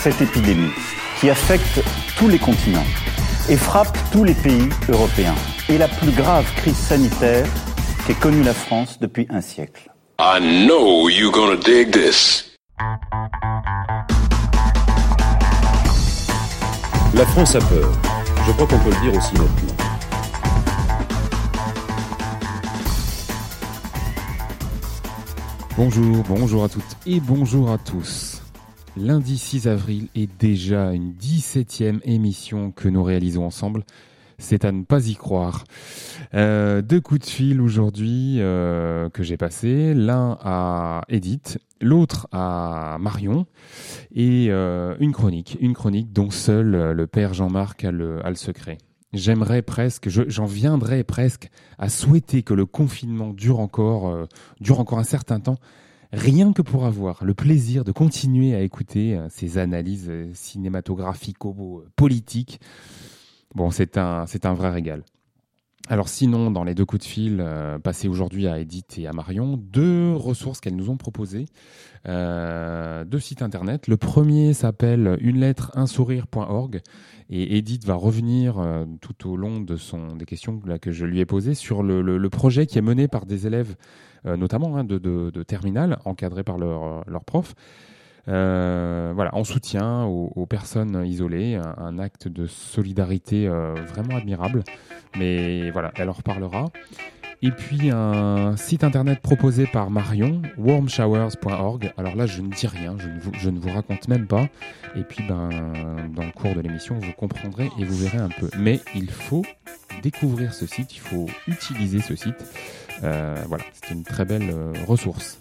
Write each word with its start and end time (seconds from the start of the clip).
Cette 0.00 0.22
épidémie 0.22 0.72
qui 1.18 1.28
affecte 1.28 1.84
tous 2.16 2.28
les 2.28 2.38
continents 2.38 2.86
et 3.50 3.56
frappe 3.56 3.98
tous 4.10 4.24
les 4.24 4.32
pays 4.32 4.70
européens 4.88 5.34
est 5.68 5.76
la 5.76 5.88
plus 5.88 6.10
grave 6.10 6.46
crise 6.56 6.78
sanitaire 6.78 7.46
qu'ait 8.06 8.14
connue 8.14 8.42
la 8.42 8.54
France 8.54 8.98
depuis 8.98 9.26
un 9.28 9.42
siècle. 9.42 9.90
I 10.18 10.40
know 10.40 11.10
you're 11.10 11.30
gonna 11.30 11.56
dig 11.56 11.90
this. 11.92 12.50
La 17.14 17.26
France 17.26 17.54
a 17.56 17.60
peur. 17.60 17.92
Je 18.46 18.52
crois 18.52 18.66
qu'on 18.66 18.78
peut 18.78 18.90
le 18.90 19.10
dire 19.10 19.18
aussi 19.18 19.34
nettement. 19.34 19.76
Bonjour, 25.76 26.24
bonjour 26.26 26.64
à 26.64 26.68
toutes 26.70 26.96
et 27.04 27.20
bonjour 27.20 27.70
à 27.70 27.76
tous. 27.76 28.39
Lundi 28.96 29.38
6 29.38 29.68
avril 29.68 30.08
est 30.16 30.28
déjà 30.40 30.92
une 30.92 31.12
17e 31.12 32.00
émission 32.04 32.72
que 32.72 32.88
nous 32.88 33.04
réalisons 33.04 33.44
ensemble. 33.44 33.84
C'est 34.38 34.64
à 34.64 34.72
ne 34.72 34.82
pas 34.82 35.06
y 35.06 35.14
croire. 35.14 35.64
Euh, 36.34 36.82
deux 36.82 37.00
coups 37.00 37.20
de 37.20 37.26
fil 37.26 37.60
aujourd'hui 37.60 38.36
euh, 38.38 39.08
que 39.08 39.22
j'ai 39.22 39.36
passés. 39.36 39.94
L'un 39.94 40.38
à 40.42 41.02
Edith, 41.08 41.58
l'autre 41.80 42.26
à 42.32 42.96
Marion. 43.00 43.46
Et 44.12 44.46
euh, 44.48 44.96
une 44.98 45.12
chronique. 45.12 45.56
Une 45.60 45.74
chronique 45.74 46.12
dont 46.12 46.30
seul 46.30 46.92
le 46.92 47.06
père 47.06 47.32
Jean-Marc 47.32 47.84
a 47.84 47.92
le, 47.92 48.24
a 48.26 48.30
le 48.30 48.36
secret. 48.36 48.78
J'aimerais 49.12 49.62
presque, 49.62 50.08
j'en 50.08 50.46
viendrais 50.46 51.04
presque 51.04 51.50
à 51.78 51.88
souhaiter 51.88 52.42
que 52.42 52.54
le 52.54 52.64
confinement 52.64 53.32
dure 53.32 53.58
encore, 53.58 54.28
dure 54.60 54.78
encore 54.78 55.00
un 55.00 55.04
certain 55.04 55.40
temps 55.40 55.58
rien 56.12 56.52
que 56.52 56.62
pour 56.62 56.86
avoir 56.86 57.24
le 57.24 57.34
plaisir 57.34 57.84
de 57.84 57.92
continuer 57.92 58.54
à 58.54 58.60
écouter 58.60 59.16
euh, 59.16 59.28
ces 59.28 59.58
analyses 59.58 60.08
euh, 60.08 60.30
cinématographico-politiques. 60.34 62.60
Bon, 63.54 63.70
c'est 63.70 63.98
un, 63.98 64.26
c'est 64.26 64.46
un 64.46 64.54
vrai 64.54 64.70
régal. 64.70 65.04
Alors 65.90 66.08
sinon, 66.08 66.50
dans 66.50 66.64
les 66.64 66.74
deux 66.74 66.86
coups 66.86 67.02
de 67.04 67.08
fil 67.08 67.38
euh, 67.40 67.78
passés 67.78 68.08
aujourd'hui 68.08 68.46
à 68.46 68.58
Edith 68.58 68.96
et 68.96 69.06
à 69.06 69.12
Marion, 69.12 69.58
deux 69.58 70.14
ressources 70.14 70.60
qu'elles 70.60 70.76
nous 70.76 70.88
ont 70.88 70.96
proposées, 70.96 71.46
deux 72.06 73.18
sites 73.18 73.42
internet. 73.42 73.88
Le 73.88 73.98
premier 73.98 74.54
s'appelle 74.54 75.18
une 75.20 75.40
lettre 75.40 75.72
et 77.28 77.58
Edith 77.58 77.84
va 77.84 77.94
revenir 77.94 78.86
tout 79.00 79.28
au 79.28 79.36
long 79.36 79.60
de 79.60 79.76
son 79.76 80.16
des 80.16 80.24
questions 80.24 80.58
que 80.80 80.92
je 80.92 81.04
lui 81.04 81.20
ai 81.20 81.26
posées 81.26 81.54
sur 81.54 81.82
le, 81.82 82.30
projet 82.30 82.66
qui 82.66 82.78
est 82.78 82.82
mené 82.82 83.06
par 83.06 83.26
des 83.26 83.46
élèves 83.46 83.74
euh, 84.26 84.36
notamment 84.36 84.76
hein, 84.76 84.84
de, 84.84 84.98
de, 84.98 85.42
terminale, 85.42 85.98
encadrés 86.04 86.44
par 86.44 86.58
leur, 86.58 87.08
leur 87.08 87.24
prof. 87.24 87.54
Euh, 88.28 89.12
voilà, 89.14 89.34
en 89.34 89.44
soutien 89.44 90.04
aux, 90.04 90.46
personnes 90.46 91.04
isolées, 91.06 91.60
un, 91.78 91.98
acte 91.98 92.28
de 92.28 92.46
solidarité 92.46 93.46
euh, 93.46 93.74
vraiment 93.88 94.16
admirable. 94.16 94.64
Mais 95.18 95.70
voilà, 95.70 95.92
elle 95.96 96.08
en 96.08 96.12
reparlera. 96.12 96.66
Et 97.42 97.50
puis 97.50 97.90
un 97.90 98.54
site 98.58 98.84
internet 98.84 99.20
proposé 99.20 99.66
par 99.66 99.90
Marion, 99.90 100.42
warmshowers.org. 100.58 101.92
Alors 101.96 102.14
là, 102.14 102.26
je 102.26 102.42
ne 102.42 102.48
dis 102.48 102.66
rien, 102.66 102.96
je 102.98 103.48
ne, 103.48 103.58
vous, 103.58 103.70
raconte 103.70 104.08
même 104.08 104.26
pas. 104.26 104.46
Et 104.94 105.02
puis, 105.02 105.24
ben, 105.26 105.48
dans 106.14 106.22
le 106.22 106.32
cours 106.32 106.54
de 106.54 106.60
l'émission, 106.60 106.98
vous 106.98 107.12
comprendrez 107.12 107.70
et 107.78 107.84
vous 107.84 107.96
verrez 107.96 108.18
un 108.18 108.28
peu. 108.28 108.50
Mais 108.58 108.80
il 108.94 109.10
faut 109.10 109.46
découvrir 110.02 110.52
ce 110.52 110.66
site, 110.66 110.94
il 110.94 111.00
faut 111.00 111.26
utiliser 111.48 112.00
ce 112.00 112.14
site. 112.14 112.44
Euh, 113.04 113.34
voilà, 113.46 113.64
c'est 113.72 113.94
une 113.94 114.02
très 114.02 114.26
belle 114.26 114.54
ressource. 114.86 115.38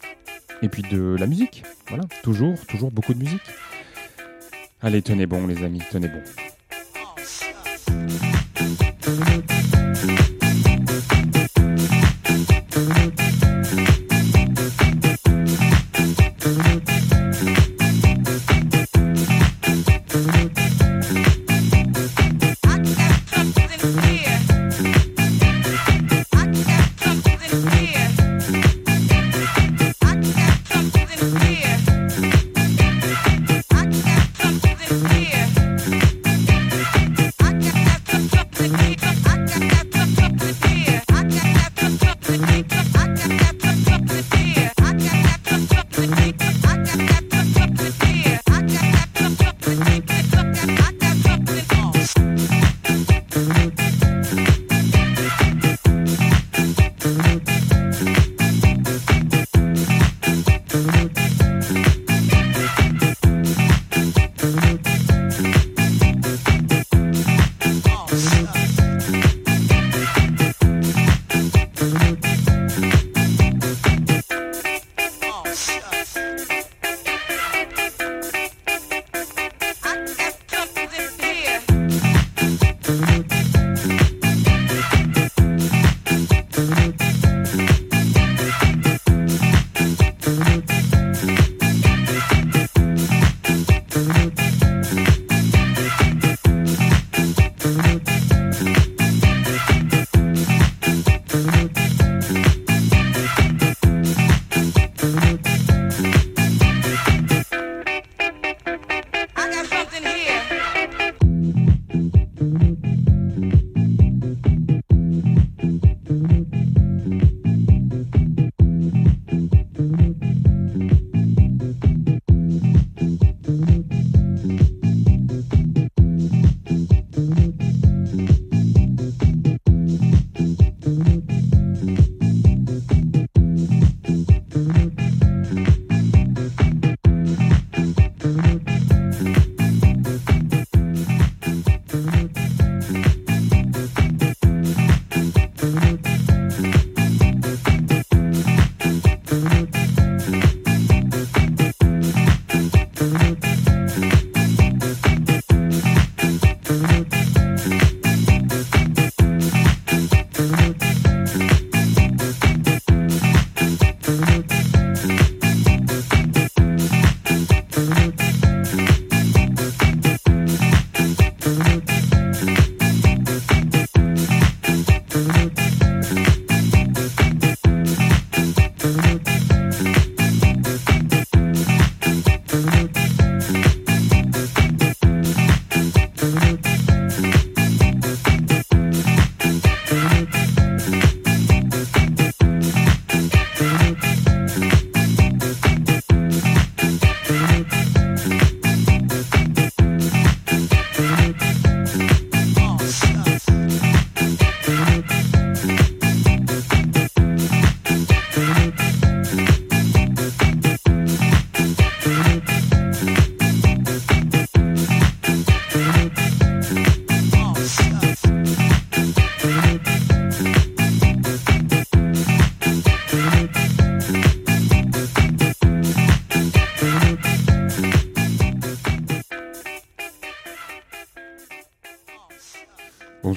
Et 0.61 0.69
puis 0.69 0.81
de 0.83 1.15
la 1.17 1.25
musique, 1.25 1.63
voilà, 1.87 2.03
toujours, 2.23 2.55
toujours 2.67 2.91
beaucoup 2.91 3.13
de 3.13 3.19
musique. 3.19 3.41
Allez, 4.81 5.01
tenez 5.01 5.25
bon 5.25 5.47
les 5.47 5.63
amis, 5.63 5.81
tenez 5.89 6.07
bon. 6.07 6.21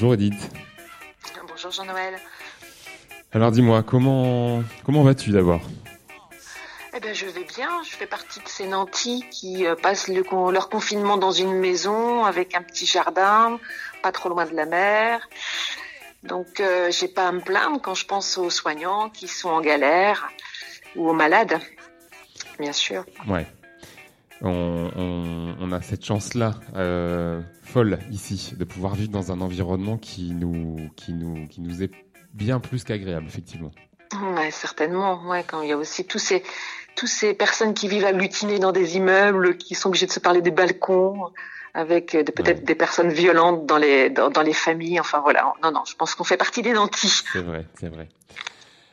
Bonjour 0.02 0.14
Edith. 0.14 0.50
Bonjour 1.46 1.70
Jean-Noël. 1.70 2.18
Alors 3.30 3.52
dis-moi, 3.52 3.84
comment, 3.84 4.64
comment 4.84 5.04
vas-tu 5.04 5.30
d'abord? 5.30 5.60
Eh 6.92 6.98
bien 6.98 7.12
je 7.12 7.26
vais 7.26 7.44
bien, 7.44 7.68
je 7.84 7.90
fais 7.90 8.08
partie 8.08 8.40
de 8.40 8.48
ces 8.48 8.66
nantis 8.66 9.24
qui 9.30 9.64
euh, 9.64 9.76
passent 9.76 10.08
le, 10.08 10.24
leur 10.50 10.68
confinement 10.70 11.18
dans 11.18 11.30
une 11.30 11.52
maison 11.52 12.24
avec 12.24 12.56
un 12.56 12.62
petit 12.62 12.84
jardin, 12.84 13.60
pas 14.02 14.10
trop 14.10 14.28
loin 14.28 14.44
de 14.44 14.56
la 14.56 14.66
mer. 14.66 15.28
Donc 16.24 16.58
euh, 16.58 16.90
j'ai 16.90 17.06
pas 17.06 17.28
à 17.28 17.30
me 17.30 17.40
plaindre 17.40 17.80
quand 17.80 17.94
je 17.94 18.04
pense 18.04 18.38
aux 18.38 18.50
soignants 18.50 19.08
qui 19.08 19.28
sont 19.28 19.50
en 19.50 19.60
galère 19.60 20.32
ou 20.96 21.10
aux 21.10 21.14
malades, 21.14 21.60
bien 22.58 22.72
sûr. 22.72 23.04
Ouais. 23.28 23.46
On, 24.44 24.90
on, 24.96 25.54
on 25.60 25.72
a 25.72 25.80
cette 25.82 26.04
chance-là, 26.04 26.54
euh, 26.74 27.40
folle 27.62 27.98
ici, 28.10 28.54
de 28.58 28.64
pouvoir 28.64 28.94
vivre 28.94 29.10
dans 29.10 29.30
un 29.30 29.40
environnement 29.40 29.98
qui 29.98 30.32
nous, 30.32 30.76
qui 30.96 31.12
nous, 31.12 31.46
qui 31.46 31.60
nous 31.60 31.82
est 31.82 31.90
bien 32.34 32.58
plus 32.58 32.82
qu'agréable, 32.82 33.26
effectivement. 33.28 33.70
Ouais, 34.36 34.50
certainement. 34.50 35.22
Ouais, 35.28 35.44
quand 35.46 35.62
il 35.62 35.68
y 35.68 35.72
a 35.72 35.76
aussi 35.76 36.04
tous 36.04 36.18
ces, 36.18 36.42
tous 36.96 37.06
ces 37.06 37.34
personnes 37.34 37.72
qui 37.72 37.86
vivent 37.88 38.04
agglutinées 38.04 38.58
dans 38.58 38.72
des 38.72 38.96
immeubles, 38.96 39.56
qui 39.56 39.74
sont 39.76 39.88
obligées 39.88 40.06
de 40.06 40.12
se 40.12 40.20
parler 40.20 40.42
des 40.42 40.50
balcons, 40.50 41.30
avec 41.74 42.10
peut-être 42.12 42.58
Ouais. 42.58 42.64
des 42.64 42.74
personnes 42.74 43.10
violentes 43.10 43.64
dans 43.64 43.78
les, 43.78 44.10
dans, 44.10 44.28
dans 44.28 44.42
les 44.42 44.52
familles. 44.52 44.98
Enfin 45.00 45.20
voilà. 45.20 45.54
Non, 45.62 45.70
non, 45.72 45.82
je 45.88 45.94
pense 45.94 46.14
qu'on 46.14 46.24
fait 46.24 46.36
partie 46.36 46.62
des 46.62 46.72
nantis. 46.72 47.22
C'est 47.32 47.40
vrai, 47.42 47.66
c'est 47.80 47.88
vrai. 47.88 48.08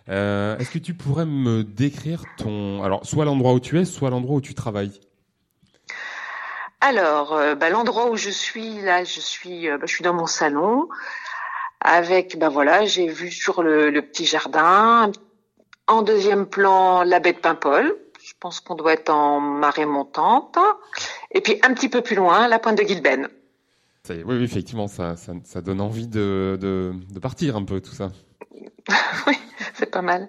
Euh, 0.09 0.57
Est-ce 0.57 0.71
que 0.71 0.79
tu 0.79 0.93
pourrais 0.93 1.25
me 1.25 1.63
décrire 1.63 2.23
ton, 2.37 2.81
alors 2.83 3.05
soit 3.05 3.25
l'endroit 3.25 3.53
où 3.53 3.59
tu 3.59 3.79
es, 3.79 3.85
soit 3.85 4.09
l'endroit 4.09 4.37
où 4.37 4.41
tu 4.41 4.53
travailles? 4.53 4.99
Alors, 6.81 7.33
euh, 7.33 7.55
bah, 7.55 7.69
l'endroit 7.69 8.09
où 8.09 8.15
je 8.15 8.29
suis 8.29 8.81
là, 8.81 9.03
je 9.03 9.19
suis, 9.19 9.69
euh, 9.69 9.77
bah, 9.77 9.85
je 9.85 9.93
suis 9.93 10.03
dans 10.03 10.13
mon 10.13 10.27
salon 10.27 10.87
avec, 11.81 12.37
ben 12.37 12.49
voilà, 12.49 12.85
j'ai 12.85 13.07
vu 13.07 13.31
sur 13.31 13.63
le, 13.63 13.89
le 13.89 14.01
petit 14.01 14.25
jardin. 14.25 15.11
En 15.87 16.01
deuxième 16.01 16.45
plan, 16.45 17.03
la 17.03 17.19
baie 17.19 17.33
de 17.33 17.39
Paimpol. 17.39 17.95
Je 18.21 18.33
pense 18.39 18.59
qu'on 18.59 18.75
doit 18.75 18.93
être 18.93 19.09
en 19.09 19.39
marée 19.39 19.85
montante. 19.85 20.57
Et 21.31 21.41
puis 21.41 21.59
un 21.63 21.73
petit 21.73 21.89
peu 21.89 22.01
plus 22.01 22.15
loin, 22.15 22.47
la 22.47 22.59
pointe 22.59 22.77
de 22.77 22.83
Guilben. 22.83 23.29
Oui, 24.09 24.23
oui, 24.25 24.43
effectivement, 24.43 24.87
ça, 24.87 25.15
ça, 25.15 25.33
ça 25.43 25.61
donne 25.61 25.81
envie 25.81 26.07
de, 26.07 26.57
de, 26.59 26.93
de 27.11 27.19
partir 27.19 27.55
un 27.55 27.63
peu 27.63 27.79
tout 27.79 27.93
ça. 27.93 28.09
oui, 29.27 29.37
c'est 29.75 29.91
pas 29.91 30.01
mal. 30.01 30.27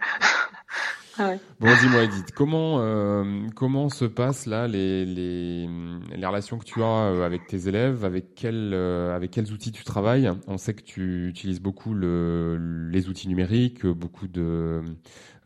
Ah. 1.23 1.35
Bon, 1.61 1.69
dis-moi, 1.83 2.05
Edith, 2.05 2.33
comment 2.35 2.79
euh, 2.81 3.47
comment 3.55 3.91
se 3.91 4.07
passent 4.07 4.47
là 4.47 4.67
les, 4.67 5.05
les 5.05 6.27
relations 6.27 6.57
que 6.57 6.65
tu 6.65 6.83
as 6.83 6.87
euh, 6.87 7.27
avec 7.27 7.47
tes 7.47 7.69
élèves, 7.69 8.07
avec 8.07 8.35
quels 8.35 8.71
euh, 8.73 9.15
avec 9.15 9.31
quels 9.31 9.53
outils 9.53 9.71
tu 9.71 9.85
travailles? 9.85 10.31
On 10.47 10.57
sait 10.57 10.73
que 10.73 10.81
tu 10.81 11.29
utilises 11.29 11.61
beaucoup 11.61 11.93
le, 11.93 12.89
les 12.91 13.11
outils 13.11 13.29
numériques, 13.29 13.85
beaucoup 13.87 14.29
de 14.29 14.81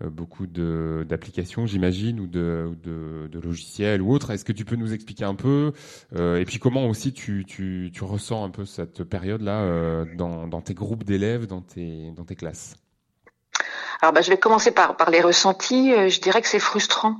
beaucoup 0.05 0.47
de 0.47 1.05
d'applications, 1.09 1.67
j'imagine, 1.67 2.21
ou 2.21 2.29
de, 2.29 2.71
de 2.85 3.41
logiciels 3.41 4.01
ou 4.01 4.13
autres. 4.13 4.31
Est-ce 4.31 4.45
que 4.45 4.53
tu 4.53 4.65
peux 4.65 4.77
nous 4.77 4.93
expliquer 4.93 5.25
un 5.25 5.35
peu 5.35 5.73
Et 6.17 6.45
puis 6.45 6.61
comment 6.61 6.87
aussi 6.87 7.13
tu 7.13 7.45
tu 7.45 7.91
tu 7.93 8.05
ressens 8.05 8.45
un 8.45 8.51
peu 8.51 8.65
cette 8.65 9.03
période 9.03 9.41
là 9.43 10.05
dans 10.17 10.47
dans 10.47 10.61
tes 10.61 10.75
groupes 10.75 11.03
d'élèves, 11.03 11.49
dans 11.49 11.63
tes 11.63 12.13
dans 12.13 12.25
tes 12.25 12.37
classes? 12.37 12.77
Alors, 14.05 14.13
bah, 14.13 14.21
je 14.21 14.29
vais 14.29 14.37
commencer 14.37 14.71
par, 14.71 15.09
les 15.11 15.23
ressentis. 15.23 15.95
Euh, 15.95 16.11
Je 16.11 16.21
dirais 16.21 16.43
que 16.43 16.49
c'est 16.49 16.59
frustrant 16.59 17.17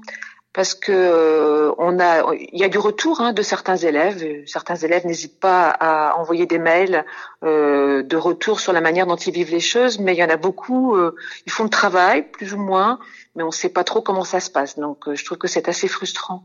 parce 0.53 0.75
que 0.75 0.93
euh, 0.93 1.73
il 2.53 2.61
y 2.61 2.63
a 2.63 2.69
du 2.69 2.77
retour 2.77 3.23
hein, 3.23 3.33
de 3.33 3.41
certains 3.41 3.77
élèves. 3.77 4.23
Euh, 4.23 4.43
Certains 4.47 4.75
élèves 4.75 5.07
n'hésitent 5.07 5.41
pas 5.41 5.71
à 5.71 6.15
envoyer 6.19 6.45
des 6.45 6.59
mails 6.59 7.07
de 7.43 8.17
retour 8.17 8.61
sur 8.61 8.75
la 8.75 8.83
manière 8.83 9.07
dont 9.07 9.17
ils 9.17 9.33
vivent 9.33 9.51
les 9.51 9.61
choses, 9.61 9.99
mais 9.99 10.13
il 10.13 10.19
y 10.19 10.25
en 10.25 10.29
a 10.29 10.37
beaucoup. 10.37 10.95
ils 11.47 11.53
font 11.53 11.65
le 11.65 11.71
travail, 11.71 12.31
plus 12.31 12.53
ou 12.53 12.59
moins, 12.59 12.99
mais 13.35 13.43
on 13.43 13.47
ne 13.47 13.61
sait 13.63 13.71
pas 13.71 13.83
trop 13.83 14.03
comment 14.03 14.25
ça 14.25 14.41
se 14.41 14.51
passe. 14.51 14.79
Donc, 14.79 14.99
je 15.11 15.25
trouve 15.25 15.39
que 15.39 15.49
c'est 15.49 15.71
assez 15.71 15.89
frustrant. 15.89 16.43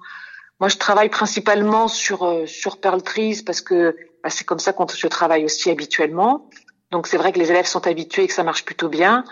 Moi, 0.62 0.70
je 0.70 0.78
travaille 0.78 1.10
principalement 1.10 1.90
sur 1.90 2.20
sur 2.48 2.80
Pearl 2.80 3.02
Trees 3.02 3.44
parce 3.46 3.60
que 3.60 3.94
bah, 4.24 4.30
c'est 4.30 4.46
comme 4.46 4.60
ça 4.60 4.72
qu'on 4.72 4.88
je 4.88 5.08
travaille 5.08 5.44
aussi 5.44 5.70
habituellement. 5.70 6.50
Donc, 6.92 7.08
c'est 7.08 7.18
vrai 7.18 7.34
que 7.34 7.40
les 7.40 7.52
élèves 7.52 7.68
sont 7.68 7.86
habitués 7.88 8.24
et 8.24 8.28
que 8.28 8.34
ça 8.34 8.44
marche 8.44 8.64
plutôt 8.64 8.88
bien 8.88 9.26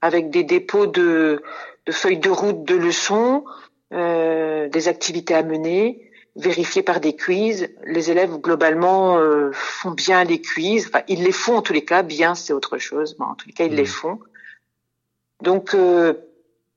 avec 0.00 0.30
des 0.30 0.44
dépôts 0.44 0.86
de, 0.86 1.42
de 1.86 1.92
feuilles 1.92 2.18
de 2.18 2.30
route 2.30 2.64
de 2.64 2.74
leçons, 2.74 3.44
euh, 3.92 4.68
des 4.68 4.88
activités 4.88 5.34
à 5.34 5.42
mener, 5.42 6.10
vérifiées 6.36 6.82
par 6.82 7.00
des 7.00 7.16
quiz. 7.16 7.68
Les 7.84 8.10
élèves 8.10 8.36
globalement 8.38 9.18
euh, 9.18 9.50
font 9.52 9.90
bien 9.90 10.24
les 10.24 10.40
quiz. 10.40 10.86
Enfin, 10.88 11.02
ils 11.08 11.22
les 11.24 11.32
font 11.32 11.56
en 11.56 11.62
tous 11.62 11.72
les 11.72 11.84
cas. 11.84 12.02
Bien, 12.02 12.34
c'est 12.34 12.52
autre 12.52 12.78
chose. 12.78 13.16
Mais 13.18 13.26
en 13.26 13.34
tous 13.34 13.48
les 13.48 13.52
cas, 13.52 13.64
ils 13.64 13.74
les 13.74 13.86
font. 13.86 14.20
Donc, 15.42 15.74
euh, 15.74 16.14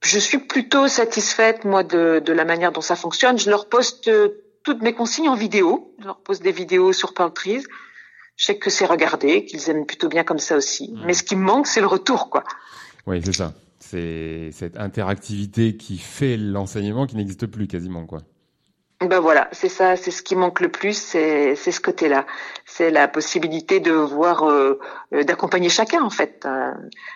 je 0.02 0.18
suis 0.18 0.40
plutôt 0.40 0.88
satisfaite 0.88 1.64
moi 1.64 1.84
de, 1.84 2.20
de 2.20 2.34
la 2.34 2.46
manière 2.46 2.72
dont 2.72 2.82
ça 2.82 2.96
fonctionne. 2.96 3.38
Je 3.38 3.50
leur 3.50 3.70
poste 3.70 4.08
euh, 4.08 4.44
toutes 4.64 4.82
mes 4.82 4.94
consignes 4.94 5.30
en 5.30 5.36
vidéo. 5.36 5.94
Je 6.00 6.06
leur 6.06 6.18
poste 6.18 6.42
des 6.42 6.52
vidéos 6.52 6.94
sur 6.94 7.14
Trees. 7.14 7.64
Je 8.38 8.46
sais 8.46 8.58
que 8.58 8.72
c'est 8.72 8.86
regardé, 8.86 9.46
qu'ils 9.46 9.70
aiment 9.70 9.86
plutôt 9.86 10.08
bien 10.08 10.24
comme 10.24 10.40
ça 10.40 10.56
aussi. 10.56 10.96
Mais 11.06 11.14
ce 11.14 11.22
qui 11.22 11.36
me 11.36 11.44
manque, 11.44 11.68
c'est 11.68 11.82
le 11.82 11.88
retour, 11.88 12.32
quoi. 12.32 12.44
Oui, 13.08 13.22
c'est 13.24 13.34
ça. 13.34 13.54
C'est 13.80 14.52
cette 14.52 14.78
interactivité 14.78 15.76
qui 15.76 15.98
fait 15.98 16.38
l'enseignement 16.38 17.08
qui 17.08 17.16
n'existe 17.16 17.48
plus 17.48 17.68
quasiment, 17.68 18.06
quoi. 18.06 18.22
Ben 19.02 19.20
voilà, 19.20 19.50
c'est 19.52 19.68
ça, 19.68 19.96
c'est 19.96 20.12
ce 20.12 20.22
qui 20.22 20.36
manque 20.36 20.60
le 20.60 20.70
plus, 20.70 20.94
c'est 20.94 21.56
ce 21.56 21.82
côté-là, 21.82 22.28
c'est 22.68 22.92
la 22.92 23.08
possibilité 23.08 23.80
de 23.80 23.92
voir, 23.92 24.44
euh, 24.44 24.78
euh, 25.16 25.24
d'accompagner 25.24 25.70
chacun 25.70 26.04
en 26.04 26.12
fait. 26.12 26.46
Euh, 26.46 26.72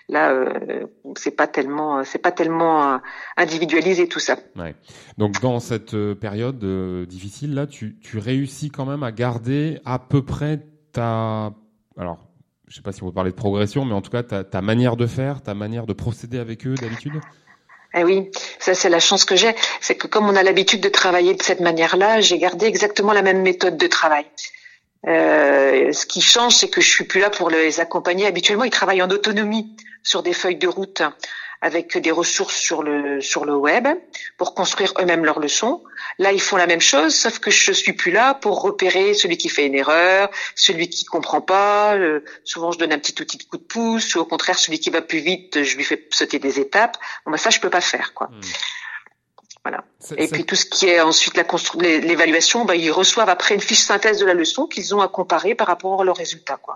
là, 0.10 0.32
euh, 0.32 0.88
c'est 1.16 1.36
pas 1.36 1.46
tellement, 1.46 2.04
c'est 2.04 2.18
pas 2.18 2.32
tellement 2.32 3.00
individualisé 3.38 4.08
tout 4.08 4.20
ça. 4.20 4.36
Ouais. 4.56 4.74
Donc 5.20 5.40
dans 5.42 5.60
cette 5.60 5.96
période 6.16 6.66
difficile 7.06 7.54
là, 7.54 7.68
tu, 7.68 8.00
tu 8.00 8.18
réussis 8.18 8.72
quand 8.72 8.88
même 8.88 9.04
à 9.04 9.12
garder 9.12 9.80
à 9.86 10.00
peu 10.00 10.26
près 10.26 10.66
ta 10.92 11.54
alors 11.98 12.25
je 12.68 12.76
sais 12.76 12.82
pas 12.82 12.92
si 12.92 13.04
on 13.04 13.08
peut 13.08 13.14
parler 13.14 13.32
de 13.32 13.36
progression, 13.36 13.86
mais 13.86 13.94
en 13.94 14.02
tout 14.02 14.12
cas 14.12 14.24
ta, 14.24 14.44
ta 14.44 14.62
manière 14.62 14.96
de 14.96 15.08
faire, 15.08 15.42
ta 15.42 15.54
manière 15.54 15.86
de 15.86 15.94
procéder 15.94 16.40
avec 16.40 16.66
eux 16.66 16.76
d'habitude? 16.76 17.14
Eh 17.94 18.04
oui, 18.04 18.30
ça 18.60 18.74
c'est 18.74 18.90
la 18.90 19.00
chance 19.00 19.24
que 19.24 19.36
j'ai, 19.36 19.56
c'est 19.80 19.96
que 19.96 20.08
comme 20.08 20.28
on 20.28 20.36
a 20.36 20.44
l'habitude 20.44 20.82
de 20.82 20.90
travailler 20.90 21.34
de 21.34 21.42
cette 21.42 21.62
manière-là, 21.62 22.20
j'ai 22.20 22.38
gardé 22.38 22.66
exactement 22.66 23.14
la 23.14 23.22
même 23.22 23.42
méthode 23.42 23.78
de 23.78 23.88
travail. 23.88 24.26
Euh, 25.08 25.92
ce 25.92 26.06
qui 26.06 26.22
change, 26.22 26.56
c'est 26.56 26.70
que 26.70 26.82
je 26.82 26.90
suis 26.90 27.06
plus 27.06 27.22
là 27.22 27.30
pour 27.30 27.50
les 27.50 27.80
accompagner. 27.80 28.26
Habituellement, 28.26 28.64
ils 28.64 28.72
travaillent 28.72 29.04
en 29.04 29.10
autonomie 29.10 29.76
sur 30.04 30.24
des 30.24 30.34
feuilles 30.34 30.58
de 30.58 30.68
route 30.68 31.04
avec 31.62 31.98
des 31.98 32.12
ressources 32.12 32.56
sur 32.56 32.84
le 32.84 33.22
sur 33.22 33.46
le 33.46 33.56
web 33.56 33.88
pour 34.38 34.54
construire 34.54 34.94
eux-mêmes 35.00 35.26
leurs 35.26 35.40
leçons. 35.40 35.84
Là, 36.20 36.32
ils 36.32 36.42
font 36.42 36.58
la 36.58 36.68
même 36.68 36.82
chose, 36.82 37.16
sauf 37.16 37.40
que 37.40 37.52
je 37.52 37.72
suis 37.72 37.94
plus 37.94 38.12
là 38.12 38.34
pour 38.34 38.62
repérer 38.62 39.14
celui 39.14 39.38
qui 39.38 39.50
fait 39.50 39.66
une 39.66 39.76
erreur, 39.76 40.30
celui 40.56 40.90
qui 40.90 41.06
comprend 41.06 41.42
pas. 41.42 41.96
Euh, 41.96 42.24
souvent, 42.44 42.72
je 42.72 42.78
donne 42.78 42.94
un 42.94 43.00
petit 43.00 43.20
outil 43.22 43.38
de 43.38 43.44
coup 43.44 43.58
de 43.58 43.64
pouce, 43.64 44.16
ou 44.16 44.20
au 44.20 44.26
contraire, 44.26 44.58
celui 44.58 44.80
qui 44.80 44.90
va 44.90 45.02
plus 45.02 45.20
vite, 45.20 45.64
je 45.64 45.76
lui 45.76 45.84
fais 45.84 46.08
sauter 46.12 46.40
des 46.40 46.60
étapes. 46.60 46.98
Bon, 47.26 47.32
bah, 47.32 47.38
ça, 47.38 47.50
je 47.50 47.60
peux 47.60 47.70
pas 47.70 47.82
faire, 47.82 48.14
quoi. 48.14 48.30
Voilà. 49.66 49.84
Et 50.18 50.28
puis 50.28 50.46
tout 50.46 50.56
ce 50.56 50.66
qui 50.66 50.86
est 50.86 51.02
ensuite 51.02 51.36
la 51.36 51.44
constru- 51.44 51.82
l'é- 51.82 52.00
l'évaluation, 52.00 52.66
bah, 52.66 52.76
ils 52.76 52.92
reçoivent 52.92 53.30
après 53.30 53.56
une 53.56 53.62
fiche 53.62 53.80
synthèse 53.82 54.20
de 54.20 54.26
la 54.26 54.36
leçon 54.36 54.68
qu'ils 54.68 54.94
ont 54.94 55.02
à 55.02 55.08
comparer 55.08 55.56
par 55.56 55.66
rapport 55.66 56.00
à 56.00 56.06
leurs 56.06 56.18
résultats, 56.18 56.58
quoi. 56.58 56.76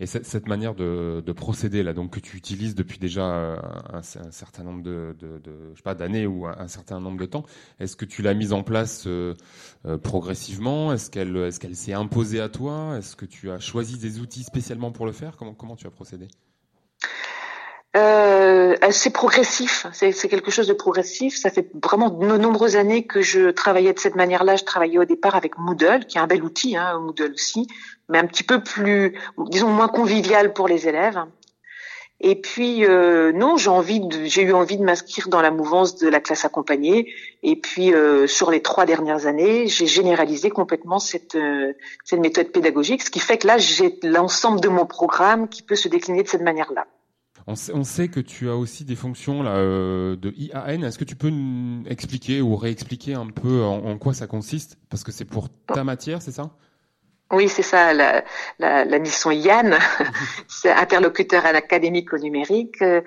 Et 0.00 0.06
cette, 0.06 0.48
manière 0.48 0.74
de, 0.74 1.22
de 1.24 1.32
procéder 1.32 1.82
là, 1.84 1.92
donc 1.92 2.14
que 2.14 2.20
tu 2.20 2.36
utilises 2.36 2.74
depuis 2.74 2.98
déjà 2.98 3.26
euh, 3.32 3.56
un, 3.92 3.98
un 3.98 4.30
certain 4.32 4.64
nombre 4.64 4.82
de, 4.82 5.14
de, 5.20 5.38
de 5.38 5.52
je 5.72 5.76
sais 5.76 5.82
pas 5.84 5.94
d'années 5.94 6.26
ou 6.26 6.46
un, 6.46 6.56
un 6.58 6.66
certain 6.66 6.98
nombre 6.98 7.18
de 7.18 7.26
temps, 7.26 7.44
est-ce 7.78 7.94
que 7.94 8.04
tu 8.06 8.20
l'as 8.22 8.34
mise 8.34 8.52
en 8.52 8.62
place 8.64 9.04
euh, 9.06 9.34
euh, 9.86 9.96
progressivement? 9.98 10.92
Est-ce 10.92 11.10
qu'elle 11.10 11.36
est-ce 11.36 11.60
qu'elle 11.60 11.76
s'est 11.76 11.92
imposée 11.92 12.40
à 12.40 12.48
toi? 12.48 12.96
Est-ce 12.98 13.14
que 13.14 13.26
tu 13.26 13.50
as 13.52 13.60
choisi 13.60 13.98
des 13.98 14.18
outils 14.18 14.42
spécialement 14.44 14.90
pour 14.90 15.06
le 15.06 15.12
faire? 15.12 15.36
Comment 15.36 15.54
comment 15.54 15.76
tu 15.76 15.86
as 15.86 15.90
procédé? 15.90 16.26
Euh, 17.96 18.76
c'est 18.90 19.10
progressif, 19.10 19.86
c'est 19.92 20.28
quelque 20.28 20.50
chose 20.50 20.66
de 20.66 20.72
progressif. 20.72 21.36
Ça 21.36 21.50
fait 21.50 21.70
vraiment 21.80 22.10
de 22.10 22.36
nombreuses 22.36 22.76
années 22.76 23.06
que 23.06 23.22
je 23.22 23.50
travaillais 23.50 23.92
de 23.92 23.98
cette 23.98 24.16
manière-là. 24.16 24.56
Je 24.56 24.64
travaillais 24.64 24.98
au 24.98 25.04
départ 25.04 25.36
avec 25.36 25.58
Moodle, 25.58 26.04
qui 26.06 26.18
est 26.18 26.20
un 26.20 26.26
bel 26.26 26.42
outil, 26.42 26.76
hein, 26.76 26.98
Moodle 26.98 27.32
aussi, 27.34 27.68
mais 28.08 28.18
un 28.18 28.26
petit 28.26 28.42
peu 28.42 28.62
plus, 28.62 29.16
disons, 29.48 29.68
moins 29.68 29.88
convivial 29.88 30.52
pour 30.52 30.66
les 30.66 30.88
élèves. 30.88 31.24
Et 32.20 32.40
puis 32.40 32.86
euh, 32.86 33.32
non, 33.32 33.56
j'ai 33.56 33.68
envie 33.68 34.00
j'ai 34.24 34.42
eu 34.42 34.52
envie 34.52 34.78
de 34.78 34.82
m'inscrire 34.82 35.28
dans 35.28 35.42
la 35.42 35.50
mouvance 35.50 35.96
de 35.96 36.08
la 36.08 36.20
classe 36.20 36.44
accompagnée. 36.44 37.12
Et 37.42 37.56
puis 37.56 37.92
euh, 37.92 38.26
sur 38.26 38.50
les 38.50 38.62
trois 38.62 38.86
dernières 38.86 39.26
années, 39.26 39.66
j'ai 39.66 39.86
généralisé 39.86 40.48
complètement 40.48 40.98
cette 40.98 41.34
euh, 41.34 41.74
cette 42.04 42.20
méthode 42.20 42.48
pédagogique, 42.48 43.02
ce 43.02 43.10
qui 43.10 43.20
fait 43.20 43.38
que 43.38 43.46
là 43.46 43.58
j'ai 43.58 43.98
l'ensemble 44.02 44.60
de 44.60 44.68
mon 44.68 44.86
programme 44.86 45.48
qui 45.48 45.62
peut 45.62 45.76
se 45.76 45.88
décliner 45.88 46.22
de 46.22 46.28
cette 46.28 46.42
manière-là. 46.42 46.86
On 47.46 47.56
sait, 47.56 47.72
on 47.74 47.84
sait, 47.84 48.08
que 48.08 48.20
tu 48.20 48.48
as 48.48 48.56
aussi 48.56 48.84
des 48.84 48.96
fonctions 48.96 49.42
là, 49.42 49.56
euh, 49.56 50.16
de 50.16 50.32
IAN. 50.36 50.82
Est-ce 50.82 50.98
que 50.98 51.04
tu 51.04 51.16
peux 51.16 51.28
nous 51.28 51.84
expliquer 51.86 52.40
ou 52.40 52.56
réexpliquer 52.56 53.14
un 53.14 53.26
peu 53.26 53.62
en, 53.62 53.84
en 53.84 53.98
quoi 53.98 54.14
ça 54.14 54.26
consiste? 54.26 54.78
Parce 54.88 55.04
que 55.04 55.12
c'est 55.12 55.26
pour 55.26 55.48
ta 55.66 55.84
matière, 55.84 56.22
c'est 56.22 56.32
ça? 56.32 56.50
Oui, 57.32 57.48
c'est 57.48 57.62
ça, 57.62 57.92
la, 57.92 58.24
la, 58.58 58.84
la, 58.84 58.98
mission 58.98 59.30
IAN, 59.30 59.70
c'est 60.48 60.70
interlocuteur 60.70 61.44
académique 61.46 62.12
au 62.12 62.18
numérique, 62.18 62.80
euh, 62.82 63.00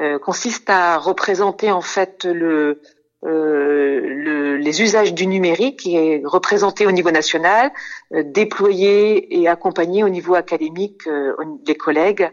euh, 0.00 0.18
consiste 0.18 0.70
à 0.70 0.96
représenter 0.96 1.70
en 1.70 1.80
fait 1.80 2.24
le, 2.24 2.80
euh, 3.24 4.00
le, 4.04 4.56
les 4.56 4.82
usages 4.82 5.14
du 5.14 5.26
numérique 5.26 5.86
et 5.86 6.20
représenter 6.24 6.86
au 6.86 6.92
niveau 6.92 7.10
national, 7.10 7.72
euh, 8.12 8.22
déployer 8.22 9.40
et 9.40 9.48
accompagner 9.48 10.04
au 10.04 10.10
niveau 10.10 10.34
académique 10.34 11.06
euh, 11.06 11.32
les 11.66 11.74
collègues 11.74 12.30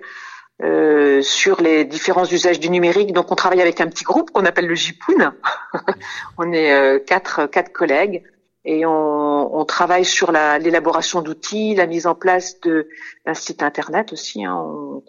sur 1.24 1.62
les 1.62 1.86
différents 1.86 2.25
usages 2.25 2.60
du 2.60 2.70
numérique. 2.70 3.13
Donc 3.13 3.32
on 3.32 3.36
travaille 3.36 3.62
avec 3.62 3.82
un 3.82 3.88
petit 3.88 4.03
groupe 4.03 4.32
qu'on 4.32 4.46
appelle 4.46 4.68
le 4.68 4.75
JPOUN. 4.75 5.34
on 6.38 6.51
est 6.51 7.06
quatre, 7.06 7.48
quatre 7.48 7.72
collègues 7.72 8.24
et 8.63 8.86
on, 8.86 9.56
on 9.56 9.65
travaille 9.65 10.06
sur 10.06 10.32
l'élaboration 10.32 11.22
d'outils, 11.22 11.74
la 11.74 11.88
mise 11.88 12.06
en 12.06 12.13
place 12.13 12.60
d'un 12.62 13.34
site 13.34 13.63
internet 13.63 14.13
aussi 14.13 14.46
hein, 14.46 14.56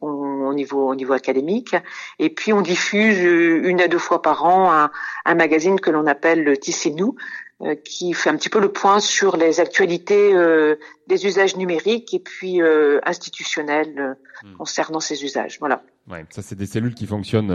on, 0.01 0.47
au 0.47 0.55
niveau 0.55 0.89
au 0.89 0.95
niveau 0.95 1.13
académique, 1.13 1.77
et 2.19 2.31
puis 2.31 2.53
on 2.53 2.63
diffuse 2.63 3.19
une 3.21 3.81
à 3.81 3.89
deux 3.89 3.99
fois 3.99 4.23
par 4.23 4.45
an 4.45 4.73
un, 4.73 4.91
un 5.27 5.35
magazine 5.35 5.81
que 5.81 5.91
l'on 5.91 6.07
appelle 6.07 6.45
le 6.45 6.57
Tissez-nous, 6.57 7.15
euh, 7.15 7.15
qui 7.85 8.13
fait 8.13 8.31
un 8.31 8.37
petit 8.37 8.49
peu 8.49 8.61
le 8.61 8.73
point 8.73 9.01
sur 9.01 9.37
les 9.37 9.61
actualités 9.61 10.35
euh, 10.35 10.77
des 11.07 11.27
usages 11.27 11.57
numériques 11.57 12.13
et 12.15 12.19
puis 12.19 12.61
euh, 12.61 13.01
institutionnels 13.05 14.17
hmm. 14.43 14.57
concernant 14.57 15.01
ces 15.01 15.25
usages. 15.25 15.59
Voilà. 15.61 15.83
Ouais, 16.09 16.25
ça 16.31 16.43
c'est 16.43 16.57
des 16.57 16.67
cellules 16.67 16.95
qui 16.95 17.07
fonctionnent 17.07 17.53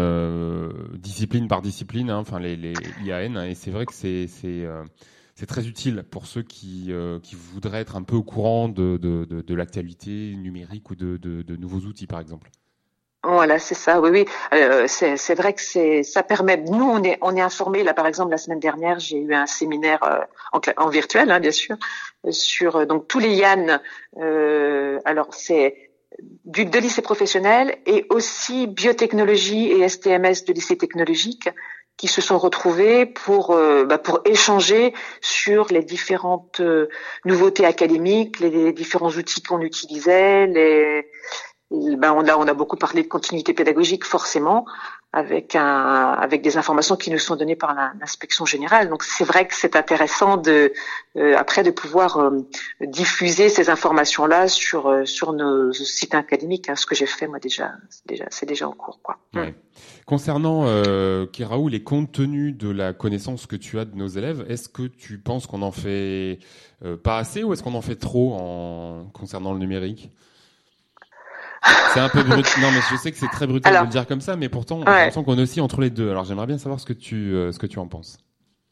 discipline 0.94 1.48
par 1.48 1.62
discipline, 1.62 2.10
hein, 2.10 2.18
enfin 2.18 2.40
les, 2.40 2.56
les 2.56 2.74
IAN, 3.04 3.36
hein, 3.36 3.46
et 3.46 3.56
c'est 3.56 3.72
vrai 3.72 3.86
que 3.86 3.94
c'est 3.94 4.28
c'est 5.38 5.46
très 5.46 5.68
utile 5.68 6.04
pour 6.10 6.26
ceux 6.26 6.42
qui, 6.42 6.88
euh, 6.90 7.20
qui 7.20 7.36
voudraient 7.36 7.80
être 7.80 7.96
un 7.96 8.02
peu 8.02 8.16
au 8.16 8.24
courant 8.24 8.70
de, 8.70 8.98
de, 8.98 9.24
de, 9.26 9.42
de 9.42 9.54
l'actualité 9.54 10.36
numérique 10.36 10.90
ou 10.90 10.96
de, 10.96 11.18
de, 11.18 11.56
nouveaux 11.56 11.82
outils, 11.82 12.08
par 12.08 12.20
exemple. 12.20 12.50
Voilà, 13.28 13.60
c'est 13.60 13.76
ça. 13.76 14.00
Oui, 14.00 14.10
oui. 14.10 14.26
Euh, 14.54 14.88
c'est 14.88 15.36
vrai 15.36 15.52
que 15.54 15.62
c'est 15.62 16.02
ça 16.04 16.24
permet. 16.24 16.56
Nous, 16.56 16.90
on 16.90 17.04
est 17.04 17.18
on 17.22 17.36
est 17.36 17.42
informés. 17.42 17.84
Là, 17.84 17.94
par 17.94 18.08
exemple, 18.08 18.32
la 18.32 18.38
semaine 18.38 18.62
dernière, 18.62 19.00
j'ai 19.00 19.18
eu 19.18 19.34
un 19.34 19.46
séminaire 19.46 20.02
euh, 20.04 20.22
en, 20.54 20.62
en, 20.78 20.88
virtuel, 20.90 21.30
hein, 21.30 21.42
bien 21.42 21.52
sûr, 21.52 21.76
sur 22.30 22.78
euh, 22.78 22.86
donc 22.86 23.10
tous 23.10 23.20
les 23.20 23.34
Yann. 23.36 23.82
Euh, 24.18 25.00
alors, 25.04 25.34
c'est 25.34 25.92
du 26.46 26.64
de 26.64 26.80
lycée 26.80 27.02
professionnel 27.02 27.78
et 27.86 28.06
aussi 28.10 28.66
biotechnologie 28.66 29.72
et 29.74 29.90
STMS 29.90 30.46
de 30.48 30.54
lycée 30.54 30.78
technologique 30.78 31.50
qui 31.98 32.08
se 32.08 32.22
sont 32.22 32.38
retrouvés 32.38 33.06
pour 33.06 33.52
euh, 33.52 33.84
bah, 33.84 33.98
pour 33.98 34.22
échanger 34.24 34.94
sur 35.20 35.68
les 35.72 35.84
différentes 35.84 36.60
euh, 36.60 36.88
nouveautés 37.26 37.66
académiques, 37.66 38.40
les, 38.40 38.72
différents 38.72 39.10
outils 39.10 39.42
qu'on 39.42 39.62
utilisait, 39.62 40.46
les 40.48 41.08
ben 41.70 42.14
on 42.14 42.26
a 42.28 42.38
on 42.38 42.48
a 42.48 42.54
beaucoup 42.54 42.78
parlé 42.78 43.04
de 43.04 43.08
continuité 43.08 43.54
pédagogique 43.54 44.06
forcément 44.06 44.66
avec 45.12 45.56
un 45.56 46.14
avec 46.14 46.42
des 46.42 46.58
informations 46.58 46.96
qui 46.96 47.12
nous 47.12 47.20
sont 47.20 47.36
données 47.36 47.56
par 47.56 47.76
l'inspection 48.00 48.46
générale. 48.46 48.90
Donc 48.90 49.04
c'est 49.04 49.26
vrai 49.26 49.48
que 49.48 49.54
c'est 49.54 49.76
intéressant 49.76 50.38
de 50.38 50.72
euh, 51.18 51.36
après 51.38 51.64
de 51.64 51.72
pouvoir 51.72 52.32
diffuser 52.82 53.50
ces 53.50 53.70
informations 53.70 54.26
là 54.26 54.48
sur 54.48 55.02
sur 55.06 55.34
nos 55.34 55.74
sites 55.74 56.16
académiques. 56.16 56.70
Hein, 56.70 56.76
ce 56.76 56.86
que 56.86 56.96
j'ai 56.96 57.06
fait 57.06 57.28
moi 57.28 57.40
déjà 57.40 57.74
c'est 57.90 58.08
déjà 58.08 58.26
c'est 58.30 58.46
déjà 58.46 58.68
en 58.68 58.74
cours 58.74 59.00
quoi. 59.02 59.18
Ouais. 59.34 59.54
Concernant, 60.06 60.64
euh, 60.66 61.26
Kiraou, 61.26 61.68
les 61.68 61.84
contenus 61.84 62.56
de 62.56 62.70
la 62.70 62.94
connaissance 62.94 63.46
que 63.46 63.56
tu 63.56 63.78
as 63.78 63.86
de 63.86 63.96
nos 63.96 64.08
élèves, 64.08 64.46
est-ce 64.48 64.70
que 64.70 64.84
tu 64.84 65.18
penses 65.18 65.48
qu'on 65.48 65.62
en 65.62 65.72
fait 65.72 66.40
euh, 66.86 66.96
pas 66.96 67.18
assez 67.18 67.44
ou 67.44 67.54
est-ce 67.54 67.62
qu'on 67.62 67.76
en 67.76 67.82
fait 67.82 67.98
trop 67.98 68.34
en 68.40 69.10
concernant 69.14 69.54
le 69.54 69.60
numérique? 69.60 70.12
C'est 71.94 72.00
un 72.00 72.10
peu 72.10 72.24
brut. 72.24 72.46
Non, 72.62 72.72
mais 72.72 72.80
je 72.90 72.96
sais 72.96 73.12
que 73.12 73.18
c'est 73.18 73.28
très 73.28 73.48
brutal 73.48 73.74
de 73.74 73.80
le 73.80 73.88
dire 73.88 74.08
comme 74.08 74.22
ça, 74.22 74.36
mais 74.36 74.50
pourtant, 74.50 74.82
on 74.86 75.12
sent 75.12 75.24
qu'on 75.24 75.38
est 75.38 75.42
aussi 75.42 75.62
entre 75.62 75.82
les 75.82 75.90
deux. 75.90 76.10
Alors, 76.10 76.26
j'aimerais 76.26 76.48
bien 76.48 76.58
savoir 76.58 76.80
ce 76.80 76.86
que 76.86 76.94
tu, 76.94 77.34
euh, 77.34 77.52
ce 77.52 77.60
que 77.60 77.68
tu 77.68 77.80
en 77.80 77.88
penses. 77.88 78.18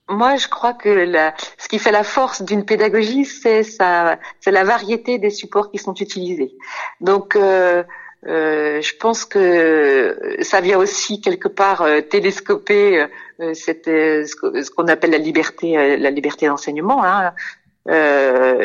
Moi, 0.08 0.36
je 0.36 0.48
crois 0.48 0.74
que 0.74 0.90
la, 0.90 1.34
ce 1.58 1.68
qui 1.68 1.80
fait 1.80 1.92
la 1.92 2.04
force 2.04 2.44
d'une 2.44 2.64
pédagogie, 2.64 3.26
c'est 3.26 3.64
ça, 3.64 4.20
c'est 4.40 4.52
la 4.52 4.64
variété 4.64 5.18
des 5.18 5.32
supports 5.32 5.72
qui 5.72 5.80
sont 5.80 5.96
utilisés. 5.96 6.54
Donc, 7.02 7.36
euh, 7.36 7.84
euh, 8.28 8.82
je 8.82 8.96
pense 8.98 9.24
que 9.24 10.38
ça 10.42 10.60
vient 10.60 10.80
aussi 10.80 11.22
quelque 11.22 11.48
part 11.48 11.84
euh, 11.84 12.02
télescoper 12.02 13.06
euh, 13.40 13.54
cette, 13.54 13.86
ce 13.86 14.72
qu'on 14.72 14.88
appelle 14.88 15.12
la 15.12 15.20
liberté, 15.20 15.98
la 15.98 16.10
liberté 16.10 16.48
d'enseignement. 16.48 17.04
Hein. 17.04 17.34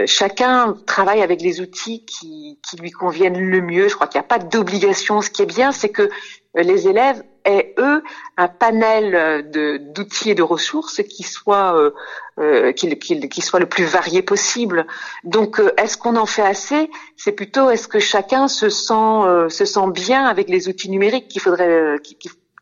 Chacun 0.07 0.77
travaille 0.87 1.23
avec 1.23 1.43
les 1.43 1.61
outils 1.61 2.05
qui, 2.07 2.59
qui 2.69 2.77
lui 2.77 2.91
conviennent 2.91 3.39
le 3.39 3.61
mieux. 3.61 3.89
Je 3.89 3.95
crois 3.95 4.07
qu'il 4.07 4.19
n'y 4.19 4.25
a 4.25 4.29
pas 4.29 4.39
d'obligation. 4.39 5.21
Ce 5.21 5.31
qui 5.31 5.43
est 5.43 5.47
bien, 5.47 5.73
c'est 5.73 5.91
que 5.91 6.11
les 6.55 6.89
élèves 6.89 7.23
aient 7.45 7.75
eux 7.79 8.03
un 8.37 8.49
panel 8.49 9.51
d'outils 9.93 10.31
et 10.31 10.35
de 10.35 10.43
ressources 10.43 11.03
qui 11.03 11.23
soit 11.23 11.77
euh, 11.77 11.91
euh 12.39 12.73
qui, 12.73 12.99
qui, 12.99 13.29
qui, 13.29 13.41
soit 13.41 13.61
le 13.61 13.69
plus 13.69 13.85
varié 13.85 14.23
possible. 14.23 14.87
Donc 15.25 15.61
euh, 15.61 15.73
est-ce 15.77 15.97
qu'on 15.97 16.17
en 16.17 16.27
fait 16.27 16.43
assez? 16.43 16.91
C'est 17.17 17.33
plutôt 17.33 17.71
est-ce 17.71 17.89
que 17.89 17.99
chacun 17.99 18.49
se 18.49 18.69
sent 18.69 18.95
euh, 18.95 19.49
se 19.49 19.65
sent 19.65 19.91
bien 19.93 20.25
avec 20.25 20.49
les 20.49 20.69
outils 20.69 20.91
numériques 20.91 21.29
qu'il 21.29 21.41
faudrait 21.41 21.99
qui, 22.03 22.17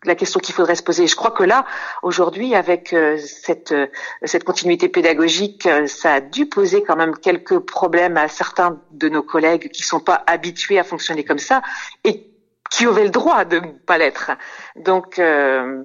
la 0.09 0.15
question 0.15 0.41
qu'il 0.41 0.55
faudrait 0.55 0.75
se 0.75 0.83
poser. 0.83 1.07
Je 1.07 1.17
crois 1.17 1.31
que 1.31 1.45
là, 1.45 1.65
aujourd'hui, 2.03 2.55
avec 2.55 2.95
cette, 3.19 3.75
cette 4.25 4.45
continuité 4.45 4.88
pédagogique, 4.88 5.69
ça 5.87 6.15
a 6.15 6.21
dû 6.21 6.47
poser 6.47 6.83
quand 6.83 6.97
même 6.97 7.17
quelques 7.17 7.59
problèmes 7.59 8.17
à 8.17 8.29
certains 8.29 8.81
de 8.91 9.09
nos 9.09 9.23
collègues 9.23 9.71
qui 9.71 9.83
sont 9.83 10.00
pas 10.00 10.25
habitués 10.27 10.79
à 10.79 10.85
fonctionner 10.85 11.25
comme 11.25 11.38
ça 11.38 11.62
et 12.05 12.29
qui 12.71 12.87
aurait 12.87 13.05
le 13.05 13.11
droit 13.11 13.45
de 13.45 13.61
ne 13.61 13.71
pas 13.87 13.99
l'être. 13.99 14.33
Donc, 14.77 15.19
euh, 15.19 15.85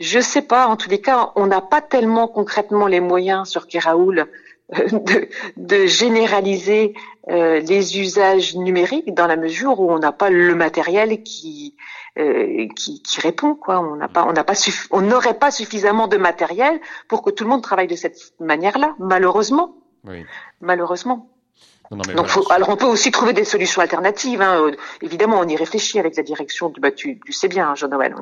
je 0.00 0.20
sais 0.20 0.42
pas. 0.42 0.66
En 0.66 0.76
tous 0.76 0.90
les 0.90 1.00
cas, 1.00 1.32
on 1.36 1.46
n'a 1.46 1.60
pas 1.60 1.80
tellement 1.80 2.28
concrètement 2.28 2.86
les 2.86 3.00
moyens 3.00 3.48
sur 3.48 3.66
Keraoul 3.66 4.20
euh, 4.20 4.24
de, 4.72 5.28
de, 5.56 5.86
généraliser 5.86 6.94
euh, 7.28 7.60
les 7.60 8.00
usages 8.00 8.56
numériques 8.56 9.14
dans 9.14 9.26
la 9.26 9.36
mesure 9.36 9.78
où 9.78 9.92
on 9.92 9.98
n'a 9.98 10.12
pas 10.12 10.28
le 10.28 10.54
matériel 10.54 11.22
qui, 11.22 11.76
euh, 12.18 12.66
qui, 12.74 13.02
qui 13.02 13.20
répond 13.20 13.54
quoi. 13.54 13.80
On 13.80 13.96
n'a 13.96 14.08
pas, 14.08 14.24
on 14.24 14.32
n'a 14.32 14.42
pas, 14.42 14.54
on 14.90 15.02
n'aurait 15.02 15.38
pas 15.38 15.50
suffisamment 15.50 16.08
de 16.08 16.16
matériel 16.16 16.80
pour 17.08 17.22
que 17.22 17.30
tout 17.30 17.44
le 17.44 17.50
monde 17.50 17.62
travaille 17.62 17.86
de 17.86 17.96
cette 17.96 18.34
manière-là. 18.40 18.96
Malheureusement. 18.98 19.76
Oui. 20.04 20.24
Malheureusement. 20.60 21.28
Donc, 21.90 22.30
alors 22.50 22.68
on 22.68 22.76
peut 22.76 22.86
aussi 22.86 23.10
trouver 23.10 23.32
des 23.32 23.44
solutions 23.44 23.80
alternatives. 23.80 24.40
Hein. 24.40 24.60
Euh, 24.60 24.72
évidemment, 25.02 25.38
on 25.40 25.48
y 25.48 25.56
réfléchit 25.56 25.98
avec 25.98 26.16
la 26.16 26.22
direction. 26.22 26.72
Bah, 26.80 26.90
tu, 26.90 27.20
tu 27.24 27.32
sais 27.32 27.48
bien, 27.48 27.70
hein, 27.70 27.74
Jean-Noël. 27.74 28.14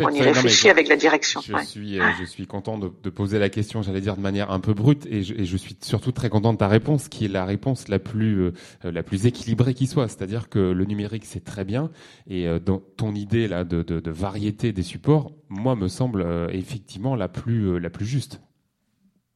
On, 0.00 0.10
y 0.10 0.22
réfléchit 0.22 0.68
avec 0.68 0.88
la 0.88 0.96
direction. 0.96 1.40
Je 1.40 1.64
suis, 1.64 2.00
euh, 2.00 2.04
je 2.18 2.24
suis 2.24 2.46
content 2.46 2.78
de, 2.78 2.90
de, 3.02 3.10
poser 3.10 3.38
la 3.38 3.48
question, 3.48 3.82
j'allais 3.82 4.00
dire 4.00 4.16
de 4.16 4.20
manière 4.20 4.50
un 4.50 4.60
peu 4.60 4.74
brute, 4.74 5.06
et 5.06 5.22
je, 5.22 5.34
et 5.34 5.44
je, 5.44 5.56
suis 5.56 5.76
surtout 5.80 6.12
très 6.12 6.28
content 6.28 6.52
de 6.52 6.58
ta 6.58 6.68
réponse, 6.68 7.08
qui 7.08 7.26
est 7.26 7.28
la 7.28 7.44
réponse 7.44 7.88
la 7.88 7.98
plus, 7.98 8.40
euh, 8.40 8.52
la 8.82 9.02
plus 9.02 9.26
équilibrée 9.26 9.74
qui 9.74 9.86
soit. 9.86 10.08
C'est-à-dire 10.08 10.48
que 10.48 10.58
le 10.58 10.84
numérique 10.84 11.24
c'est 11.24 11.44
très 11.44 11.64
bien, 11.64 11.90
et 12.28 12.46
dans 12.60 12.78
ton 12.96 13.14
idée 13.14 13.48
là 13.48 13.64
de, 13.64 13.82
de, 13.82 14.00
de, 14.00 14.10
variété 14.10 14.72
des 14.72 14.82
supports, 14.82 15.32
moi 15.48 15.76
me 15.76 15.88
semble 15.88 16.26
effectivement 16.52 17.14
la 17.14 17.28
plus, 17.28 17.78
la 17.78 17.90
plus 17.90 18.06
juste. 18.06 18.40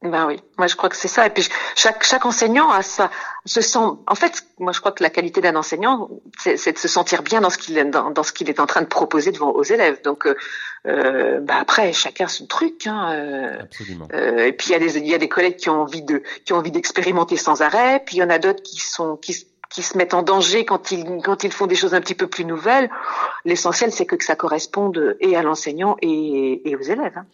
Ben 0.01 0.27
oui, 0.27 0.39
moi 0.57 0.67
je 0.67 0.77
crois 0.77 0.87
que 0.87 0.95
c'est 0.95 1.09
ça. 1.09 1.25
Et 1.25 1.29
puis 1.29 1.45
chaque 1.75 2.05
chaque 2.05 2.25
enseignant 2.25 2.69
a 2.69 2.81
ça, 2.83 3.11
se 3.45 3.59
sent. 3.59 3.79
En 4.07 4.15
fait, 4.15 4.45
moi 4.57 4.71
je 4.71 4.79
crois 4.79 4.93
que 4.93 5.03
la 5.03 5.09
qualité 5.09 5.41
d'un 5.41 5.57
enseignant, 5.57 6.09
c'est 6.37 6.71
de 6.71 6.77
se 6.77 6.87
sentir 6.87 7.21
bien 7.21 7.41
dans 7.41 7.49
ce 7.49 7.57
qu'il 7.57 7.77
est 7.77 7.83
dans, 7.83 8.09
dans, 8.09 8.23
ce 8.23 8.31
qu'il 8.31 8.49
est 8.49 8.61
en 8.61 8.65
train 8.65 8.81
de 8.81 8.87
proposer 8.87 9.33
devant 9.33 9.51
aux 9.51 9.63
élèves. 9.63 10.01
Donc 10.03 10.25
euh, 10.25 10.37
euh 10.85 11.41
bah 11.41 11.55
après 11.59 11.91
chacun 11.91 12.29
son 12.29 12.45
truc. 12.47 12.87
Hein, 12.87 13.11
euh, 13.11 13.59
Absolument. 13.59 14.07
Euh, 14.13 14.45
et 14.45 14.53
puis 14.53 14.69
il 14.69 14.71
y 14.71 14.75
a 14.75 14.79
des 14.79 14.97
il 14.99 15.05
y 15.07 15.13
a 15.13 15.17
des 15.17 15.27
collègues 15.27 15.57
qui 15.57 15.69
ont 15.69 15.81
envie 15.81 16.03
de 16.03 16.23
qui 16.45 16.53
ont 16.53 16.57
envie 16.57 16.71
d'expérimenter 16.71 17.35
sans 17.35 17.61
arrêt. 17.61 18.01
Puis 18.05 18.15
il 18.15 18.19
y 18.19 18.23
en 18.23 18.29
a 18.29 18.39
d'autres 18.39 18.63
qui 18.63 18.79
sont 18.79 19.17
qui 19.17 19.47
qui 19.69 19.81
se 19.81 19.97
mettent 19.97 20.13
en 20.13 20.23
danger 20.23 20.63
quand 20.63 20.91
ils 20.91 21.21
quand 21.21 21.43
ils 21.43 21.51
font 21.51 21.67
des 21.67 21.75
choses 21.75 21.93
un 21.93 21.99
petit 21.99 22.15
peu 22.15 22.27
plus 22.27 22.45
nouvelles. 22.45 22.89
L'essentiel 23.43 23.91
c'est 23.91 24.05
que, 24.05 24.15
que 24.15 24.23
ça 24.23 24.37
corresponde 24.37 25.17
et 25.19 25.35
à 25.35 25.43
l'enseignant 25.43 25.97
et, 26.01 26.69
et 26.69 26.77
aux 26.77 26.83
élèves. 26.83 27.17
Hein. 27.17 27.25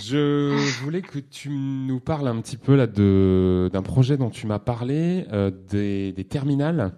Je 0.00 0.80
voulais 0.82 1.02
que 1.02 1.18
tu 1.18 1.50
nous 1.50 2.00
parles 2.00 2.28
un 2.28 2.40
petit 2.40 2.56
peu 2.56 2.74
là 2.76 2.86
de 2.86 3.68
d'un 3.72 3.82
projet 3.82 4.16
dont 4.16 4.30
tu 4.30 4.46
m'as 4.46 4.58
parlé, 4.58 5.26
euh, 5.32 5.50
des, 5.68 6.12
des, 6.12 6.24
terminales. 6.24 6.94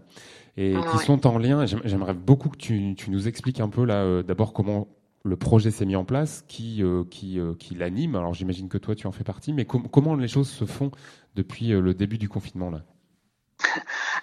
et 0.57 0.75
qui 0.93 0.99
sont 1.05 1.27
en 1.27 1.39
lien. 1.39 1.67
J'aim- 1.67 1.81
J'aimerais 1.85 2.15
beaucoup 2.15 2.49
que 2.51 2.57
tu, 2.59 2.95
tu 2.97 3.11
nous 3.11 3.27
expliques 3.27 3.61
un 3.61 3.69
peu 3.69 3.85
là, 3.85 4.03
euh, 4.05 4.23
d'abord 4.23 4.53
comment 4.53 4.89
le 5.25 5.37
projet 5.37 5.71
s'est 5.71 5.87
mis 5.87 5.97
en 5.97 6.05
place, 6.05 6.45
qui, 6.49 6.83
euh, 6.83 7.05
qui, 7.05 7.39
qui 7.59 7.75
l'anime. 7.75 8.17
Alors 8.17 8.35
j'imagine 8.35 8.69
que 8.69 8.79
toi 8.79 8.95
tu 8.95 9.07
en 9.07 9.13
fais 9.13 9.25
partie, 9.25 9.53
mais 9.53 9.65
com- 9.65 9.87
comment 9.91 10.15
les 10.15 10.29
choses 10.29 10.49
se 10.49 10.65
font 10.65 10.91
depuis 11.35 11.69
le 11.69 11.95
début 11.95 12.19
du 12.19 12.29
confinement 12.29 12.71
là? 12.71 12.85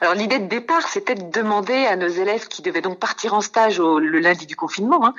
Alors 0.02 0.14
l'idée 0.14 0.40
de 0.40 0.48
départ, 0.48 0.88
c'était 0.88 1.16
de 1.16 1.30
demander 1.30 1.86
à 1.86 1.96
nos 1.98 2.08
élèves 2.08 2.48
qui 2.48 2.62
devaient 2.62 2.82
donc 2.82 3.00
partir 3.00 3.34
en 3.34 3.42
stage 3.42 3.80
au- 3.80 4.00
le 4.00 4.20
lundi 4.20 4.46
du 4.46 4.56
confinement, 4.56 5.06
hein, 5.06 5.14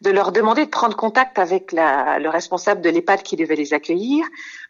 de 0.00 0.10
leur 0.10 0.32
demander 0.32 0.64
de 0.64 0.70
prendre 0.70 0.96
contact 0.96 1.38
avec 1.38 1.70
la- 1.72 2.18
le 2.18 2.28
responsable 2.30 2.80
de 2.80 2.88
l'EHPAD 2.90 3.22
qui 3.22 3.36
devait 3.36 3.56
les 3.56 3.74
accueillir 3.74 4.24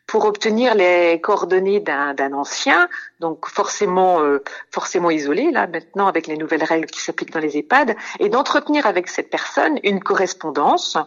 pour 0.08 0.24
obtenir 0.24 0.74
les 0.74 1.20
coordonnées 1.20 1.78
d'un 1.78 2.32
ancien, 2.32 2.88
donc 3.20 3.48
forcément 3.48 4.20
euh, 4.20 4.42
forcément 4.72 5.10
isolé 5.10 5.52
là 5.52 5.68
maintenant 5.68 6.08
avec 6.08 6.26
les 6.26 6.36
nouvelles 6.36 6.64
règles 6.64 6.86
qui 6.86 7.00
s'appliquent 7.00 7.32
dans 7.32 7.38
les 7.38 7.56
EHPAD, 7.56 7.96
et 8.18 8.28
d'entretenir 8.28 8.84
avec 8.86 9.06
cette 9.08 9.30
personne 9.30 9.78
une 9.84 10.00
correspondance 10.02 10.98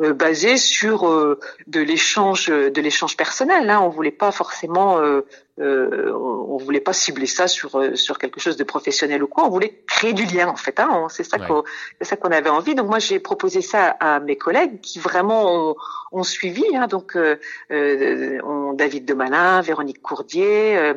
euh, 0.00 0.12
basée 0.12 0.56
sur 0.56 1.08
euh, 1.08 1.38
de 1.66 1.80
l'échange 1.80 2.46
de 2.48 2.80
l'échange 2.80 3.16
personnel. 3.16 3.68
Hein. 3.70 3.80
On 3.82 3.88
voulait 3.88 4.10
pas 4.10 4.32
forcément 4.32 4.98
euh, 4.98 5.22
euh, 5.60 6.12
on 6.14 6.56
voulait 6.56 6.80
pas 6.80 6.92
cibler 6.92 7.26
ça 7.26 7.46
sur 7.46 7.76
euh, 7.76 7.94
sur 7.94 8.18
quelque 8.18 8.40
chose 8.40 8.56
de 8.56 8.64
professionnel 8.64 9.22
ou 9.22 9.26
quoi. 9.26 9.44
On 9.44 9.50
voulait 9.50 9.82
créer 9.86 10.12
du 10.12 10.24
lien 10.24 10.48
en 10.48 10.56
fait. 10.56 10.80
Hein. 10.80 11.06
C'est 11.10 11.24
ça 11.24 11.38
Ouais. 11.38 11.46
qu'on 11.46 11.64
c'est 12.00 12.06
ça 12.08 12.16
qu'on 12.16 12.30
avait 12.30 12.50
envie. 12.50 12.74
Donc 12.74 12.88
moi 12.88 12.98
j'ai 12.98 13.18
proposé 13.20 13.60
ça 13.60 13.88
à 14.00 14.20
mes 14.20 14.36
collègues 14.36 14.80
qui 14.80 14.98
vraiment 14.98 15.70
ont, 15.70 15.76
ont 16.12 16.22
suivi. 16.22 16.64
Hein. 16.74 16.86
Donc 16.86 17.16
euh, 17.16 17.36
euh, 17.70 18.38
on- 18.44 18.72
David 18.72 19.04
Demalin, 19.04 19.60
Véronique 19.60 20.00
Courdier. 20.00 20.94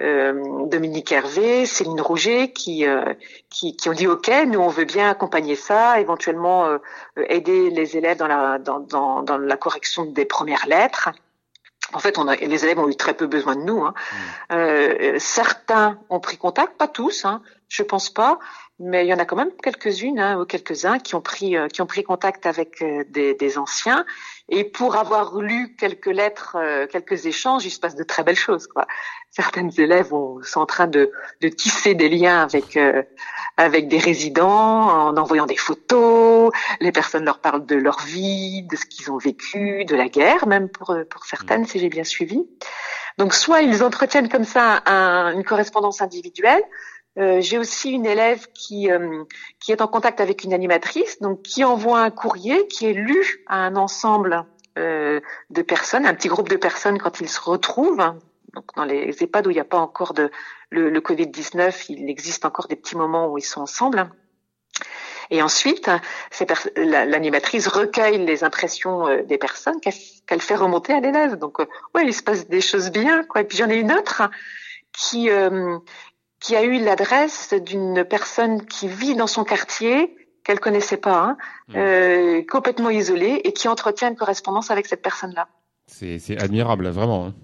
Euh, 0.00 0.18
euh, 0.18 0.66
Dominique 0.66 1.12
Hervé, 1.12 1.66
Céline 1.66 2.00
Rouget, 2.00 2.50
qui, 2.52 2.86
euh, 2.86 3.14
qui 3.50 3.76
qui 3.76 3.88
ont 3.88 3.92
dit 3.92 4.06
OK, 4.06 4.30
nous 4.46 4.60
on 4.60 4.68
veut 4.68 4.84
bien 4.84 5.10
accompagner 5.10 5.56
ça, 5.56 6.00
éventuellement 6.00 6.66
euh, 6.66 6.78
euh, 7.18 7.24
aider 7.28 7.70
les 7.70 7.96
élèves 7.96 8.18
dans 8.18 8.26
la 8.26 8.58
dans, 8.58 8.80
dans, 8.80 9.22
dans 9.22 9.38
la 9.38 9.56
correction 9.56 10.04
des 10.04 10.24
premières 10.24 10.66
lettres. 10.66 11.10
En 11.94 12.00
fait, 12.00 12.18
on 12.18 12.28
a, 12.28 12.36
les 12.36 12.64
élèves 12.64 12.78
ont 12.78 12.88
eu 12.88 12.96
très 12.96 13.14
peu 13.14 13.26
besoin 13.26 13.56
de 13.56 13.62
nous. 13.62 13.82
Hein. 13.82 13.94
Euh, 14.52 15.16
certains 15.18 15.98
ont 16.10 16.20
pris 16.20 16.36
contact, 16.36 16.76
pas 16.76 16.88
tous, 16.88 17.24
hein, 17.24 17.40
je 17.68 17.82
pense 17.82 18.08
pas, 18.10 18.38
mais 18.78 19.04
il 19.04 19.08
y 19.08 19.14
en 19.14 19.18
a 19.18 19.24
quand 19.24 19.36
même 19.36 19.50
quelques-unes 19.62 20.18
hein, 20.18 20.40
ou 20.40 20.44
quelques-uns 20.46 20.98
qui 20.98 21.14
ont 21.14 21.20
pris 21.20 21.56
euh, 21.56 21.68
qui 21.68 21.82
ont 21.82 21.86
pris 21.86 22.02
contact 22.02 22.46
avec 22.46 22.80
euh, 22.82 23.04
des, 23.08 23.34
des 23.34 23.58
anciens. 23.58 24.04
Et 24.48 24.64
pour 24.64 24.96
avoir 24.96 25.36
lu 25.38 25.76
quelques 25.78 26.06
lettres, 26.06 26.56
euh, 26.58 26.86
quelques 26.86 27.26
échanges, 27.26 27.66
il 27.66 27.70
se 27.70 27.78
passe 27.80 27.94
de 27.96 28.04
très 28.04 28.22
belles 28.22 28.36
choses. 28.36 28.66
Quoi. 28.66 28.86
Certaines 29.30 29.70
élèves 29.78 30.14
ont- 30.14 30.42
sont 30.42 30.60
en 30.60 30.66
train 30.66 30.86
de, 30.86 31.10
de 31.42 31.48
tisser 31.48 31.94
des 31.94 32.08
liens 32.08 32.40
avec 32.42 32.76
euh, 32.78 33.02
avec 33.58 33.88
des 33.88 33.98
résidents 33.98 34.88
en 35.08 35.16
envoyant 35.18 35.44
des 35.46 35.56
photos. 35.56 36.50
Les 36.80 36.92
personnes 36.92 37.24
leur 37.26 37.40
parlent 37.40 37.66
de 37.66 37.74
leur 37.76 38.00
vie, 38.02 38.62
de 38.62 38.76
ce 38.76 38.86
qu'ils 38.86 39.10
ont 39.10 39.18
vécu, 39.18 39.84
de 39.84 39.94
la 39.96 40.08
guerre 40.08 40.46
même 40.46 40.68
pour 40.70 40.96
pour 41.10 41.26
certaines, 41.26 41.66
si 41.66 41.78
j'ai 41.80 41.90
bien 41.90 42.04
suivi. 42.04 42.48
Donc 43.18 43.34
soit 43.34 43.60
ils 43.62 43.82
entretiennent 43.82 44.28
comme 44.30 44.44
ça 44.44 44.82
un- 44.86 45.32
une 45.34 45.44
correspondance 45.44 46.00
individuelle. 46.00 46.62
Euh, 47.18 47.40
J'ai 47.40 47.58
aussi 47.58 47.90
une 47.90 48.06
élève 48.06 48.46
qui 48.52 48.90
euh, 48.90 49.24
qui 49.60 49.72
est 49.72 49.80
en 49.80 49.88
contact 49.88 50.20
avec 50.20 50.44
une 50.44 50.52
animatrice, 50.52 51.20
donc 51.20 51.42
qui 51.42 51.64
envoie 51.64 52.00
un 52.00 52.10
courrier 52.10 52.66
qui 52.68 52.86
est 52.86 52.92
lu 52.92 53.42
à 53.46 53.56
un 53.56 53.76
ensemble 53.76 54.44
euh, 54.78 55.20
de 55.50 55.62
personnes, 55.62 56.06
un 56.06 56.14
petit 56.14 56.28
groupe 56.28 56.48
de 56.48 56.56
personnes 56.56 56.98
quand 56.98 57.20
ils 57.20 57.28
se 57.28 57.40
retrouvent. 57.40 58.14
Donc 58.54 58.64
dans 58.76 58.84
les 58.84 59.22
EHPAD 59.22 59.46
où 59.46 59.50
il 59.50 59.54
n'y 59.54 59.60
a 59.60 59.64
pas 59.64 59.78
encore 59.78 60.14
de 60.14 60.30
le, 60.70 60.90
le 60.90 61.00
Covid-19, 61.00 61.86
il 61.88 62.08
existe 62.08 62.44
encore 62.44 62.68
des 62.68 62.76
petits 62.76 62.96
moments 62.96 63.28
où 63.28 63.38
ils 63.38 63.42
sont 63.42 63.62
ensemble. 63.62 64.10
Et 65.30 65.42
ensuite, 65.42 65.90
l'animatrice 66.76 67.68
recueille 67.68 68.24
les 68.24 68.44
impressions 68.44 69.24
des 69.24 69.36
personnes 69.36 69.78
qu'elle 69.80 70.40
fait 70.40 70.54
remonter 70.54 70.94
à 70.94 71.00
l'élève. 71.00 71.36
Donc, 71.36 71.58
ouais, 71.58 72.06
il 72.06 72.14
se 72.14 72.22
passe 72.22 72.48
des 72.48 72.62
choses 72.62 72.90
bien, 72.90 73.24
quoi. 73.24 73.42
Et 73.42 73.44
puis 73.44 73.58
j'en 73.58 73.68
ai 73.68 73.76
une 73.76 73.92
autre 73.92 74.22
qui 74.92 75.28
qui 76.40 76.54
a 76.56 76.62
eu 76.62 76.78
l'adresse 76.78 77.52
d'une 77.54 78.04
personne 78.04 78.64
qui 78.66 78.86
vit 78.88 79.14
dans 79.16 79.26
son 79.26 79.44
quartier 79.44 80.14
qu'elle 80.44 80.60
connaissait 80.60 80.96
pas, 80.96 81.18
hein, 81.18 81.36
Mmh. 81.68 81.76
euh, 81.76 82.42
complètement 82.50 82.88
isolée, 82.90 83.40
et 83.44 83.52
qui 83.52 83.68
entretient 83.68 84.08
une 84.08 84.16
correspondance 84.16 84.70
avec 84.70 84.86
cette 84.86 85.02
personne-là. 85.02 85.48
C'est 85.86 86.18
c'est 86.18 86.38
admirable, 86.40 86.88
vraiment. 86.88 87.26
hein. 87.26 87.34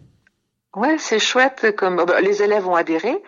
Ouais, 0.76 0.96
c'est 0.98 1.18
chouette. 1.18 1.74
Comme 1.76 2.04
bah, 2.04 2.20
les 2.20 2.42
élèves 2.42 2.66
ont 2.66 2.74
adhéré. 2.74 3.22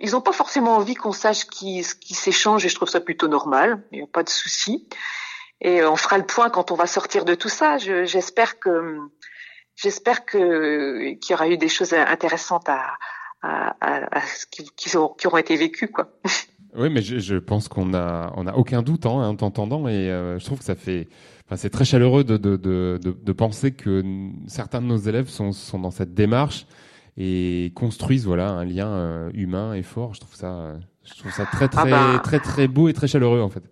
Ils 0.00 0.12
n'ont 0.12 0.20
pas 0.20 0.32
forcément 0.32 0.76
envie 0.76 0.94
qu'on 0.94 1.12
sache 1.12 1.46
qui, 1.46 1.82
ce 1.82 1.94
qui 1.96 2.14
s'échange 2.14 2.64
et 2.64 2.68
je 2.68 2.74
trouve 2.76 2.88
ça 2.88 3.00
plutôt 3.00 3.26
normal. 3.28 3.82
Il 3.90 3.98
n'y 3.98 4.04
a 4.04 4.06
pas 4.06 4.22
de 4.22 4.28
souci. 4.28 4.88
Et 5.60 5.82
euh, 5.82 5.90
on 5.90 5.96
fera 5.96 6.16
le 6.16 6.24
point 6.24 6.48
quand 6.48 6.70
on 6.70 6.74
va 6.76 6.86
sortir 6.86 7.24
de 7.24 7.34
tout 7.34 7.48
ça. 7.48 7.76
Je- 7.78 8.04
J'espère 8.04 8.60
que 8.60 8.96
j'espère 9.74 10.24
que 10.24 11.14
qu'il 11.14 11.30
y 11.32 11.34
aura 11.34 11.48
eu 11.48 11.56
des 11.58 11.68
choses 11.68 11.92
intéressantes 11.92 12.68
à 12.68 12.96
à, 13.42 13.76
à, 13.80 14.18
à 14.18 14.20
ce 14.22 14.46
qui, 14.46 14.68
qui, 14.76 14.96
auront, 14.96 15.14
qui 15.14 15.26
auront 15.26 15.38
été 15.38 15.56
vécues 15.56 15.88
quoi. 15.88 16.08
Oui, 16.76 16.88
mais 16.90 17.02
je, 17.02 17.18
je 17.18 17.36
pense 17.36 17.68
qu'on 17.68 17.94
a, 17.94 18.32
on 18.36 18.46
a 18.46 18.54
aucun 18.54 18.82
doute 18.82 19.04
hein, 19.06 19.10
en 19.10 19.34
t'entendant 19.34 19.88
et 19.88 20.08
euh, 20.10 20.38
je 20.38 20.44
trouve 20.44 20.58
que 20.58 20.64
ça 20.64 20.76
fait, 20.76 21.08
enfin, 21.46 21.56
c'est 21.56 21.70
très 21.70 21.84
chaleureux 21.84 22.22
de, 22.22 22.36
de, 22.36 22.56
de, 22.56 22.98
de, 23.02 23.10
de 23.10 23.32
penser 23.32 23.72
que 23.72 24.04
certains 24.46 24.80
de 24.80 24.86
nos 24.86 24.96
élèves 24.98 25.28
sont, 25.28 25.50
sont 25.52 25.80
dans 25.80 25.90
cette 25.90 26.14
démarche 26.14 26.66
et 27.16 27.72
construisent 27.74 28.24
voilà 28.26 28.50
un 28.50 28.64
lien 28.64 28.86
euh, 28.88 29.30
humain 29.34 29.74
et 29.74 29.82
fort. 29.82 30.14
Je 30.14 30.20
trouve 30.20 30.34
ça, 30.36 30.54
euh, 30.54 30.78
je 31.02 31.18
trouve 31.18 31.32
ça 31.32 31.44
très 31.46 31.68
très 31.68 31.92
Ah 31.92 32.12
bah. 32.14 32.20
très 32.22 32.38
très 32.38 32.68
beau 32.68 32.88
et 32.88 32.92
très 32.92 33.08
chaleureux 33.08 33.40
en 33.40 33.48
fait. 33.48 33.64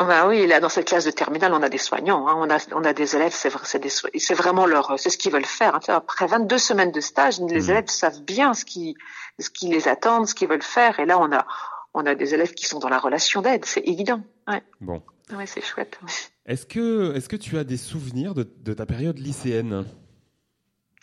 Ben 0.00 0.26
oui, 0.28 0.46
là 0.48 0.58
dans 0.58 0.68
cette 0.68 0.88
classe 0.88 1.04
de 1.04 1.12
terminale, 1.12 1.52
on 1.54 1.62
a 1.62 1.68
des 1.68 1.78
soignants, 1.78 2.26
hein, 2.26 2.34
on 2.36 2.50
a 2.50 2.58
on 2.74 2.82
a 2.84 2.92
des 2.92 3.14
élèves, 3.14 3.32
c'est 3.32 3.48
vrai, 3.48 3.62
c'est 3.64 3.80
c'est 4.18 4.34
vraiment 4.34 4.66
leur 4.66 4.98
c'est 4.98 5.08
ce 5.10 5.16
qu'ils 5.16 5.30
veulent 5.32 5.44
faire. 5.46 5.76
hein. 5.76 5.80
Après 5.88 6.26
22 6.26 6.58
semaines 6.58 6.90
de 6.90 7.00
stage, 7.00 7.38
les 7.40 7.62
Mhm. 7.62 7.70
élèves 7.70 7.88
savent 7.88 8.20
bien 8.22 8.54
ce 8.54 8.64
qui 8.64 8.96
ce 9.38 9.50
qui 9.50 9.68
les 9.68 9.86
attend, 9.86 10.26
ce 10.26 10.34
qu'ils 10.34 10.48
veulent 10.48 10.62
faire 10.62 10.98
et 10.98 11.06
là 11.06 11.18
on 11.20 11.30
a 11.32 11.46
on 11.94 12.04
a 12.06 12.16
des 12.16 12.34
élèves 12.34 12.54
qui 12.54 12.66
sont 12.66 12.80
dans 12.80 12.88
la 12.88 12.98
relation 12.98 13.40
d'aide, 13.40 13.64
c'est 13.64 13.82
évident. 13.86 14.20
Ouais. 14.48 14.62
Bon. 14.80 15.00
Ouais, 15.32 15.46
c'est 15.46 15.62
chouette. 15.64 15.98
Est-ce 16.44 16.66
que, 16.66 17.14
est-ce 17.16 17.28
que 17.28 17.36
tu 17.36 17.56
as 17.56 17.62
des 17.64 17.76
souvenirs 17.78 18.34
de, 18.34 18.42
de 18.62 18.74
ta 18.74 18.84
période 18.84 19.16
lycéenne? 19.18 19.84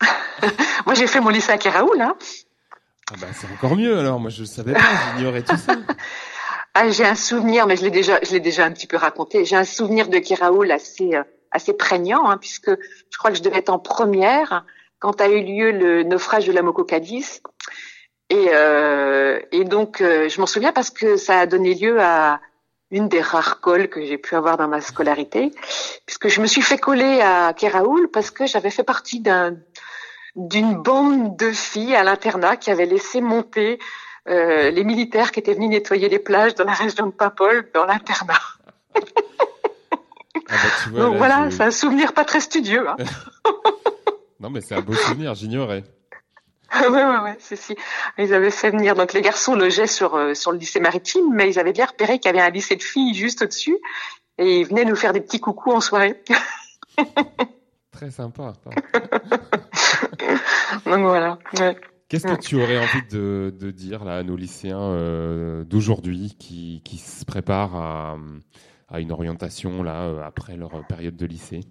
Moi, 0.86 0.95
j'ai 0.95 1.08
fait 1.08 1.19
mon 1.21 1.30
lycée 1.30 1.51
à 1.54 1.58
Kéraoul, 1.58 2.01
hein. 2.01 2.15
ah 3.12 3.15
bah, 3.21 3.27
C'est 3.34 3.47
encore 3.54 3.75
mieux 3.75 3.97
alors, 3.97 4.19
moi 4.19 4.30
je 4.30 4.43
savais 4.43 4.73
pas, 4.73 4.80
j'ignorais 5.15 5.43
tout 5.43 5.58
ça. 5.58 5.73
Ah, 6.74 6.90
j'ai 6.90 7.06
un 7.06 7.16
souvenir, 7.16 7.68
mais 7.68 7.76
je 7.76 7.84
l'ai 7.84 7.92
déjà, 7.92 8.20
je 8.24 8.32
l'ai 8.32 8.40
déjà 8.40 8.66
un 8.66 8.72
petit 8.72 8.88
peu 8.88 8.96
raconté. 8.96 9.44
J'ai 9.44 9.58
un 9.58 9.66
souvenir 9.66 10.08
de 10.08 10.20
Kéraoul 10.20 10.72
assez, 10.72 11.16
euh, 11.16 11.24
assez 11.52 11.74
prégnant, 11.74 12.30
hein, 12.30 12.38
puisque 12.38 12.70
je 12.70 13.18
crois 13.18 13.32
que 13.32 13.38
je 13.38 13.44
devais 13.44 13.58
être 13.58 13.70
en 13.70 13.80
première 13.80 14.66
quand 15.00 15.20
a 15.20 15.28
eu 15.28 15.44
lieu 15.44 15.72
le 15.72 16.04
naufrage 16.04 16.48
de 16.48 16.54
la 16.54 16.62
Moco 16.62 16.86
Cadiz. 16.86 17.42
Et, 18.30 18.50
euh, 18.54 19.42
et 19.52 19.66
donc, 19.66 20.00
euh, 20.00 20.30
je 20.30 20.40
m'en 20.40 20.48
souviens 20.48 20.72
parce 20.72 20.90
que 20.92 21.18
ça 21.18 21.40
a 21.40 21.46
donné 21.46 21.76
lieu 21.76 22.00
à 22.00 22.40
une 22.90 23.10
des 23.10 23.22
rares 23.22 23.60
cols 23.60 23.90
que 23.90 24.06
j'ai 24.06 24.18
pu 24.18 24.36
avoir 24.36 24.56
dans 24.56 24.68
ma 24.68 24.80
scolarité, 24.80 25.52
puisque 26.06 26.30
je 26.30 26.40
me 26.40 26.48
suis 26.48 26.62
fait 26.62 26.78
coller 26.78 27.20
à 27.22 27.54
Kéraoul 27.54 28.10
parce 28.12 28.32
que 28.32 28.46
j'avais 28.46 28.70
fait 28.70 28.84
partie 28.84 29.20
d'un 29.20 29.58
d'une 30.38 30.76
bande 30.76 31.36
de 31.36 31.52
filles 31.52 31.96
à 31.96 32.06
l'internat 32.06 32.56
qui 32.56 32.72
avaient 32.72 32.86
laissé 32.86 33.20
monter 33.20 33.80
euh, 34.30 34.70
les 34.72 34.84
militaires 34.84 35.32
qui 35.32 35.40
étaient 35.40 35.54
venus 35.54 35.70
nettoyer 35.70 36.10
les 36.10 36.20
plages 36.20 36.56
dans 36.56 36.66
la 36.66 36.74
région 36.74 37.08
de 37.08 37.12
Paimpol 37.12 37.70
dans 37.74 37.86
l'internat. 37.86 38.34
Ah 38.96 39.00
bah, 40.92 41.00
Donc 41.00 41.12
là, 41.14 41.18
voilà, 41.18 41.50
je- 41.50 41.56
c'est 41.56 41.64
un 41.64 41.72
souvenir 41.72 42.14
pas 42.14 42.26
très 42.26 42.40
studieux. 42.40 42.88
Hein. 42.90 42.96
Non 44.40 44.50
mais 44.50 44.60
c'est 44.62 44.74
un 44.74 44.82
beau 44.82 44.94
souvenir, 44.96 45.36
j'ignorais. 45.36 45.84
ouais, 46.82 46.88
ouais, 46.90 47.18
ouais, 47.20 47.36
si, 47.38 47.56
si. 47.56 47.76
Ils 48.18 48.34
avaient 48.34 48.50
fait 48.50 48.72
venir, 48.72 48.96
donc 48.96 49.14
les 49.14 49.22
garçons 49.22 49.54
logeaient 49.54 49.86
sur, 49.86 50.16
euh, 50.16 50.34
sur 50.34 50.52
le 50.52 50.58
lycée 50.58 50.80
maritime, 50.80 51.32
mais 51.32 51.48
ils 51.48 51.60
avaient 51.60 51.74
bien 51.74 51.86
repéré 51.86 52.18
qu'il 52.18 52.32
y 52.32 52.34
avait 52.36 52.44
un 52.44 52.50
lycée 52.50 52.76
de 52.76 52.82
filles 52.82 53.14
juste 53.14 53.44
au-dessus, 53.44 53.78
et 54.40 54.62
ils 54.62 54.66
venaient 54.66 54.86
nous 54.86 54.96
faire 54.96 55.14
des 55.14 55.22
petits 55.22 55.40
coucous 55.40 55.74
en 55.74 55.80
soirée. 55.80 56.24
Très 57.92 58.10
sympa. 58.10 58.54
donc 60.88 61.02
voilà. 61.02 61.38
Ouais. 61.60 61.78
Qu'est-ce 62.12 62.28
que 62.28 62.34
Mm. 62.34 62.39
tu 62.39 62.62
aurais 62.62 62.78
envie 62.78 63.08
de, 63.10 63.56
de 63.58 63.71
dire 63.71 64.04
là 64.04 64.17
à 64.17 64.24
nos 64.24 64.36
lycéens 64.36 64.82
euh, 64.82 65.63
d'aujourd'hui 65.63 66.36
qui, 66.38 66.82
qui 66.84 66.97
se 66.97 67.24
préparent 67.24 67.78
à, 67.78 68.17
à 68.89 69.00
une 69.00 69.13
orientation 69.13 69.82
là 69.82 70.02
euh, 70.02 70.21
après 70.21 70.58
leur 70.58 70.86
période 70.88 71.15
de 71.15 71.26
lycée? 71.26 71.62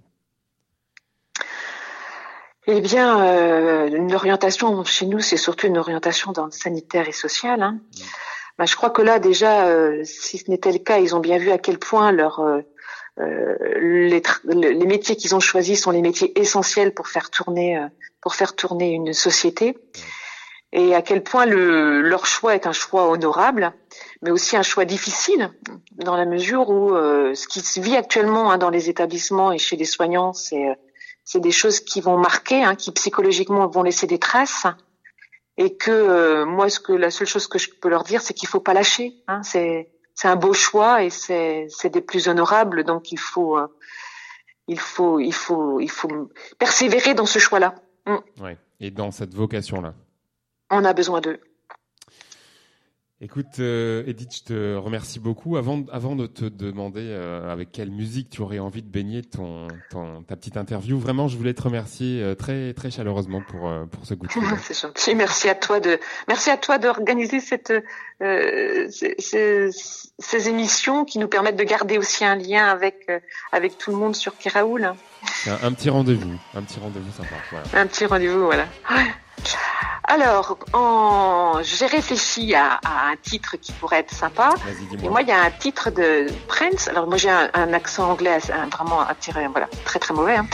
Eh 2.66 2.80
bien, 2.80 3.22
euh, 3.22 3.88
une 3.94 4.14
orientation 4.14 4.82
chez 4.82 5.04
nous, 5.04 5.20
c'est 5.20 5.36
surtout 5.36 5.66
une 5.66 5.76
orientation 5.76 6.32
dans 6.32 6.46
le 6.46 6.52
sanitaire 6.52 7.06
et 7.06 7.12
social. 7.12 7.62
Hein. 7.62 7.78
Bah, 8.58 8.64
je 8.64 8.76
crois 8.76 8.88
que 8.88 9.02
là, 9.02 9.18
déjà, 9.18 9.66
euh, 9.66 10.00
si 10.04 10.38
ce 10.38 10.50
n'était 10.50 10.72
le 10.72 10.78
cas, 10.78 11.00
ils 11.00 11.14
ont 11.14 11.20
bien 11.20 11.36
vu 11.36 11.50
à 11.50 11.58
quel 11.58 11.78
point 11.78 12.12
leur, 12.12 12.40
euh, 12.40 12.62
les, 13.78 14.22
les 14.44 14.86
métiers 14.86 15.16
qu'ils 15.16 15.34
ont 15.34 15.40
choisis 15.40 15.82
sont 15.82 15.90
les 15.90 16.00
métiers 16.00 16.38
essentiels 16.40 16.94
pour 16.94 17.08
faire 17.08 17.28
tourner, 17.28 17.84
pour 18.22 18.34
faire 18.34 18.56
tourner 18.56 18.92
une 18.92 19.12
société, 19.12 19.76
et 20.72 20.94
à 20.94 21.02
quel 21.02 21.22
point 21.22 21.46
le, 21.46 22.00
leur 22.00 22.26
choix 22.26 22.54
est 22.54 22.66
un 22.66 22.72
choix 22.72 23.08
honorable. 23.08 23.72
mais 24.22 24.30
aussi 24.30 24.56
un 24.56 24.62
choix 24.62 24.84
difficile 24.84 25.50
dans 25.92 26.16
la 26.16 26.26
mesure 26.26 26.70
où 26.70 26.94
euh, 26.94 27.34
ce 27.34 27.48
qui 27.48 27.60
se 27.60 27.80
vit 27.80 27.96
actuellement 27.96 28.52
hein, 28.52 28.58
dans 28.58 28.70
les 28.70 28.88
établissements 28.88 29.52
et 29.52 29.58
chez 29.58 29.76
les 29.76 29.84
soignants, 29.84 30.32
c'est 30.32 30.68
euh, 30.68 30.74
c'est 31.24 31.40
des 31.40 31.52
choses 31.52 31.78
qui 31.78 32.00
vont 32.00 32.16
marquer, 32.16 32.64
hein, 32.64 32.74
qui 32.74 32.90
psychologiquement 32.90 33.68
vont 33.68 33.84
laisser 33.84 34.08
des 34.08 34.18
traces, 34.18 34.66
et 35.58 35.76
que 35.76 35.90
euh, 35.90 36.44
moi, 36.44 36.68
ce 36.68 36.80
que 36.80 36.92
la 36.92 37.10
seule 37.10 37.28
chose 37.28 37.46
que 37.46 37.58
je 37.58 37.70
peux 37.70 37.88
leur 37.88 38.02
dire, 38.02 38.20
c'est 38.20 38.34
qu'il 38.34 38.48
faut 38.48 38.58
pas 38.58 38.74
lâcher. 38.74 39.14
Hein, 39.28 39.42
c'est 39.42 39.90
c'est 40.14 40.28
un 40.28 40.36
beau 40.36 40.52
choix 40.52 41.04
et 41.04 41.10
c'est 41.10 41.66
c'est 41.68 41.90
des 41.90 42.00
plus 42.00 42.26
honorables, 42.26 42.84
donc 42.84 43.12
il 43.12 43.18
faut 43.18 43.58
il 44.66 44.78
faut 44.78 45.20
il 45.20 45.34
faut 45.34 45.78
il 45.78 45.90
faut 45.90 46.30
persévérer 46.58 47.14
dans 47.14 47.26
ce 47.26 47.38
choix-là. 47.38 47.74
Mm. 48.06 48.42
Ouais. 48.42 48.56
Et 48.80 48.90
dans 48.90 49.10
cette 49.10 49.34
vocation-là. 49.34 49.94
On 50.70 50.84
a 50.84 50.92
besoin 50.92 51.20
d'eux. 51.20 51.40
Écoute, 53.22 53.58
euh, 53.58 54.02
Edith, 54.06 54.34
je 54.34 54.44
te 54.44 54.76
remercie 54.76 55.20
beaucoup. 55.20 55.58
Avant, 55.58 55.84
avant 55.92 56.16
de 56.16 56.26
te 56.26 56.46
demander 56.46 57.02
euh, 57.02 57.52
avec 57.52 57.70
quelle 57.70 57.90
musique 57.90 58.30
tu 58.30 58.40
aurais 58.40 58.60
envie 58.60 58.80
de 58.80 58.88
baigner 58.88 59.20
ton, 59.20 59.68
ton 59.90 60.22
ta 60.22 60.36
petite 60.36 60.56
interview, 60.56 60.98
vraiment, 60.98 61.28
je 61.28 61.36
voulais 61.36 61.52
te 61.52 61.60
remercier 61.60 62.22
euh, 62.22 62.34
très, 62.34 62.72
très 62.72 62.90
chaleureusement 62.90 63.42
pour, 63.46 63.68
euh, 63.68 63.84
pour 63.84 64.06
ce 64.06 64.14
fil. 64.14 64.42
C'est 64.62 64.80
gentil. 64.80 65.14
Merci 65.14 65.50
à 65.50 65.54
toi 65.54 65.80
de, 65.80 66.00
merci 66.28 66.48
à 66.48 66.56
toi 66.56 66.78
d'organiser 66.78 67.40
cette, 67.40 67.74
ces, 68.20 69.16
ces, 69.18 69.68
ces, 70.18 70.48
émissions 70.48 71.04
qui 71.04 71.18
nous 71.18 71.28
permettent 71.28 71.58
de 71.58 71.64
garder 71.64 71.98
aussi 71.98 72.24
un 72.24 72.36
lien 72.36 72.68
avec, 72.68 73.06
avec 73.52 73.76
tout 73.76 73.90
le 73.90 73.98
monde 73.98 74.16
sur 74.16 74.38
Kiraoul. 74.38 74.94
Un, 75.46 75.58
un, 75.62 75.72
petit 75.74 75.90
rendez-vous, 75.90 76.38
un 76.54 76.62
petit 76.62 76.80
rendez-vous 76.80 77.12
sympa. 77.12 77.36
Voilà. 77.50 77.66
Un 77.74 77.86
petit 77.86 78.06
rendez-vous, 78.06 78.46
voilà. 78.46 78.66
Alors, 80.04 80.58
en... 80.72 81.62
j'ai 81.62 81.86
réfléchi 81.86 82.54
à, 82.54 82.80
à, 82.84 83.10
un 83.12 83.16
titre 83.16 83.56
qui 83.56 83.72
pourrait 83.72 84.00
être 84.00 84.12
sympa. 84.12 84.50
Et 85.02 85.08
moi, 85.08 85.22
il 85.22 85.28
y 85.28 85.32
a 85.32 85.40
un 85.40 85.50
titre 85.50 85.90
de 85.90 86.26
Prince. 86.48 86.88
Alors, 86.88 87.06
moi, 87.06 87.16
j'ai 87.16 87.30
un, 87.30 87.48
un, 87.54 87.72
accent 87.72 88.10
anglais 88.10 88.38
vraiment 88.72 89.00
attiré, 89.00 89.46
voilà, 89.46 89.68
très 89.84 89.98
très 90.00 90.12
mauvais. 90.12 90.36
Hein. 90.36 90.46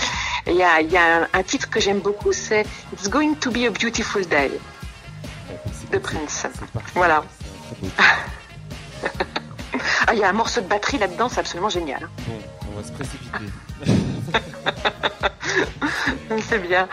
Et 0.46 0.50
il 0.50 0.56
y 0.56 0.62
a, 0.62 0.80
il 0.80 0.90
y 0.90 0.96
a 0.96 1.26
un, 1.32 1.42
titre 1.42 1.70
que 1.70 1.80
j'aime 1.80 2.00
beaucoup, 2.00 2.32
c'est 2.32 2.66
It's 2.92 3.08
Going 3.08 3.34
to 3.36 3.50
Be 3.50 3.64
a 3.66 3.70
Beautiful 3.70 4.26
Day 4.26 4.50
de 5.90 5.98
Prince. 5.98 6.46
Voilà. 6.94 7.24
ah, 10.06 10.12
il 10.12 10.18
y 10.18 10.24
a 10.24 10.28
un 10.28 10.34
morceau 10.34 10.60
de 10.60 10.66
batterie 10.66 10.98
là-dedans, 10.98 11.28
c'est 11.28 11.40
absolument 11.40 11.70
génial. 11.70 12.04
Hein. 12.04 12.10
Bon, 12.28 12.38
on 12.72 12.80
va 12.80 12.86
se 12.86 12.92
précipiter. 12.92 14.02
C'est 16.48 16.58
bien. 16.58 16.88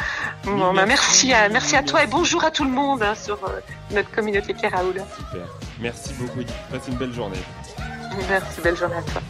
Bon, 0.45 0.73
bah, 0.73 0.85
merci, 0.85 1.33
à, 1.33 1.49
merci 1.49 1.75
à 1.75 1.83
toi 1.83 2.03
et 2.03 2.07
bonjour 2.07 2.43
à 2.43 2.51
tout 2.51 2.63
le 2.63 2.71
monde 2.71 3.03
hein, 3.03 3.15
sur 3.15 3.43
euh, 3.45 3.59
notre 3.91 4.11
communauté 4.11 4.53
Keraoul. 4.53 4.93
Super. 4.93 5.47
Merci 5.79 6.13
beaucoup. 6.13 6.41
Passe 6.71 6.87
une 6.87 6.95
belle 6.95 7.13
journée. 7.13 7.39
Merci, 8.29 8.61
belle 8.61 8.77
journée 8.77 8.97
à 8.97 9.01
toi. 9.01 9.21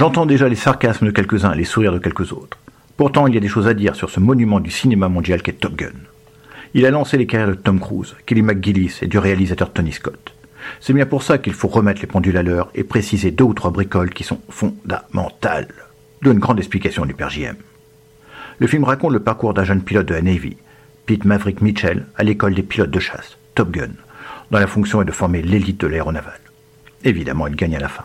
J'entends 0.00 0.24
déjà 0.24 0.48
les 0.48 0.56
sarcasmes 0.56 1.04
de 1.04 1.10
quelques-uns 1.10 1.52
et 1.52 1.58
les 1.58 1.64
sourires 1.66 1.92
de 1.92 1.98
quelques 1.98 2.32
autres. 2.32 2.56
Pourtant, 2.96 3.26
il 3.26 3.34
y 3.34 3.36
a 3.36 3.40
des 3.40 3.48
choses 3.48 3.68
à 3.68 3.74
dire 3.74 3.94
sur 3.94 4.08
ce 4.08 4.18
monument 4.18 4.58
du 4.58 4.70
cinéma 4.70 5.10
mondial 5.10 5.42
qu'est 5.42 5.60
Top 5.60 5.76
Gun. 5.76 5.92
Il 6.72 6.86
a 6.86 6.90
lancé 6.90 7.18
les 7.18 7.26
carrières 7.26 7.50
de 7.50 7.54
Tom 7.60 7.78
Cruise, 7.78 8.16
Kelly 8.24 8.40
McGillis 8.40 9.00
et 9.02 9.08
du 9.08 9.18
réalisateur 9.18 9.70
Tony 9.70 9.92
Scott. 9.92 10.32
C'est 10.80 10.94
bien 10.94 11.04
pour 11.04 11.22
ça 11.22 11.36
qu'il 11.36 11.52
faut 11.52 11.68
remettre 11.68 12.00
les 12.00 12.06
pendules 12.06 12.38
à 12.38 12.42
l'heure 12.42 12.70
et 12.74 12.82
préciser 12.82 13.30
deux 13.30 13.44
ou 13.44 13.52
trois 13.52 13.72
bricoles 13.72 14.14
qui 14.14 14.24
sont 14.24 14.40
fondamentales. 14.48 15.68
D'où 16.22 16.32
une 16.32 16.38
grande 16.38 16.60
explication 16.60 17.04
du 17.04 17.12
père. 17.12 17.28
Le 18.58 18.66
film 18.66 18.84
raconte 18.84 19.12
le 19.12 19.20
parcours 19.20 19.52
d'un 19.52 19.64
jeune 19.64 19.82
pilote 19.82 20.06
de 20.06 20.14
la 20.14 20.22
Navy, 20.22 20.56
Pete 21.04 21.26
Maverick 21.26 21.60
Mitchell, 21.60 22.06
à 22.16 22.24
l'école 22.24 22.54
des 22.54 22.62
pilotes 22.62 22.90
de 22.90 23.00
chasse, 23.00 23.36
Top 23.54 23.70
Gun, 23.70 23.90
dont 24.50 24.60
la 24.60 24.66
fonction 24.66 25.02
est 25.02 25.04
de 25.04 25.12
former 25.12 25.42
l'élite 25.42 25.82
de 25.82 25.88
l'aéronaval. 25.88 26.40
Évidemment, 27.04 27.48
il 27.48 27.54
gagne 27.54 27.76
à 27.76 27.80
la 27.80 27.88
fin. 27.88 28.04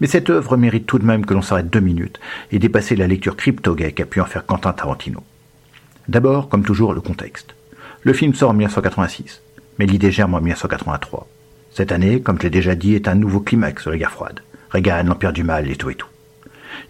Mais 0.00 0.06
cette 0.06 0.30
œuvre 0.30 0.56
mérite 0.56 0.86
tout 0.86 0.98
de 0.98 1.04
même 1.04 1.24
que 1.24 1.34
l'on 1.34 1.42
s'arrête 1.42 1.70
deux 1.70 1.80
minutes 1.80 2.20
et 2.50 2.58
dépasser 2.58 2.96
la 2.96 3.06
lecture 3.06 3.36
crypto-gay 3.36 3.92
qu'a 3.92 4.06
pu 4.06 4.20
en 4.20 4.26
faire 4.26 4.46
Quentin 4.46 4.72
Tarantino. 4.72 5.22
D'abord, 6.08 6.48
comme 6.48 6.64
toujours, 6.64 6.94
le 6.94 7.00
contexte. 7.00 7.54
Le 8.02 8.12
film 8.12 8.34
sort 8.34 8.50
en 8.50 8.54
1986, 8.54 9.40
mais 9.78 9.86
l'idée 9.86 10.10
germe 10.10 10.34
en 10.34 10.40
1983. 10.40 11.26
Cette 11.72 11.92
année, 11.92 12.20
comme 12.20 12.38
je 12.38 12.44
l'ai 12.44 12.50
déjà 12.50 12.74
dit, 12.74 12.94
est 12.94 13.08
un 13.08 13.14
nouveau 13.14 13.40
climax 13.40 13.82
sur 13.82 13.90
la 13.90 13.98
guerre 13.98 14.10
froide. 14.10 14.40
Reagan, 14.70 15.04
l'empire 15.04 15.32
du 15.32 15.42
mal 15.42 15.70
et 15.70 15.76
tout 15.76 15.90
et 15.90 15.94
tout. 15.94 16.08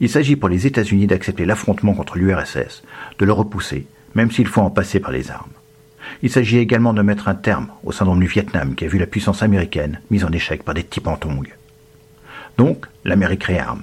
Il 0.00 0.08
s'agit 0.08 0.36
pour 0.36 0.48
les 0.48 0.66
États-Unis 0.66 1.06
d'accepter 1.06 1.44
l'affrontement 1.44 1.94
contre 1.94 2.18
l'URSS, 2.18 2.82
de 3.18 3.24
le 3.24 3.32
repousser, 3.32 3.86
même 4.14 4.30
s'il 4.30 4.46
faut 4.46 4.62
en 4.62 4.70
passer 4.70 5.00
par 5.00 5.12
les 5.12 5.30
armes. 5.30 5.52
Il 6.22 6.30
s'agit 6.30 6.58
également 6.58 6.92
de 6.92 7.02
mettre 7.02 7.28
un 7.28 7.34
terme 7.34 7.68
au 7.84 7.92
syndrome 7.92 8.20
du 8.20 8.26
Vietnam 8.26 8.74
qui 8.74 8.84
a 8.84 8.88
vu 8.88 8.98
la 8.98 9.06
puissance 9.06 9.42
américaine 9.42 10.00
mise 10.10 10.24
en 10.24 10.32
échec 10.32 10.62
par 10.62 10.74
des 10.74 10.84
types 10.84 11.06
en. 11.06 11.18
Donc, 12.58 12.86
l'Amérique 13.04 13.44
réarme. 13.44 13.82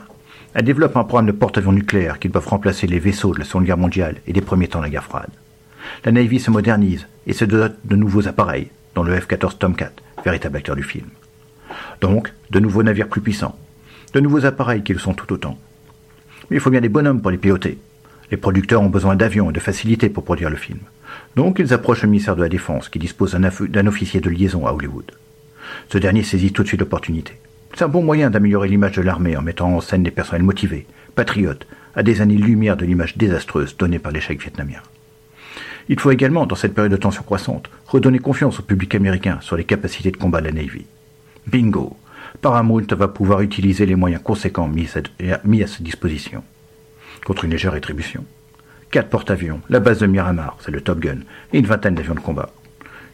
Elle 0.53 0.65
développe 0.65 0.97
un 0.97 1.03
programme 1.03 1.27
de 1.27 1.31
porte-avions 1.31 1.71
nucléaires 1.71 2.19
qui 2.19 2.29
doivent 2.29 2.47
remplacer 2.47 2.87
les 2.87 2.99
vaisseaux 2.99 3.33
de 3.33 3.39
la 3.39 3.45
Seconde 3.45 3.65
Guerre 3.65 3.77
mondiale 3.77 4.17
et 4.27 4.33
des 4.33 4.41
premiers 4.41 4.67
temps 4.67 4.79
de 4.79 4.85
la 4.85 4.89
guerre 4.89 5.03
froide. 5.03 5.29
La 6.05 6.11
Navy 6.11 6.39
se 6.39 6.51
modernise 6.51 7.07
et 7.27 7.33
se 7.33 7.45
dote 7.45 7.77
de 7.85 7.95
nouveaux 7.95 8.27
appareils, 8.27 8.69
dont 8.95 9.03
le 9.03 9.15
F-14 9.15 9.57
Tomcat, 9.57 9.91
véritable 10.23 10.57
acteur 10.57 10.75
du 10.75 10.83
film. 10.83 11.07
Donc, 12.01 12.33
de 12.49 12.59
nouveaux 12.59 12.83
navires 12.83 13.07
plus 13.07 13.21
puissants, 13.21 13.57
de 14.13 14.19
nouveaux 14.19 14.45
appareils 14.45 14.83
qui 14.83 14.93
le 14.93 14.99
sont 14.99 15.13
tout 15.13 15.31
autant. 15.31 15.57
Mais 16.49 16.57
il 16.57 16.59
faut 16.59 16.69
bien 16.69 16.81
des 16.81 16.89
bonhommes 16.89 17.21
pour 17.21 17.31
les 17.31 17.37
piloter. 17.37 17.77
Les 18.29 18.37
producteurs 18.37 18.81
ont 18.81 18.89
besoin 18.89 19.15
d'avions 19.15 19.49
et 19.49 19.53
de 19.53 19.59
facilités 19.59 20.09
pour 20.09 20.23
produire 20.23 20.49
le 20.49 20.55
film. 20.55 20.79
Donc 21.35 21.59
ils 21.59 21.73
approchent 21.73 22.03
le 22.03 22.09
ministère 22.09 22.35
de 22.35 22.41
la 22.41 22.49
Défense 22.49 22.89
qui 22.89 22.99
dispose 22.99 23.33
d'un 23.33 23.87
officier 23.87 24.21
de 24.21 24.29
liaison 24.29 24.65
à 24.67 24.71
Hollywood. 24.71 25.11
Ce 25.89 25.97
dernier 25.97 26.23
saisit 26.23 26.51
tout 26.51 26.63
de 26.63 26.67
suite 26.67 26.79
l'opportunité. 26.79 27.33
C'est 27.73 27.83
un 27.83 27.87
bon 27.87 28.03
moyen 28.03 28.29
d'améliorer 28.29 28.67
l'image 28.67 28.93
de 28.93 29.01
l'armée 29.01 29.37
en 29.37 29.41
mettant 29.41 29.75
en 29.75 29.81
scène 29.81 30.03
des 30.03 30.11
personnels 30.11 30.43
motivés, 30.43 30.85
patriotes, 31.15 31.65
à 31.95 32.03
des 32.03 32.21
années-lumière 32.21 32.77
de 32.77 32.85
l'image 32.85 33.17
désastreuse 33.17 33.75
donnée 33.77 33.99
par 33.99 34.11
l'échec 34.11 34.41
vietnamien. 34.41 34.79
Il 35.89 35.99
faut 35.99 36.11
également, 36.11 36.45
dans 36.45 36.55
cette 36.55 36.73
période 36.73 36.91
de 36.91 36.97
tension 36.97 37.23
croissante, 37.23 37.69
redonner 37.87 38.19
confiance 38.19 38.59
au 38.59 38.63
public 38.63 38.95
américain 38.95 39.39
sur 39.41 39.57
les 39.57 39.63
capacités 39.63 40.11
de 40.11 40.17
combat 40.17 40.41
de 40.41 40.47
la 40.47 40.53
Navy. 40.53 40.85
Bingo 41.47 41.97
Paramount 42.41 42.85
va 42.91 43.07
pouvoir 43.07 43.41
utiliser 43.41 43.85
les 43.85 43.95
moyens 43.95 44.21
conséquents 44.23 44.67
mis 44.67 44.87
à, 45.63 45.67
sa 45.67 45.83
disposition. 45.83 46.43
Contre 47.25 47.45
une 47.45 47.51
légère 47.51 47.73
rétribution. 47.73 48.25
Quatre 48.89 49.09
porte-avions, 49.09 49.61
la 49.69 49.79
base 49.79 49.99
de 49.99 50.07
Miramar, 50.07 50.57
c'est 50.59 50.71
le 50.71 50.81
Top 50.81 50.99
Gun, 50.99 51.19
et 51.53 51.59
une 51.59 51.65
vingtaine 51.65 51.95
d'avions 51.95 52.15
de 52.15 52.19
combat. 52.19 52.49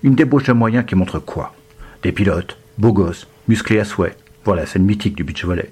Une 0.03 0.15
débauche 0.15 0.45
de 0.45 0.53
moyens 0.53 0.85
qui 0.85 0.95
montre 0.95 1.19
quoi? 1.19 1.53
Des 2.03 2.11
pilotes, 2.11 2.57
beaux 2.77 2.93
gosses, 2.93 3.27
musclés 3.47 3.79
à 3.79 3.85
souhait, 3.85 4.15
voilà 4.47 4.61
la 4.61 4.65
scène 4.65 4.85
mythique 4.85 5.17
du 5.17 5.25
beach 5.25 5.43
volley, 5.43 5.69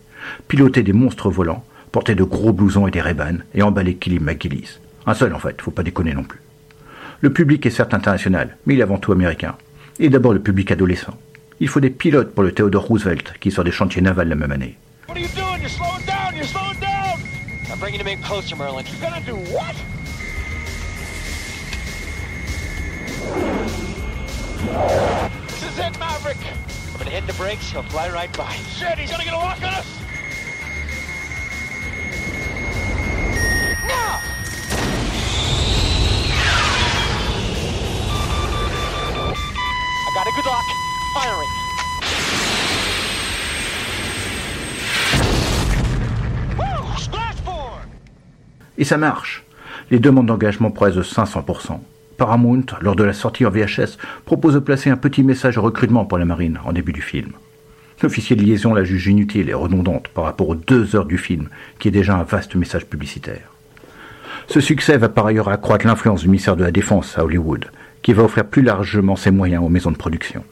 piloter 0.49 0.83
des 0.83 0.91
monstres 0.91 1.29
volants, 1.29 1.63
porter 1.93 2.13
de 2.13 2.25
gros 2.25 2.51
blousons 2.51 2.87
et 2.87 2.91
des 2.91 2.99
ray 2.99 3.15
et 3.53 3.63
emballer 3.63 3.95
Killy 3.95 4.19
McGillis. 4.19 4.79
Un 5.05 5.13
seul 5.13 5.33
en 5.33 5.39
fait, 5.39 5.61
faut 5.61 5.71
pas 5.71 5.81
déconner 5.81 6.13
non 6.13 6.25
plus. 6.25 6.41
Le 7.21 7.31
public 7.31 7.65
est 7.65 7.69
certes 7.69 7.93
international, 7.93 8.57
mais 8.65 8.73
il 8.73 8.81
est 8.81 8.83
avant 8.83 8.97
tout 8.97 9.13
américain. 9.13 9.55
Et 9.97 10.09
d'abord 10.09 10.33
le 10.33 10.41
public 10.41 10.71
adolescent. 10.71 11.17
Il 11.61 11.69
faut 11.69 11.79
des 11.79 11.89
pilotes 11.89 12.35
pour 12.35 12.43
le 12.43 12.51
Theodore 12.51 12.83
Roosevelt 12.83 13.35
qui 13.39 13.49
sort 13.49 13.63
des 13.63 13.71
chantiers 13.71 14.01
navals 14.01 14.27
la 14.27 14.35
même 14.35 14.51
année. 14.51 14.75
This 25.47 25.63
is 25.63 25.79
it, 25.79 25.97
Maverick. 25.97 26.84
I'm 26.95 26.99
gonna 26.99 27.11
hit 27.11 27.27
the 27.27 27.33
brakes, 27.33 27.69
he'll 27.71 27.83
fly 27.83 28.09
right 28.09 28.31
by. 28.37 28.53
Shit, 28.53 28.97
he's 28.97 29.11
gonna 29.11 29.25
get 29.25 29.33
a 29.33 29.37
lock 29.37 29.57
on 29.57 29.65
us! 29.65 29.99
Now! 33.85 34.21
I 39.99 40.11
got 40.15 40.25
a 40.25 40.31
good 40.37 40.45
lock. 40.45 40.63
Firing. 41.15 41.49
Woo! 46.57 46.97
Splashboard! 46.97 47.89
Et 48.77 48.85
ça 48.85 48.95
marche. 48.95 49.43
Les 49.91 49.99
demandes 49.99 50.27
d'engagement 50.27 50.71
progressent 50.71 50.95
de 50.95 51.03
500%. 51.03 51.81
Paramount, 52.17 52.65
lors 52.81 52.95
de 52.95 53.03
la 53.03 53.13
sortie 53.13 53.45
en 53.45 53.49
VHS, 53.49 53.97
propose 54.25 54.53
de 54.53 54.59
placer 54.59 54.89
un 54.89 54.97
petit 54.97 55.23
message 55.23 55.55
de 55.55 55.59
recrutement 55.59 56.05
pour 56.05 56.17
la 56.17 56.25
marine 56.25 56.59
en 56.65 56.73
début 56.73 56.93
du 56.93 57.01
film. 57.01 57.31
L'officier 58.01 58.35
de 58.35 58.43
liaison 58.43 58.73
la 58.73 58.83
juge 58.83 59.07
inutile 59.07 59.49
et 59.49 59.53
redondante 59.53 60.07
par 60.09 60.25
rapport 60.25 60.49
aux 60.49 60.55
deux 60.55 60.95
heures 60.95 61.05
du 61.05 61.17
film, 61.17 61.49
qui 61.79 61.87
est 61.87 61.91
déjà 61.91 62.15
un 62.15 62.23
vaste 62.23 62.55
message 62.55 62.85
publicitaire. 62.85 63.51
Ce 64.47 64.59
succès 64.59 64.97
va 64.97 65.09
par 65.09 65.25
ailleurs 65.25 65.49
accroître 65.49 65.87
l'influence 65.87 66.21
du 66.21 66.27
ministère 66.27 66.55
de 66.55 66.63
la 66.63 66.71
Défense 66.71 67.17
à 67.17 67.23
Hollywood, 67.23 67.65
qui 68.01 68.13
va 68.13 68.23
offrir 68.23 68.45
plus 68.45 68.61
largement 68.61 69.15
ses 69.15 69.31
moyens 69.31 69.63
aux 69.63 69.69
maisons 69.69 69.91
de 69.91 69.97
production. 69.97 70.43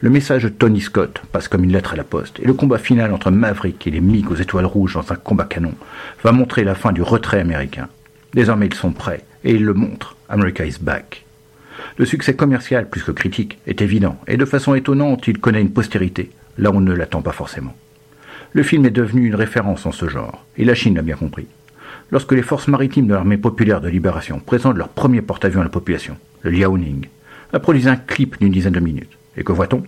Le 0.00 0.10
message 0.10 0.42
de 0.42 0.48
Tony 0.48 0.80
Scott 0.80 1.22
passe 1.32 1.48
comme 1.48 1.64
une 1.64 1.72
lettre 1.72 1.92
à 1.92 1.96
la 1.96 2.04
poste, 2.04 2.40
et 2.40 2.46
le 2.46 2.54
combat 2.54 2.78
final 2.78 3.12
entre 3.12 3.30
Maverick 3.30 3.86
et 3.86 3.90
les 3.90 4.00
MiG 4.00 4.30
aux 4.30 4.36
étoiles 4.36 4.66
rouges 4.66 4.94
dans 4.94 5.12
un 5.12 5.16
combat 5.16 5.44
canon 5.44 5.72
va 6.22 6.32
montrer 6.32 6.64
la 6.64 6.74
fin 6.74 6.92
du 6.92 7.02
retrait 7.02 7.40
américain. 7.40 7.88
Désormais 8.32 8.66
ils 8.66 8.74
sont 8.74 8.92
prêts, 8.92 9.24
et 9.44 9.52
ils 9.52 9.64
le 9.64 9.74
montrent. 9.74 10.16
America 10.34 10.64
is 10.66 10.78
back. 10.80 11.24
Le 11.96 12.04
succès 12.04 12.34
commercial, 12.34 12.90
plus 12.90 13.04
que 13.04 13.12
critique, 13.12 13.58
est 13.68 13.80
évident, 13.80 14.18
et 14.26 14.36
de 14.36 14.44
façon 14.44 14.74
étonnante, 14.74 15.28
il 15.28 15.38
connaît 15.38 15.60
une 15.60 15.70
postérité, 15.70 16.32
là 16.58 16.72
où 16.72 16.78
on 16.78 16.80
ne 16.80 16.92
l'attend 16.92 17.22
pas 17.22 17.30
forcément. 17.30 17.76
Le 18.52 18.64
film 18.64 18.84
est 18.84 18.90
devenu 18.90 19.28
une 19.28 19.36
référence 19.36 19.86
en 19.86 19.92
ce 19.92 20.08
genre, 20.08 20.44
et 20.56 20.64
la 20.64 20.74
Chine 20.74 20.96
l'a 20.96 21.02
bien 21.02 21.14
compris. 21.14 21.46
Lorsque 22.10 22.32
les 22.32 22.42
forces 22.42 22.66
maritimes 22.66 23.06
de 23.06 23.14
l'armée 23.14 23.36
populaire 23.36 23.80
de 23.80 23.88
libération 23.88 24.40
présentent 24.40 24.76
leur 24.76 24.88
premier 24.88 25.22
porte-avions 25.22 25.60
à 25.60 25.64
la 25.64 25.70
population, 25.70 26.16
le 26.42 26.50
Liaoning, 26.50 27.06
a 27.52 27.60
produit 27.60 27.88
un 27.88 27.96
clip 27.96 28.36
d'une 28.40 28.50
dizaine 28.50 28.72
de 28.72 28.80
minutes. 28.80 29.16
Et 29.36 29.44
que 29.44 29.52
voit-on? 29.52 29.84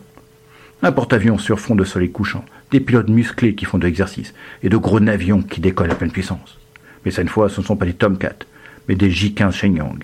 Un 0.82 0.92
porte-avions 0.92 1.38
sur 1.38 1.58
fond 1.58 1.74
de 1.74 1.82
soleil 1.82 2.12
couchant, 2.12 2.44
des 2.70 2.78
pilotes 2.78 3.08
musclés 3.08 3.56
qui 3.56 3.64
font 3.64 3.78
de 3.78 3.84
l'exercice, 3.84 4.32
et 4.62 4.68
de 4.68 4.76
gros 4.76 5.00
navions 5.00 5.42
qui 5.42 5.60
décollent 5.60 5.90
à 5.90 5.96
pleine 5.96 6.12
puissance. 6.12 6.56
Mais 7.04 7.10
cette 7.10 7.30
fois, 7.30 7.48
ce 7.48 7.60
ne 7.60 7.66
sont 7.66 7.76
pas 7.76 7.86
des 7.86 7.94
Tomcat, 7.94 8.46
mais 8.88 8.94
des 8.94 9.10
J-15 9.10 9.50
Shenyang. 9.50 9.98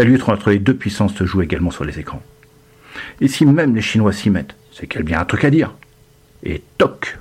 La 0.00 0.06
lutte 0.06 0.26
entre 0.30 0.48
les 0.48 0.58
deux 0.58 0.72
puissances 0.72 1.14
se 1.14 1.26
joue 1.26 1.42
également 1.42 1.70
sur 1.70 1.84
les 1.84 1.98
écrans. 1.98 2.22
Et 3.20 3.28
si 3.28 3.44
même 3.44 3.74
les 3.74 3.82
Chinois 3.82 4.14
s'y 4.14 4.30
mettent, 4.30 4.56
c'est 4.72 4.86
qu'il 4.86 5.00
y 5.00 5.02
a 5.02 5.04
bien 5.04 5.20
un 5.20 5.26
truc 5.26 5.44
à 5.44 5.50
dire. 5.50 5.74
Et 6.42 6.62
toc 6.78 7.18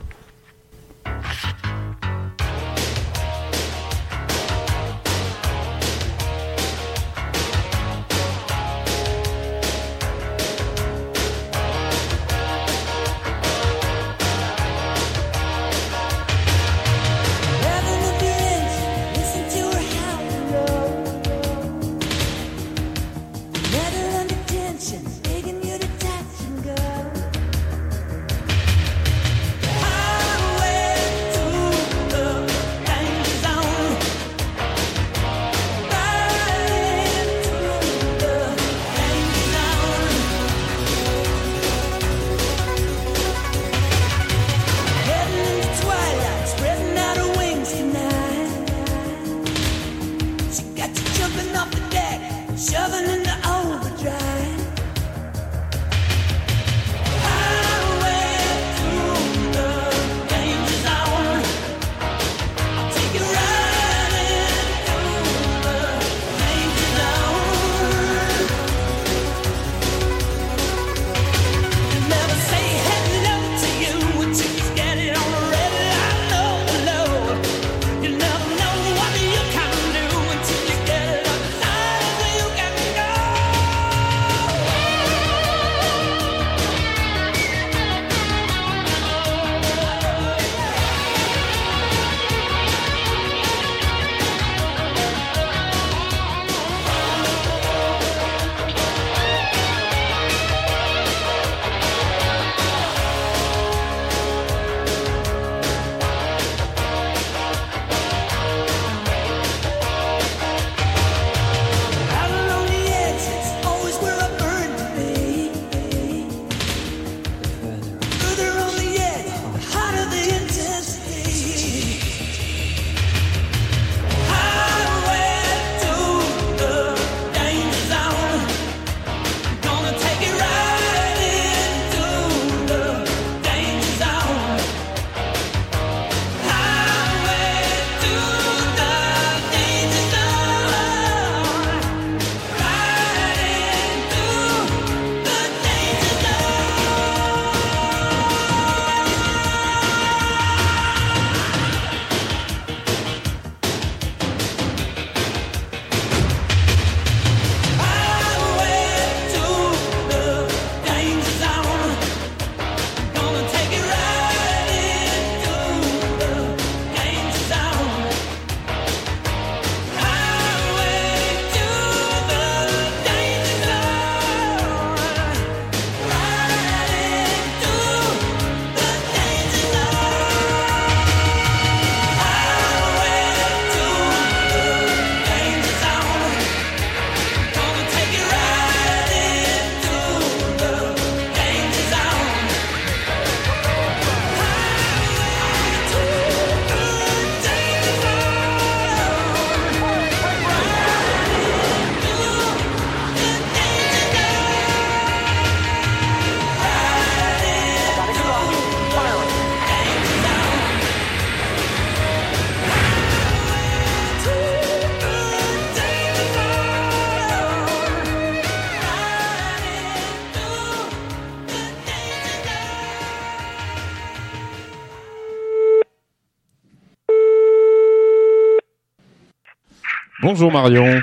Bonjour 230.21 230.51
Marion. 230.51 231.01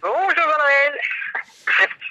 Bonjour 0.00 0.30
Jean-Noël. 0.30 0.98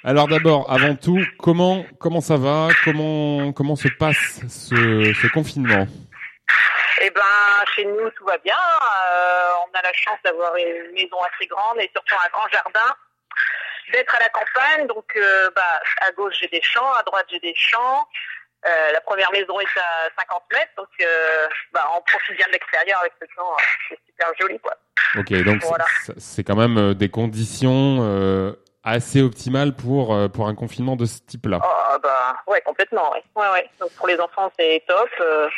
Alors 0.04 0.28
d'abord, 0.28 0.70
avant 0.70 0.94
tout, 0.94 1.24
comment 1.38 1.86
comment 1.98 2.20
ça 2.20 2.36
va? 2.36 2.68
Comment 2.84 3.54
comment 3.54 3.76
se 3.76 3.88
passe 3.88 4.42
ce, 4.46 5.14
ce 5.14 5.26
confinement? 5.28 5.86
Eh 7.00 7.10
ben, 7.10 7.22
chez 7.74 7.86
nous 7.86 8.10
tout 8.10 8.26
va 8.26 8.36
bien. 8.44 8.54
Euh, 8.54 9.52
on 9.66 9.78
a 9.78 9.80
la 9.82 9.92
chance 9.94 10.18
d'avoir 10.22 10.54
une 10.56 10.92
maison 10.92 11.16
assez 11.32 11.46
grande 11.46 11.78
et 11.78 11.90
surtout 11.94 12.14
un 12.14 12.28
grand 12.30 12.48
jardin, 12.52 12.94
d'être 13.92 14.14
à 14.14 14.18
la 14.20 14.28
campagne. 14.28 14.86
Donc, 14.86 15.16
euh, 15.16 15.50
bah, 15.56 15.80
à 16.06 16.12
gauche 16.12 16.34
j'ai 16.42 16.48
des 16.48 16.62
champs, 16.62 16.92
à 16.92 17.02
droite 17.04 17.26
j'ai 17.30 17.40
des 17.40 17.54
champs. 17.56 18.06
Euh, 18.66 18.92
la 18.92 19.00
première 19.02 19.30
maison 19.32 19.60
est 19.60 19.78
à 19.78 20.08
50 20.20 20.42
mètres, 20.52 20.72
donc 20.78 20.88
euh, 21.02 21.46
bah, 21.72 21.86
on 21.96 22.00
profite 22.00 22.36
bien 22.36 22.46
de 22.46 22.52
l'extérieur 22.52 22.98
avec 23.00 23.12
ce 23.20 23.26
temps. 23.36 23.56
C'est 23.90 23.98
super 24.06 24.28
joli, 24.40 24.58
quoi. 24.60 24.74
Ok, 25.18 25.32
donc 25.44 25.62
Voilà. 25.64 25.84
c'est- 26.18 26.42
quand 26.44 26.56
même 26.56 26.78
euh, 26.78 26.94
des 26.94 27.10
conditions 27.10 27.98
euh, 28.00 28.52
assez 28.82 29.20
optimales 29.22 29.74
pour 29.76 30.14
euh, 30.14 30.28
pour 30.28 30.48
un 30.48 30.54
confinement 30.54 30.96
de 30.96 31.04
ce 31.04 31.20
type-là. 31.26 31.60
Oh, 31.62 31.98
bah, 32.02 32.36
ouais, 32.46 32.60
complètement, 32.62 33.12
ouais. 33.12 33.22
Ouais, 33.36 33.50
ouais. 33.52 33.68
Donc, 33.80 33.90
pour 33.92 34.06
les 34.08 34.18
enfants, 34.18 34.50
c'est 34.58 34.82
top. 34.88 35.10
Euh, 35.20 35.48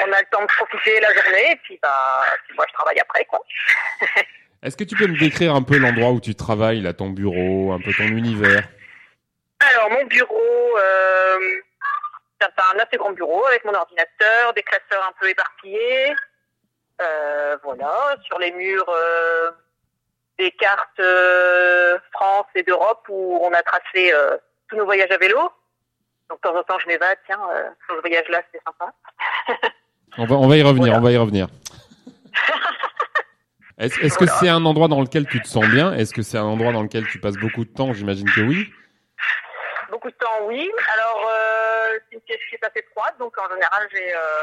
on 0.00 0.12
a 0.12 0.20
le 0.20 0.26
temps 0.30 0.42
de 0.42 0.46
profiter 0.46 1.00
la 1.00 1.12
journée, 1.12 1.52
et 1.52 1.56
puis, 1.64 1.78
bah, 1.82 2.24
moi, 2.54 2.64
je 2.68 2.72
travaille 2.74 2.98
après, 3.00 3.24
quoi. 3.24 3.40
Est-ce 4.62 4.76
que 4.76 4.84
tu 4.84 4.94
peux 4.94 5.08
me 5.08 5.18
décrire 5.18 5.54
un 5.56 5.62
peu 5.62 5.76
l'endroit 5.76 6.10
où 6.10 6.20
tu 6.20 6.36
travailles, 6.36 6.80
là, 6.82 6.92
ton 6.92 7.10
bureau, 7.10 7.72
un 7.72 7.80
peu 7.80 7.92
ton 7.92 8.04
univers? 8.06 8.62
Alors, 9.60 9.90
mon 9.90 10.04
bureau, 10.06 10.78
euh, 10.78 11.38
un 12.42 12.78
assez 12.78 12.96
grand 12.96 13.12
bureau 13.12 13.44
avec 13.46 13.64
mon 13.64 13.74
ordinateur, 13.74 14.52
des 14.54 14.62
classeurs 14.62 15.06
un 15.08 15.12
peu 15.20 15.28
éparpillés. 15.28 16.14
Euh, 17.00 17.56
voilà, 17.64 18.16
sur 18.24 18.38
les 18.38 18.52
murs, 18.52 18.88
euh, 18.88 19.50
des 20.38 20.50
cartes 20.52 21.00
euh, 21.00 21.98
France 22.12 22.46
et 22.54 22.62
d'Europe 22.62 23.04
où 23.08 23.38
on 23.42 23.52
a 23.52 23.62
tracé 23.62 24.12
tous 24.68 24.76
nos 24.76 24.84
voyages 24.84 25.10
à 25.10 25.16
vélo. 25.18 25.38
Donc, 26.30 26.40
de 26.42 26.48
temps 26.48 26.56
en 26.56 26.62
temps, 26.62 26.78
je 26.78 26.86
m'évade, 26.86 27.18
tiens, 27.26 27.40
ce 27.88 27.94
voyage-là, 28.00 28.40
c'est 28.52 28.60
sympa. 28.64 28.92
On 30.18 30.26
va 30.26 30.36
on 30.36 30.46
va 30.46 30.56
y 30.58 30.62
revenir, 30.62 30.92
Voilà. 30.92 30.98
on 30.98 31.02
va 31.02 31.10
y 31.12 31.16
revenir. 31.16 31.46
Est-ce 33.78 33.98
que 34.18 34.24
Voilà. 34.24 34.32
c'est 34.40 34.48
un 34.50 34.64
endroit 34.66 34.86
dans 34.88 35.00
lequel 35.00 35.26
tu 35.26 35.40
te 35.40 35.48
sens 35.48 35.64
bien? 35.66 35.94
Est-ce 35.94 36.12
que 36.12 36.20
c'est 36.22 36.36
un 36.38 36.44
endroit 36.44 36.72
dans 36.72 36.82
lequel 36.82 37.06
tu 37.06 37.18
passes 37.18 37.36
beaucoup 37.36 37.64
de 37.64 37.72
temps? 37.72 37.92
J'imagine 37.94 38.30
que 38.30 38.42
oui. 38.42 38.70
Beaucoup 39.92 40.10
de 40.10 40.16
temps, 40.16 40.38
oui. 40.44 40.72
Alors, 40.94 41.28
euh, 41.28 41.98
c'est 42.08 42.14
une 42.16 42.22
pièce 42.22 42.40
qui 42.48 42.54
est 42.54 42.64
assez 42.64 42.82
froide, 42.92 43.14
donc 43.18 43.36
en 43.36 43.46
général, 43.52 43.86
j'ai 43.92 44.14
euh, 44.14 44.42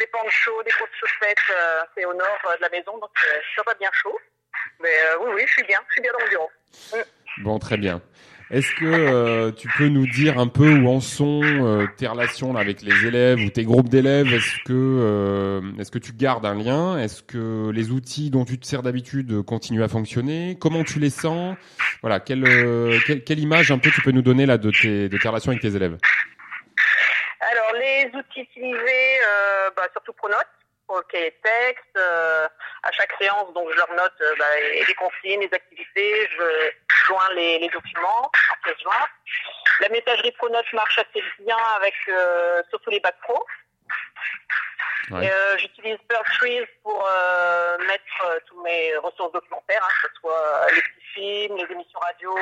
des 0.00 0.06
pans 0.06 0.26
chauds, 0.30 0.62
des 0.62 0.70
grosses 0.70 0.88
chaussettes. 0.98 1.36
euh, 1.54 1.82
c'est 1.94 2.06
au 2.06 2.14
nord 2.14 2.38
euh, 2.46 2.56
de 2.56 2.62
la 2.62 2.70
maison, 2.70 2.96
donc 2.96 3.10
euh, 3.28 3.38
je 3.42 3.48
suis 3.50 3.62
pas 3.62 3.74
bien 3.74 3.90
chaud. 3.92 4.18
Mais 4.80 4.88
euh, 4.88 5.18
oui, 5.20 5.32
oui, 5.34 5.44
je 5.46 5.52
suis 5.52 5.64
bien. 5.64 5.78
Je 5.88 5.92
suis 5.92 6.00
bien 6.00 6.12
dans 6.14 6.20
mon 6.20 6.28
bureau. 6.28 6.50
Bon, 7.42 7.58
très 7.58 7.76
bien. 7.76 8.00
Est-ce 8.48 8.72
que 8.76 8.84
euh, 8.84 9.50
tu 9.50 9.68
peux 9.76 9.88
nous 9.88 10.06
dire 10.06 10.38
un 10.38 10.46
peu 10.46 10.72
où 10.72 10.88
en 10.88 11.00
sont 11.00 11.40
euh, 11.42 11.88
tes 11.96 12.06
relations 12.06 12.52
là, 12.52 12.60
avec 12.60 12.80
les 12.80 13.04
élèves 13.04 13.40
ou 13.40 13.50
tes 13.50 13.64
groupes 13.64 13.88
d'élèves? 13.88 14.32
Est-ce 14.32 14.62
que 14.64 14.72
euh, 14.72 15.60
est-ce 15.80 15.90
que 15.90 15.98
tu 15.98 16.12
gardes 16.12 16.46
un 16.46 16.54
lien? 16.54 16.96
Est-ce 16.96 17.24
que 17.24 17.70
les 17.70 17.90
outils 17.90 18.30
dont 18.30 18.44
tu 18.44 18.56
te 18.60 18.64
sers 18.64 18.82
d'habitude 18.82 19.42
continuent 19.42 19.82
à 19.82 19.88
fonctionner? 19.88 20.56
Comment 20.60 20.84
tu 20.84 21.00
les 21.00 21.10
sens? 21.10 21.56
Voilà, 22.02 22.20
quelle, 22.20 22.44
quelle 23.24 23.40
image 23.40 23.72
un 23.72 23.78
peu 23.78 23.90
tu 23.90 24.00
peux 24.00 24.12
nous 24.12 24.22
donner 24.22 24.46
là 24.46 24.58
de 24.58 24.70
tes 24.70 25.08
de 25.08 25.18
tes 25.18 25.28
relations 25.28 25.50
avec 25.50 25.62
tes 25.62 25.74
élèves? 25.74 25.98
Alors, 27.40 27.72
les 27.80 28.10
outils 28.16 28.42
utilisés, 28.42 29.18
bah, 29.76 29.88
surtout 29.92 30.12
Pronote, 30.12 30.46
pour. 30.86 31.02
À 32.86 32.92
chaque 32.92 33.12
séance, 33.20 33.52
donc 33.52 33.70
je 33.72 33.76
leur 33.76 33.92
note 33.94 34.20
euh, 34.20 34.34
bah, 34.38 34.60
les 34.60 34.94
consignes, 34.94 35.40
les 35.40 35.52
activités, 35.52 36.28
je 36.38 36.70
joins 37.06 37.34
les, 37.34 37.58
les 37.58 37.68
documents 37.68 38.30
en 38.52 38.56
pièce 38.62 38.80
jointe. 38.82 39.10
La 39.80 39.88
messagerie 39.88 40.32
Pronote 40.32 40.72
marche 40.72 40.98
assez 40.98 41.22
bien 41.40 41.58
avec 41.76 41.94
euh, 42.08 42.62
surtout 42.70 42.90
les 42.90 43.00
bacs 43.00 43.20
pro. 43.22 43.44
Ouais. 45.10 45.30
Euh, 45.30 45.58
J'utilise 45.58 45.98
Trees 46.38 46.66
pour 46.82 47.06
euh, 47.06 47.78
mettre 47.78 48.26
euh, 48.26 48.38
tous 48.46 48.60
mes 48.62 48.96
ressources 48.96 49.32
documentaires, 49.32 49.84
hein, 49.84 49.94
que 50.02 50.08
ce 50.08 50.20
soit 50.20 50.66
les 50.74 50.82
petits 50.82 51.06
films, 51.14 51.56
les 51.56 51.72
émissions 51.72 52.00
radio, 52.00 52.34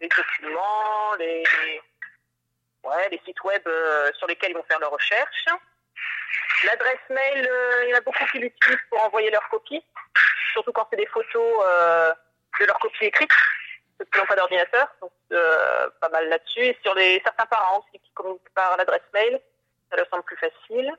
les 0.00 0.08
documents, 0.08 1.14
les, 1.18 1.44
ouais, 2.84 3.08
les 3.10 3.20
sites 3.24 3.42
web 3.44 3.62
sur 4.14 4.26
lesquels 4.26 4.50
ils 4.50 4.56
vont 4.56 4.64
faire 4.64 4.80
leurs 4.80 4.92
recherches. 4.92 5.46
L'adresse 6.66 6.98
mail, 7.10 7.46
euh, 7.46 7.84
il 7.84 7.90
y 7.90 7.94
en 7.94 7.98
a 7.98 8.00
beaucoup 8.00 8.24
qui 8.32 8.38
l'utilisent 8.38 8.78
pour 8.90 9.04
envoyer 9.04 9.30
leurs 9.30 9.48
copies, 9.48 9.82
surtout 10.52 10.72
quand 10.72 10.88
c'est 10.90 10.96
des 10.96 11.06
photos 11.06 11.52
euh, 11.64 12.12
de 12.60 12.66
leurs 12.66 12.78
copies 12.78 13.04
écrites, 13.04 13.30
parce 13.96 14.10
qu'ils 14.10 14.20
n'ont 14.20 14.26
pas 14.26 14.36
d'ordinateur, 14.36 14.88
donc 15.00 15.12
euh, 15.32 15.88
pas 16.00 16.08
mal 16.08 16.28
là-dessus. 16.28 16.60
Et 16.60 16.76
sur 16.82 16.94
les 16.94 17.20
certains 17.22 17.46
parents 17.46 17.78
aussi 17.78 18.00
qui 18.02 18.10
communiquent 18.12 18.54
par 18.54 18.76
l'adresse 18.76 19.02
mail, 19.14 19.40
ça 19.90 19.96
leur 19.96 20.08
semble 20.08 20.24
plus 20.24 20.36
facile. 20.36 20.92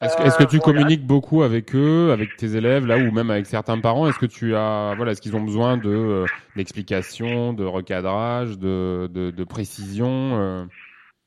Est-ce 0.00 0.16
que, 0.16 0.44
tu 0.44 0.56
voilà. 0.56 0.64
communiques 0.64 1.06
beaucoup 1.06 1.42
avec 1.42 1.74
eux, 1.74 2.10
avec 2.10 2.36
tes 2.36 2.56
élèves 2.56 2.86
là, 2.86 2.96
ou 2.96 3.10
même 3.10 3.30
avec 3.30 3.44
certains 3.44 3.78
parents? 3.80 4.08
Est-ce 4.08 4.18
que 4.18 4.26
tu 4.26 4.54
as, 4.54 4.94
voilà, 4.96 5.12
est-ce 5.12 5.20
qu'ils 5.20 5.36
ont 5.36 5.42
besoin 5.42 5.76
de 5.76 6.24
d'explications, 6.56 7.52
de 7.52 7.66
recadrage, 7.66 8.56
de 8.56 9.08
de, 9.10 9.30
de 9.30 9.44
précision 9.44 10.66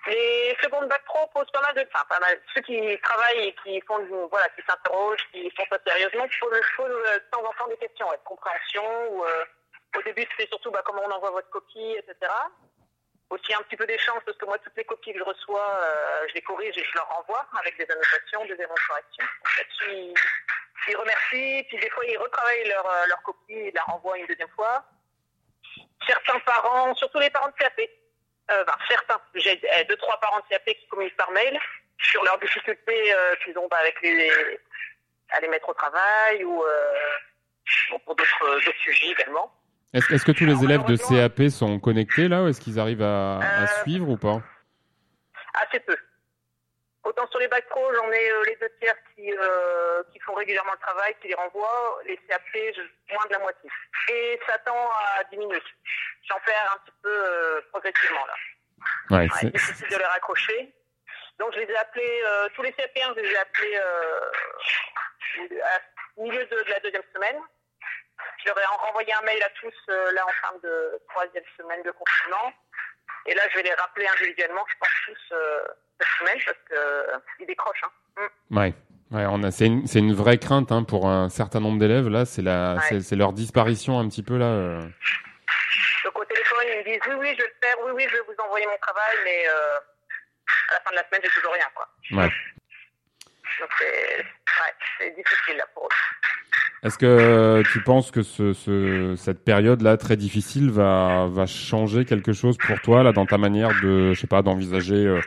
Les 0.07 0.57
secondes 0.61 0.89
bac 0.89 1.01
pro 1.05 1.27
posent 1.27 1.49
pas 1.51 1.61
mal 1.61 1.75
de, 1.75 1.87
enfin 1.93 2.03
pas 2.09 2.19
mal, 2.19 2.37
ceux 2.53 2.61
qui 2.61 2.99
travaillent 3.01 3.47
et 3.47 3.55
qui 3.63 3.79
font, 3.87 3.99
du- 3.99 4.09
voilà, 4.29 4.49
qui 4.49 4.61
s'interrogent, 4.67 5.25
qui 5.31 5.49
font 5.51 5.63
ça 5.71 5.77
sérieusement, 5.87 6.27
posent 6.27 6.51
posent, 6.77 6.89
de 6.89 7.23
temps 7.31 7.43
en 7.45 7.53
temps 7.53 7.67
des 7.67 7.77
questions, 7.77 8.09
ouais, 8.09 8.17
de 8.17 8.23
compréhension 8.23 9.07
ou 9.11 9.23
euh, 9.23 9.45
au 9.97 10.01
début 10.01 10.27
c'est 10.37 10.47
surtout 10.49 10.71
bah, 10.71 10.81
comment 10.85 11.03
on 11.05 11.11
envoie 11.11 11.31
votre 11.31 11.49
copie, 11.49 11.95
etc. 11.97 12.31
Aussi 13.29 13.53
un 13.53 13.61
petit 13.61 13.77
peu 13.77 13.85
d'échange 13.85 14.21
parce 14.25 14.37
que 14.37 14.45
moi 14.45 14.57
toutes 14.59 14.75
les 14.75 14.83
copies 14.83 15.13
que 15.13 15.19
je 15.19 15.23
reçois, 15.23 15.79
euh, 15.81 16.25
je 16.27 16.33
les 16.33 16.41
corrige 16.41 16.77
et 16.77 16.83
je 16.83 16.95
leur 16.95 17.07
renvoie 17.07 17.45
avec 17.59 17.77
des 17.77 17.89
annotations, 17.89 18.43
des 18.45 18.59
erreurs 18.61 18.75
de 18.75 18.87
correction. 18.87 19.25
Ils, 19.87 20.13
ils 20.89 20.95
remercient, 20.97 21.63
puis 21.69 21.77
des 21.79 21.89
fois 21.91 22.03
ils 22.05 22.17
retravaillent 22.17 22.67
leur, 22.67 22.85
euh, 22.85 23.05
leur 23.07 23.21
copie, 23.23 23.53
ils 23.53 23.71
la 23.73 23.83
renvoient 23.83 24.17
une 24.17 24.25
deuxième 24.27 24.49
fois. 24.49 24.83
Certains 26.05 26.39
parents, 26.39 26.93
surtout 26.95 27.19
les 27.19 27.29
parents 27.29 27.47
de 27.47 27.53
CAP, 27.53 27.79
euh, 28.51 28.63
enfin, 28.67 28.77
certains, 28.89 29.19
j'ai 29.35 29.51
euh, 29.51 29.83
deux, 29.87 29.95
trois 29.97 30.19
parents 30.19 30.39
de 30.39 30.45
CAP 30.49 30.65
qui 30.65 30.87
communiquent 30.87 31.17
par 31.17 31.31
mail 31.31 31.57
sur 31.97 32.23
leurs 32.23 32.37
difficultés 32.39 33.13
euh, 33.13 33.35
qu'ils 33.43 33.57
ont 33.57 33.67
bah, 33.69 33.77
avec 33.79 34.01
les, 34.01 34.31
à 35.31 35.39
les 35.39 35.47
mettre 35.47 35.69
au 35.69 35.73
travail 35.73 36.43
ou 36.43 36.61
euh, 36.63 37.97
pour 38.05 38.15
d'autres 38.15 38.59
sujets 38.83 39.11
également. 39.11 39.53
Est-ce 39.93 40.11
est-ce 40.13 40.25
que 40.25 40.31
tous 40.31 40.45
les 40.45 40.51
Alors, 40.51 40.63
élèves 40.63 40.85
de 40.85 40.97
CAP 40.97 41.49
sont 41.49 41.79
connectés 41.79 42.27
là, 42.27 42.43
ou 42.43 42.47
est-ce 42.47 42.59
qu'ils 42.59 42.79
arrivent 42.79 43.03
à, 43.03 43.37
à 43.37 43.67
suivre 43.83 44.09
ou 44.09 44.17
pas? 44.17 44.41
Assez 45.53 45.79
peu. 45.79 45.95
Autant 47.03 47.27
sur 47.27 47.39
les 47.39 47.47
bacs 47.47 47.67
pro, 47.69 47.81
j'en 47.93 48.11
ai 48.11 48.31
les 48.47 48.55
deux 48.55 48.71
tiers 48.81 48.95
qui, 49.15 49.29
qui 50.11 50.19
font 50.21 50.33
régulièrement 50.33 50.71
le 50.71 50.79
travail, 50.79 51.15
qui 51.21 51.27
les 51.27 51.35
renvoient. 51.35 51.99
Les 52.07 52.17
CAP, 52.27 52.41
moins 53.11 53.25
de 53.27 53.33
la 53.33 53.39
moitié. 53.39 53.69
Et 54.09 54.39
ça 54.47 54.57
tend 54.59 54.89
à 55.17 55.23
diminuer. 55.25 55.61
J'en 56.29 56.39
perds 56.45 56.71
un 56.75 56.79
petit 56.85 56.93
peu 57.01 57.09
euh, 57.11 57.61
progressivement 57.71 58.25
là. 58.25 58.33
Ouais, 59.17 59.27
c'est- 59.39 59.47
difficile 59.51 59.87
de 59.89 59.97
les 59.97 60.05
raccrocher. 60.05 60.73
Donc 61.39 61.51
je 61.53 61.59
les 61.59 61.65
ai 61.71 61.75
appelés, 61.77 62.21
euh, 62.25 62.47
tous 62.55 62.61
les 62.61 62.71
CAP1, 62.71 63.13
je 63.15 63.21
les 63.21 63.31
ai 63.31 63.37
appelés 63.37 63.75
euh, 63.75 64.19
à 65.63 66.21
milieu 66.21 66.45
de, 66.45 66.63
de 66.63 66.69
la 66.69 66.79
deuxième 66.79 67.01
semaine. 67.13 67.37
Je 68.43 68.49
leur 68.49 68.59
ai 68.59 68.65
renvoyé 68.65 69.13
un 69.13 69.21
mail 69.25 69.41
à 69.43 69.49
tous 69.59 69.73
là 70.13 70.23
en 70.25 70.47
fin 70.47 70.53
de 70.63 71.01
troisième 71.09 71.43
semaine 71.57 71.81
de 71.83 71.91
confinement. 71.91 72.53
Et 73.25 73.33
là, 73.33 73.41
je 73.51 73.57
vais 73.57 73.63
les 73.63 73.73
rappeler 73.73 74.05
individuellement, 74.07 74.63
je 74.67 74.75
pense 74.79 74.89
tous 75.05 75.35
cette 75.99 76.07
semaine 76.19 76.39
parce 76.45 76.57
que 76.69 76.73
euh, 76.75 77.17
ils 77.39 77.47
décrochent. 77.47 77.83
Hein. 77.83 78.21
Mm. 78.49 78.57
ouais. 78.57 78.73
Ouais, 79.11 79.25
on 79.29 79.43
a, 79.43 79.51
c'est 79.51 79.67
une, 79.67 79.85
c'est 79.85 79.99
une 79.99 80.13
vraie 80.15 80.39
crainte 80.39 80.71
hein, 80.71 80.83
pour 80.83 81.07
un 81.07 81.29
certain 81.29 81.59
nombre 81.59 81.77
d'élèves 81.79 82.07
là. 82.07 82.25
C'est 82.25 82.41
la, 82.41 82.77
Ouais. 82.91 82.99
leur 83.15 83.31
disparition 83.31 83.99
un 83.99 84.09
petit 84.09 84.23
peu 84.23 84.37
là. 84.37 84.45
euh. 84.45 84.81
Donc 86.03 86.19
au 86.19 86.25
téléphone, 86.25 86.65
ils 86.65 86.77
me 86.79 86.83
disent 86.83 87.01
oui, 87.07 87.15
oui, 87.19 87.35
je 87.37 87.43
vais 87.43 87.49
le 87.49 87.67
faire, 87.67 87.75
oui, 87.85 87.91
oui, 87.95 88.05
je 88.09 88.15
vais 88.17 88.23
vous 88.27 88.43
envoyer 88.43 88.65
mon 88.67 88.77
travail, 88.81 89.15
mais 89.23 89.47
euh, 89.47 89.77
à 90.69 90.73
la 90.73 90.79
fin 90.81 90.91
de 90.91 90.95
la 90.95 91.03
semaine, 91.07 91.21
j'ai 91.23 91.29
toujours 91.29 91.53
rien, 91.53 91.65
quoi. 91.73 91.87
Ouais. 92.11 92.29
Donc 93.59 93.69
c'est 93.79 94.17
ouais, 94.99 95.11
difficile 95.15 95.57
là 95.57 95.65
pour 95.73 95.85
eux. 95.85 95.89
Est-ce 96.83 96.97
que 96.97 97.63
tu 97.71 97.81
penses 97.81 98.11
que 98.11 98.23
ce, 98.23 98.51
ce, 98.51 99.15
cette 99.15 99.45
période-là 99.45 99.95
très 99.95 100.17
difficile 100.17 100.69
va, 100.69 101.27
va 101.29 101.45
changer 101.45 102.03
quelque 102.03 102.33
chose 102.33 102.57
pour 102.57 102.81
toi 102.81 103.03
là 103.03 103.13
dans 103.13 103.25
ta 103.25 103.37
manière 103.37 103.69
de, 103.81 104.13
je 104.13 104.19
sais 104.19 104.27
pas, 104.27 104.41
d'envisager 104.41 105.05
euh, 105.05 105.21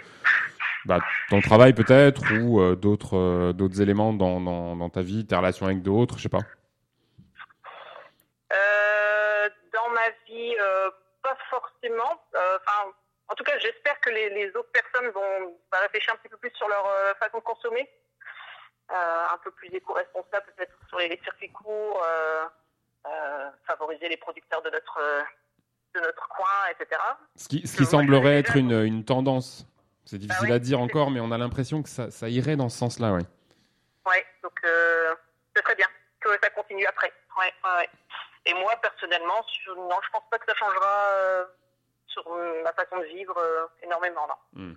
bah, 0.85 1.01
ton 1.31 1.41
travail 1.41 1.73
peut-être 1.73 2.23
ou 2.35 2.61
euh, 2.61 2.77
d'autres 2.77 3.53
d'autres 3.53 3.81
éléments 3.81 4.13
dans, 4.13 4.39
dans, 4.41 4.77
dans 4.77 4.91
ta 4.91 5.01
vie, 5.01 5.27
tes 5.27 5.35
relations 5.35 5.65
avec 5.65 5.81
d'autres, 5.81 6.19
je 6.19 6.25
sais 6.25 6.29
pas? 6.29 6.43
Euh, 8.53 9.49
euh, 10.61 10.91
pas 11.23 11.37
forcément. 11.51 12.23
Euh, 12.35 12.59
Enfin, 12.61 12.93
en 13.29 13.35
tout 13.35 13.45
cas, 13.45 13.59
j'espère 13.59 14.01
que 14.01 14.11
les, 14.11 14.31
les 14.31 14.49
autres 14.57 14.71
personnes 14.71 15.09
vont 15.11 15.57
bah, 15.73 15.79
réfléchir 15.81 16.15
un 16.15 16.17
petit 16.19 16.29
peu 16.29 16.37
plus 16.37 16.51
sur 16.55 16.69
leur 16.69 16.87
euh, 16.87 17.15
façon 17.15 17.39
de 17.39 17.43
consommer. 17.43 17.89
un 18.91 19.39
peu 19.43 19.51
plus 19.51 19.69
éco-responsable 19.75 20.47
peut-être 20.57 20.75
sur 20.89 20.99
les, 20.99 21.09
les 21.09 21.21
circuits 21.25 21.51
courts, 21.51 22.01
favoriser 23.67 24.09
les 24.09 24.17
producteurs 24.17 24.63
de 24.63 24.71
notre 24.71 25.01
de 25.95 26.01
notre 26.01 26.29
coin, 26.29 26.67
etc. 26.71 27.01
Ce 27.37 27.49
qui, 27.49 27.67
ce 27.67 27.77
qui 27.77 27.87
semblerait 27.87 28.39
être 28.39 28.57
une, 28.57 28.73
une 28.85 29.05
tendance. 29.05 29.65
C'est 30.05 30.19
difficile 30.19 30.49
oui, 30.51 30.53
à 30.55 30.59
dire 30.59 30.79
c'est- 30.79 30.85
encore, 30.85 31.11
mais 31.11 31.21
on 31.21 31.33
a 31.33 31.39
l'impression 31.39 31.83
que 31.83 31.89
ça, 31.89 32.11
ça 32.11 32.29
irait 32.29 32.55
dans 32.57 32.69
ce 32.69 32.79
sens-là, 32.79 33.13
oui. 33.13 33.23
Ouais, 34.07 34.25
donc 34.43 34.53
euh, 34.65 35.15
ce 35.57 35.63
serait 35.63 35.75
bien 35.75 35.87
que 36.21 36.29
ça 36.43 36.51
continue 36.51 36.87
après. 36.87 37.11
Ouais, 37.39 37.53
ouais, 37.65 37.77
ouais. 37.79 37.89
Et 38.47 38.55
moi 38.55 38.73
personnellement, 38.81 39.43
sur- 39.45 39.75
non, 39.77 39.97
je 40.05 40.11
pense 40.11 40.23
pas 40.31 40.39
que 40.39 40.47
ça 40.47 40.55
changera 40.55 40.99
euh, 41.13 41.45
sur 42.07 42.25
ma 42.65 42.73
façon 42.73 42.99
de 42.99 43.05
vivre 43.05 43.37
euh, 43.37 43.67
énormément, 43.83 44.27
non. 44.55 44.75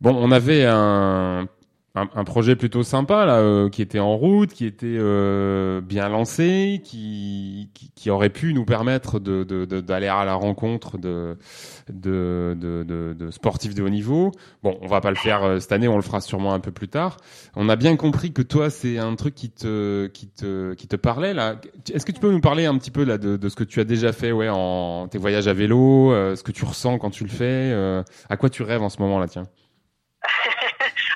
Bon, 0.00 0.16
on 0.16 0.32
avait 0.32 0.64
un, 0.66 1.46
un, 1.94 2.24
projet 2.24 2.56
plutôt 2.56 2.82
sympa 2.82 3.26
là, 3.26 3.40
euh, 3.40 3.68
qui 3.68 3.82
était 3.82 3.98
en 3.98 4.16
route, 4.16 4.52
qui 4.54 4.64
était 4.64 4.86
euh, 4.98 5.82
bien 5.82 6.08
lancé, 6.08 6.80
qui, 6.82 7.68
qui, 7.74 7.90
qui 7.94 8.08
aurait 8.08 8.30
pu 8.30 8.54
nous 8.54 8.64
permettre 8.64 9.20
de, 9.20 9.44
de, 9.44 9.66
de- 9.66 9.82
d'aller 9.82 10.06
à 10.08 10.24
la 10.24 10.32
rencontre 10.32 10.96
de, 10.96 11.36
de, 11.90 12.56
de, 12.58 12.82
de, 12.84 13.12
de 13.12 13.30
sportifs 13.30 13.74
de 13.74 13.82
haut 13.82 13.90
niveau. 13.90 14.32
Bon, 14.62 14.78
on 14.80 14.86
va 14.86 15.02
pas 15.02 15.10
le 15.10 15.16
faire 15.16 15.44
euh, 15.44 15.58
cette 15.58 15.72
année, 15.72 15.86
on 15.86 15.96
le 15.96 16.02
fera 16.02 16.22
sûrement 16.22 16.54
un 16.54 16.60
peu 16.60 16.70
plus 16.72 16.88
tard. 16.88 17.18
On 17.56 17.68
a 17.68 17.76
bien 17.76 17.96
compris 17.96 18.32
que 18.32 18.40
toi, 18.42 18.70
c'est 18.70 18.96
un 18.96 19.14
truc 19.14 19.34
qui 19.34 19.50
te, 19.50 20.06
qui 20.06 20.28
te, 20.28 20.72
qui 20.72 20.88
te 20.88 20.96
parlait 20.96 21.34
là. 21.34 21.56
Est-ce 21.92 22.06
que 22.06 22.12
tu 22.12 22.20
peux 22.20 22.30
nous 22.32 22.40
parler 22.40 22.64
un 22.64 22.78
petit 22.78 22.90
peu 22.90 23.04
là 23.04 23.18
de, 23.18 23.36
de 23.36 23.48
ce 23.50 23.54
que 23.56 23.64
tu 23.64 23.80
as 23.80 23.84
déjà 23.84 24.12
fait, 24.12 24.32
ouais, 24.32 24.48
en 24.48 25.08
tes 25.08 25.18
voyages 25.18 25.46
à 25.46 25.52
vélo, 25.52 26.10
euh, 26.12 26.36
ce 26.36 26.42
que 26.42 26.52
tu 26.52 26.64
ressens 26.64 26.98
quand 26.98 27.10
tu 27.10 27.24
le 27.24 27.30
fais, 27.30 27.44
euh, 27.74 28.02
à 28.30 28.38
quoi 28.38 28.48
tu 28.48 28.62
rêves 28.62 28.82
en 28.82 28.88
ce 28.88 28.98
moment 28.98 29.18
là, 29.18 29.28
tiens? 29.28 29.44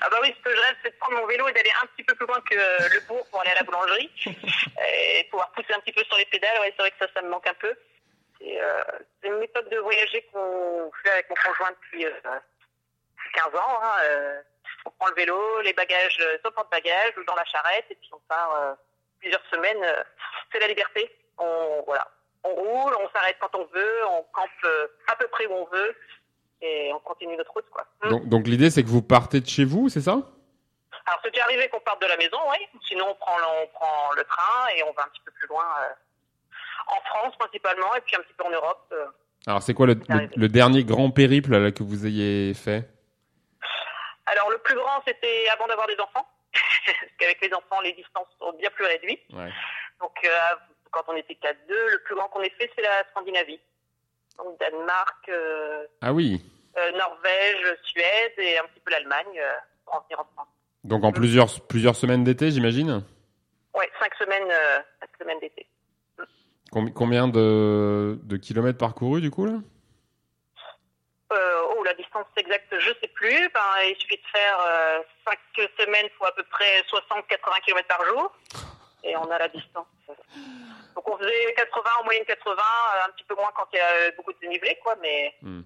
Ah 0.02 0.08
bah 0.10 0.18
oui, 0.22 0.28
ce 0.38 0.42
que 0.44 0.50
je 0.54 0.60
rêve, 0.60 0.76
c'est 0.84 0.90
de 0.90 0.96
prendre 1.00 1.16
mon 1.20 1.25
vélo 1.36 1.48
et 1.48 1.52
d'aller 1.52 1.70
un 1.82 1.86
petit 1.86 2.04
peu 2.04 2.14
plus 2.14 2.26
loin 2.26 2.40
que 2.48 2.56
euh, 2.56 2.88
le 2.94 3.00
bourg 3.06 3.26
pour 3.30 3.40
aller 3.40 3.50
à 3.50 3.56
la 3.56 3.62
boulangerie 3.62 4.10
et 4.26 5.24
pouvoir 5.30 5.50
pousser 5.52 5.72
un 5.74 5.80
petit 5.80 5.92
peu 5.92 6.02
sur 6.04 6.16
les 6.16 6.24
pédales. 6.26 6.58
Ouais, 6.60 6.72
c'est 6.76 6.82
vrai 6.82 6.90
que 6.90 6.98
ça, 6.98 7.06
ça 7.14 7.22
me 7.22 7.28
manque 7.28 7.46
un 7.46 7.54
peu. 7.54 7.74
C'est 8.40 8.60
euh, 8.60 8.82
une 9.24 9.38
méthode 9.38 9.68
de 9.70 9.78
voyager 9.78 10.22
qu'on 10.32 10.90
fait 11.02 11.10
avec 11.10 11.28
mon 11.30 11.36
conjoint 11.36 11.70
depuis 11.82 12.06
euh, 12.06 12.10
15 13.34 13.54
ans. 13.54 13.78
Hein, 13.82 13.96
euh, 14.04 14.40
on 14.86 14.90
prend 14.90 15.08
le 15.08 15.14
vélo, 15.14 15.60
les 15.62 15.72
bagages 15.72 16.18
euh, 16.20 16.38
sur 16.40 16.50
le 16.50 16.54
porte-bagages 16.54 17.12
ou 17.18 17.24
dans 17.24 17.34
la 17.34 17.44
charrette 17.44 17.86
et 17.90 17.94
puis 17.96 18.10
on 18.12 18.20
part 18.28 18.54
euh, 18.56 18.74
plusieurs 19.20 19.42
semaines. 19.50 19.82
euh, 19.82 20.02
c'est 20.52 20.60
la 20.60 20.68
liberté. 20.68 21.10
On, 21.38 21.82
voilà. 21.86 22.06
on 22.44 22.50
roule, 22.54 22.94
on 23.00 23.08
s'arrête 23.10 23.36
quand 23.40 23.54
on 23.54 23.64
veut, 23.66 24.06
on 24.08 24.22
campe 24.32 24.48
euh, 24.64 24.86
à 25.08 25.16
peu 25.16 25.26
près 25.28 25.46
où 25.46 25.52
on 25.52 25.64
veut 25.66 25.94
et 26.62 26.90
on 26.94 27.00
continue 27.00 27.36
notre 27.36 27.52
route. 27.52 27.68
Quoi. 27.70 27.84
Donc, 28.08 28.28
donc 28.28 28.46
l'idée, 28.46 28.70
c'est 28.70 28.82
que 28.82 28.88
vous 28.88 29.02
partez 29.02 29.40
de 29.40 29.46
chez 29.48 29.64
vous, 29.64 29.88
c'est 29.88 30.00
ça? 30.00 30.22
Alors, 31.06 31.20
c'est 31.24 31.30
déjà 31.30 31.44
arrivé 31.44 31.68
qu'on 31.68 31.80
parte 31.80 32.00
de 32.02 32.06
la 32.06 32.16
maison, 32.16 32.38
oui. 32.50 32.58
Sinon, 32.88 33.06
on 33.10 33.14
prend, 33.14 33.38
le, 33.38 33.44
on 33.62 33.66
prend 33.68 34.12
le 34.16 34.24
train 34.24 34.66
et 34.76 34.82
on 34.82 34.92
va 34.92 35.04
un 35.04 35.08
petit 35.08 35.20
peu 35.24 35.30
plus 35.32 35.46
loin 35.48 35.64
euh, 35.82 35.92
en 36.88 37.00
France 37.02 37.36
principalement 37.38 37.94
et 37.94 38.00
puis 38.00 38.16
un 38.16 38.20
petit 38.20 38.32
peu 38.34 38.44
en 38.44 38.50
Europe. 38.50 38.86
euh. 38.92 39.06
Alors, 39.46 39.62
c'est 39.62 39.74
quoi 39.74 39.86
le, 39.86 39.94
le, 40.08 40.28
le 40.36 40.48
dernier 40.48 40.82
grand 40.84 41.10
périple 41.10 41.56
là, 41.56 41.70
que 41.70 41.84
vous 41.84 42.06
ayez 42.06 42.52
fait? 42.54 42.88
Alors, 44.26 44.50
le 44.50 44.58
plus 44.58 44.74
grand, 44.74 45.00
c'était 45.06 45.48
avant 45.50 45.66
d'avoir 45.68 45.86
des 45.86 45.98
enfants. 46.00 46.26
Parce 46.86 47.12
qu'avec 47.18 47.40
les 47.40 47.54
enfants, 47.54 47.80
les 47.82 47.92
distances 47.92 48.26
sont 48.40 48.52
bien 48.54 48.70
plus 48.70 48.84
réduites. 48.86 49.22
Ouais. 49.32 49.52
Donc, 50.00 50.12
euh, 50.24 50.30
quand 50.90 51.04
on 51.08 51.14
était 51.16 51.34
4-2, 51.34 51.54
le 51.68 52.02
plus 52.04 52.16
grand 52.16 52.28
qu'on 52.28 52.42
ait 52.42 52.50
fait, 52.58 52.70
c'est 52.74 52.82
la 52.82 53.04
Scandinavie. 53.10 53.60
Donc, 54.38 54.58
Danemark, 54.58 55.30
Ah 56.02 56.12
oui. 56.12 56.42
Norvège, 56.94 57.76
Suède 57.84 58.34
et 58.38 58.58
un 58.58 58.64
petit 58.64 58.80
peu 58.80 58.90
l'Allemagne 58.90 59.40
pour 59.84 59.94
en 59.94 60.00
venir 60.02 60.20
en 60.20 60.24
France. 60.34 60.48
Donc 60.86 61.04
en 61.04 61.12
plusieurs, 61.12 61.48
plusieurs 61.66 61.96
semaines 61.96 62.24
d'été, 62.24 62.50
j'imagine 62.50 63.02
Ouais, 63.74 63.90
cinq 64.00 64.14
semaines, 64.14 64.50
euh, 64.50 64.78
cinq 65.00 65.10
semaines 65.20 65.40
d'été. 65.40 65.66
Com- 66.70 66.92
Combien 66.92 67.28
de, 67.28 68.18
de 68.22 68.36
kilomètres 68.36 68.78
parcourus 68.78 69.20
du 69.20 69.30
coup 69.30 69.46
là 69.46 69.54
Euh, 71.32 71.60
oh, 71.76 71.82
la 71.84 71.94
distance 71.94 72.26
exacte, 72.36 72.72
je 72.78 72.90
sais 73.00 73.08
plus. 73.08 73.50
Ben, 73.52 73.60
il 73.88 73.96
suffit 74.00 74.16
de 74.16 74.28
faire 74.32 74.58
euh, 74.66 74.98
5 75.56 75.68
semaines 75.78 76.08
fois 76.18 76.28
à 76.28 76.32
peu 76.32 76.44
près 76.44 76.80
60-80 76.82 77.60
km 77.64 77.88
par 77.88 78.04
jour. 78.06 78.32
Et 79.02 79.16
on 79.16 79.30
a 79.30 79.38
la 79.38 79.48
distance. 79.48 79.86
Donc 80.94 81.08
on 81.08 81.16
faisait 81.18 81.52
80, 81.56 81.90
en 82.00 82.04
moyenne 82.04 82.24
80, 82.24 82.52
euh, 82.62 83.08
un 83.08 83.12
petit 83.12 83.24
peu 83.24 83.34
moins 83.34 83.50
quand 83.56 83.66
il 83.72 83.76
y 83.76 83.80
a 83.80 84.10
beaucoup 84.16 84.32
de 84.32 84.38
dénivelé, 84.40 84.78
quoi. 84.82 84.94
Mais 85.02 85.34
Hmm. 85.42 85.62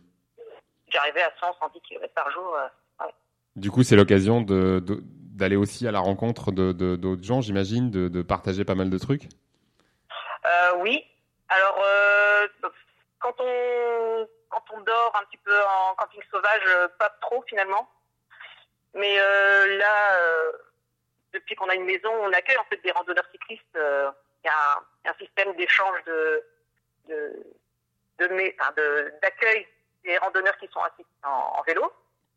j'arrivais 0.88 1.22
à 1.22 1.32
100, 1.40 1.54
110 1.60 1.80
km 1.82 2.12
par 2.14 2.30
jour. 2.30 2.56
Du 3.56 3.70
coup, 3.70 3.82
c'est 3.82 3.96
l'occasion 3.96 4.42
d'aller 4.42 5.56
aussi 5.56 5.86
à 5.88 5.90
la 5.90 6.00
rencontre 6.00 6.52
de, 6.52 6.72
d'autres 6.72 7.24
gens, 7.24 7.40
j'imagine, 7.40 7.90
de, 7.90 8.22
partager 8.22 8.64
pas 8.64 8.74
mal 8.74 8.90
de 8.90 8.98
trucs. 8.98 9.24
Euh, 10.44 10.72
oui. 10.78 11.04
Alors, 11.48 11.82
euh, 11.84 12.46
quand 13.18 13.34
on 13.40 14.80
dort 14.80 15.12
un 15.20 15.24
petit 15.26 15.38
peu 15.38 15.54
en 15.62 15.94
camping 15.96 16.22
sauvage, 16.30 16.62
euh, 16.68 16.88
pas 16.98 17.10
trop 17.20 17.42
finalement. 17.48 17.88
Mais 18.94 19.16
là, 19.16 20.16
depuis 21.32 21.54
qu'on 21.54 21.68
a 21.68 21.74
une 21.74 21.84
maison, 21.84 22.10
on 22.22 22.32
accueille 22.32 22.58
en 22.58 22.64
fait 22.64 22.80
des 22.82 22.90
randonneurs 22.92 23.28
cyclistes. 23.30 23.62
Il 23.74 24.46
y, 24.46 24.48
a 24.48 25.10
un- 25.10 25.14
système 25.18 25.54
d'échange 25.56 26.02
de 26.06 26.44
d'accueil 29.22 29.66
des 30.04 30.18
randonneurs 30.18 30.56
qui 30.58 30.68
sont 30.68 30.80
assis 30.80 31.06
en 31.22 31.62
vélo. 31.66 31.92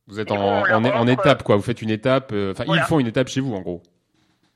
Vous 0.08 0.20
êtes 0.20 0.30
Et 0.32 0.34
en, 0.34 1.08
étape, 1.08 1.43
quoi. 1.43 1.56
Vous 1.56 1.62
faites 1.62 1.82
une 1.82 1.89
étape. 1.89 2.32
euh, 2.34 2.51
Enfin, 2.51 2.66
Voilà. 2.66 2.82
ils 2.82 2.86
font 2.86 2.99
une 2.99 3.08
étape 3.08 3.28
chez 3.30 3.39
vous, 3.41 3.54
en 3.56 3.62
gros. 3.62 3.82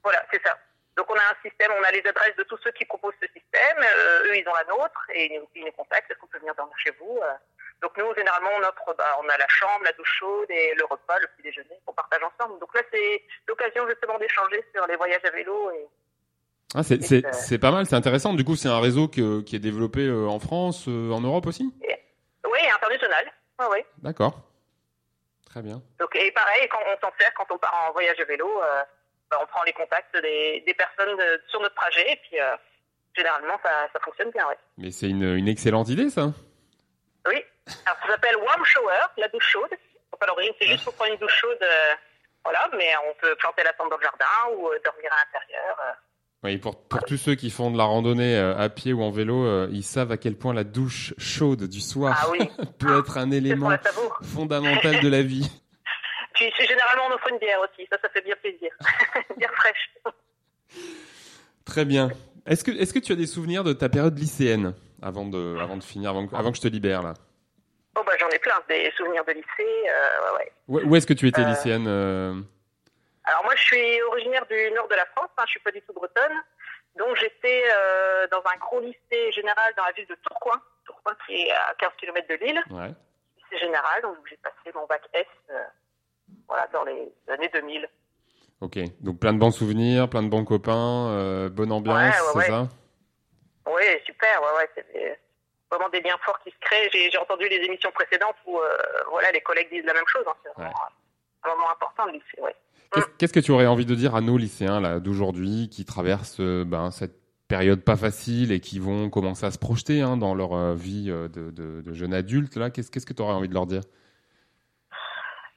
Voilà, 0.04 0.22
c'est 0.32 0.42
ça. 0.46 0.58
Donc 0.98 1.06
on 1.10 1.14
a 1.16 1.18
un 1.32 1.38
système, 1.48 1.72
on 1.80 1.84
a 1.84 1.92
les 1.92 2.02
adresses 2.08 2.36
de 2.38 2.44
tous 2.44 2.58
ceux 2.64 2.72
qui 2.72 2.84
proposent 2.86 3.14
ce 3.22 3.28
système, 3.28 3.78
euh, 3.78 4.24
eux 4.32 4.36
ils 4.38 4.48
ont 4.50 4.54
la 4.54 4.64
nôtre 4.66 5.00
et 5.14 5.32
ils 5.32 5.40
nous, 5.40 5.46
ils 5.56 5.64
nous 5.64 5.72
contactent, 5.74 6.10
est-ce 6.10 6.18
qu'on 6.20 6.26
peut 6.26 6.40
venir 6.40 6.56
dormir 6.56 6.74
chez 6.84 6.90
vous 7.00 7.20
euh. 7.22 7.32
Donc 7.84 7.92
nous 8.00 8.12
généralement 8.16 8.50
on 8.58 8.62
offre, 8.62 8.96
bah, 8.98 9.06
on 9.24 9.30
a 9.30 9.38
la 9.38 9.48
chambre, 9.48 9.84
la 9.86 9.92
douche 9.94 10.12
chaude 10.20 10.50
et 10.50 10.74
le 10.76 10.86
repas, 10.86 11.20
le 11.22 11.28
petit 11.28 11.44
déjeuner 11.44 11.80
qu'on 11.86 11.94
partage 11.94 12.22
ensemble. 12.24 12.60
Donc 12.60 12.74
là 12.74 12.82
c'est 12.92 13.22
l'occasion 13.48 13.88
justement 13.88 14.18
d'échanger 14.18 14.66
sur 14.74 14.88
les 14.88 14.96
voyages 14.96 15.22
à 15.24 15.30
vélo 15.30 15.70
et 15.72 15.86
Ah, 16.74 16.82
c'est, 16.82 16.96
Et 17.12 17.24
c'est 17.32 17.60
pas 17.60 17.70
mal, 17.72 17.86
c'est 17.86 17.96
intéressant. 17.96 18.34
Du 18.34 18.44
coup, 18.44 18.56
c'est 18.56 18.68
un 18.68 18.80
réseau 18.82 19.08
que- 19.08 19.42
qui 19.42 19.56
est 19.56 19.60
développé 19.60 20.02
euh, 20.08 20.26
en 20.28 20.40
France, 20.40 20.86
euh, 20.88 21.12
en 21.12 21.22
Europe 21.22 21.46
aussi? 21.46 21.72
Oui 21.80 22.60
international. 22.76 23.32
Ouais, 23.60 23.68
ouais. 23.68 23.86
D'accord. 24.02 24.42
Très 25.50 25.62
bien. 25.62 25.82
Donc 26.00 26.16
et 26.16 26.32
pareil 26.32 26.68
quand 26.70 26.80
on 26.86 26.98
s'en 27.00 27.14
sert 27.20 27.34
quand 27.34 27.50
on 27.52 27.58
part 27.58 27.74
en 27.88 27.92
voyage 27.94 28.20
à 28.20 28.26
vélo, 28.26 28.62
euh, 28.64 28.84
bah, 29.32 29.38
on 29.42 29.46
prend 29.48 29.64
les 29.64 29.74
contacts 29.74 30.16
des, 30.18 30.62
des 30.66 30.74
personnes 30.74 31.20
euh, 31.20 31.38
sur 31.48 31.60
notre 31.62 31.76
trajet 31.76 32.12
et 32.12 32.16
puis 32.18 32.40
euh, 32.40 32.56
généralement 33.16 33.58
ça, 33.64 33.88
ça 33.94 34.00
fonctionne 34.00 34.32
bien. 34.32 34.48
Ouais. 34.48 34.58
Mais 34.78 34.92
c'est 34.92 35.10
une, 35.10 35.36
une 35.36 35.48
excellente 35.48 35.90
idée, 35.90 36.10
ça. 36.10 36.28
Oui. 37.28 37.44
Alors, 37.86 37.98
ça 38.02 38.08
s'appelle 38.12 38.36
warm 38.38 38.64
shower, 38.66 39.00
la 39.18 39.28
douche 39.30 39.48
chaude. 39.50 39.72
L'origine, 40.26 40.54
c'est 40.60 40.68
juste 40.68 40.84
pour 40.84 40.94
prendre 40.96 41.12
une 41.14 41.20
douche 41.20 41.36
chaude. 41.36 41.58
euh, 41.62 41.94
voilà, 42.44 42.70
mais 42.78 42.90
on 43.10 43.14
peut 43.16 43.36
planter 43.36 43.64
la 43.64 43.74
tente 43.74 43.90
dans 43.90 43.98
le 43.98 44.04
jardin 44.04 44.26
ou 44.56 44.70
euh, 44.70 44.80
dormir 44.84 45.12
à 45.12 45.18
l'intérieur. 45.26 45.78
euh. 45.86 45.92
Oui, 46.44 46.58
pour, 46.58 46.76
pour 46.88 47.04
tous 47.04 47.18
ceux 47.18 47.36
qui 47.36 47.50
font 47.50 47.72
de 47.72 47.78
la 47.78 47.84
randonnée 47.86 48.38
euh, 48.38 48.56
à 48.58 48.70
pied 48.70 48.94
ou 48.94 49.02
en 49.02 49.10
vélo, 49.12 49.46
euh, 49.46 49.68
ils 49.72 49.84
savent 49.84 50.12
à 50.12 50.18
quel 50.18 50.36
point 50.36 50.54
la 50.54 50.64
douche 50.64 51.14
chaude 51.18 51.64
du 51.64 51.82
soir 51.82 52.16
Ah 52.22 52.30
oui. 52.32 52.40
peut 52.78 53.00
être 53.00 53.18
un 53.18 53.32
élément 53.32 53.72
fondamental 54.22 55.00
de 55.02 55.08
la 55.08 55.24
vie. 55.24 55.50
Puis, 56.36 56.46
généralement, 56.60 57.06
on 57.10 57.16
offre 57.16 57.28
une 57.32 57.40
bière 57.40 57.58
aussi. 57.62 57.88
Ça, 57.92 57.98
ça 58.00 58.10
fait 58.10 58.22
bien 58.24 58.36
plaisir. 58.40 58.70
Une 59.32 59.36
bière 59.38 59.54
fraîche. 59.56 59.92
Très 61.66 61.84
bien. 61.86 62.10
Est-ce 62.46 62.64
que, 62.64 62.70
est-ce 62.72 62.94
que 62.94 63.00
tu 63.00 63.12
as 63.12 63.16
des 63.16 63.26
souvenirs 63.26 63.64
de 63.64 63.74
ta 63.74 63.90
période 63.90 64.18
lycéenne 64.18 64.76
avant 65.02 65.26
de, 65.26 65.58
avant 65.60 65.78
de 65.78 65.84
finir, 65.84 66.12
avant, 66.12 66.28
que- 66.28 66.36
avant 66.36 66.52
que 66.52 66.58
je 66.58 66.62
te 66.62 66.68
libère 66.68 67.02
là? 67.02 67.16
Bon, 67.96 68.04
bah, 68.06 68.12
j'en 68.20 68.30
ai 68.30 68.38
plein. 68.38 68.54
Des 68.70 68.92
souvenirs 68.96 69.26
de 69.26 69.32
lycée. 69.32 69.46
euh, 69.60 70.38
ouais, 70.38 70.38
ouais. 70.38 70.84
Où, 70.86 70.90
où 70.92 70.96
est-ce 70.96 71.08
que 71.08 71.14
tu 71.14 71.28
étais 71.28 71.42
Euh, 71.42 71.46
lycéenne 71.50 71.86
euh? 71.88 72.36
Alors, 73.28 73.44
moi, 73.44 73.54
je 73.56 73.62
suis 73.64 74.02
originaire 74.04 74.46
du 74.48 74.72
nord 74.72 74.88
de 74.88 74.96
la 74.96 75.06
France. 75.08 75.30
Hein, 75.38 75.44
je 75.46 75.52
suis 75.52 75.60
pas 75.60 75.72
du 75.72 75.82
tout 75.82 75.94
bretonne. 75.94 76.42
Donc, 76.96 77.16
j'étais 77.18 77.64
euh, 77.76 78.26
dans 78.32 78.42
un 78.46 78.58
gros 78.58 78.80
lycée 78.80 79.32
général 79.34 79.74
dans 79.76 79.84
la 79.84 79.92
ville 79.92 80.08
de 80.08 80.16
Tourcoing. 80.16 80.60
Tourcoing 80.86 81.16
qui 81.26 81.44
est 81.48 81.52
à 81.52 81.76
15 81.78 81.90
km 82.00 82.28
de 82.28 82.36
Lille. 82.46 82.64
Ouais. 82.72 82.92
lycée 83.38 83.66
général, 83.66 84.02
donc 84.02 84.16
j'ai 84.30 84.38
passé 84.38 84.72
mon 84.74 84.86
bac 84.88 85.02
S 85.14 85.26
euh, 85.52 85.64
voilà, 86.48 86.68
dans 86.74 86.84
les 86.86 87.12
années 87.28 87.50
2000. 87.54 87.88
Ok. 88.62 88.78
Donc 89.02 89.20
plein 89.20 89.34
de 89.34 89.40
bons 89.40 89.52
souvenirs, 89.52 90.10
plein 90.10 90.24
de 90.24 90.30
bons 90.30 90.46
copains, 90.46 91.10
euh, 91.12 91.50
bonne 91.50 91.72
ambiance, 91.72 91.98
Ouais, 91.98 92.38
ouais, 92.40 92.44
c'est 92.46 92.52
ça? 92.52 92.68
Oui, 93.68 93.84
super, 94.06 94.42
ouais, 94.42 94.58
ouais, 94.58 94.70
c'est 94.74 95.20
vraiment 95.70 95.90
des 95.90 96.00
liens 96.02 96.18
forts 96.26 96.40
qui 96.40 96.50
se 96.52 96.58
créent. 96.62 96.90
J'ai 96.92 97.12
j'ai 97.12 97.18
entendu 97.18 97.48
les 97.50 97.58
émissions 97.58 97.92
précédentes 97.92 98.38
où 98.46 98.60
voilà, 99.10 99.32
les 99.34 99.42
collègues 99.42 99.70
disent 99.70 99.86
la 99.86 99.94
même 99.94 100.08
chose. 100.08 100.24
hein. 100.26 100.34
C'est 100.44 100.54
vraiment 100.54 100.74
un 101.44 101.50
moment 101.50 101.70
important 101.72 102.06
le 102.06 102.14
lycée, 102.14 102.40
ouais. 102.40 102.56
Qu'est-ce 102.94 103.08
qu'est-ce 103.18 103.34
que 103.34 103.40
tu 103.40 103.52
aurais 103.52 103.68
envie 103.68 103.86
de 103.86 103.96
dire 103.96 104.16
à 104.16 104.22
nos 104.22 104.38
lycéens 104.38 104.80
là 104.80 105.00
d'aujourd'hui 105.00 105.70
qui 105.70 105.84
traversent 105.86 106.40
euh, 106.40 106.64
ben, 106.66 106.90
cette 106.92 107.16
période 107.48 107.82
pas 107.84 107.98
facile 107.98 108.52
et 108.52 108.60
qui 108.60 108.80
vont 108.80 109.10
commencer 109.10 109.46
à 109.46 109.52
se 109.52 109.58
projeter 109.58 110.02
hein, 110.02 110.18
dans 110.18 110.36
leur 110.36 110.54
euh, 110.54 110.74
vie 110.74 111.08
euh, 111.10 111.28
de, 111.28 111.52
de, 111.52 111.82
de 111.82 111.94
jeunes 111.94 112.14
adultes 112.14 112.56
là? 112.56 112.70
Qu'est-ce 112.70 112.90
que 112.92 113.14
tu 113.14 113.22
aurais 113.22 113.34
envie 113.34 113.50
de 113.50 113.54
leur 113.54 113.66
dire? 113.66 113.82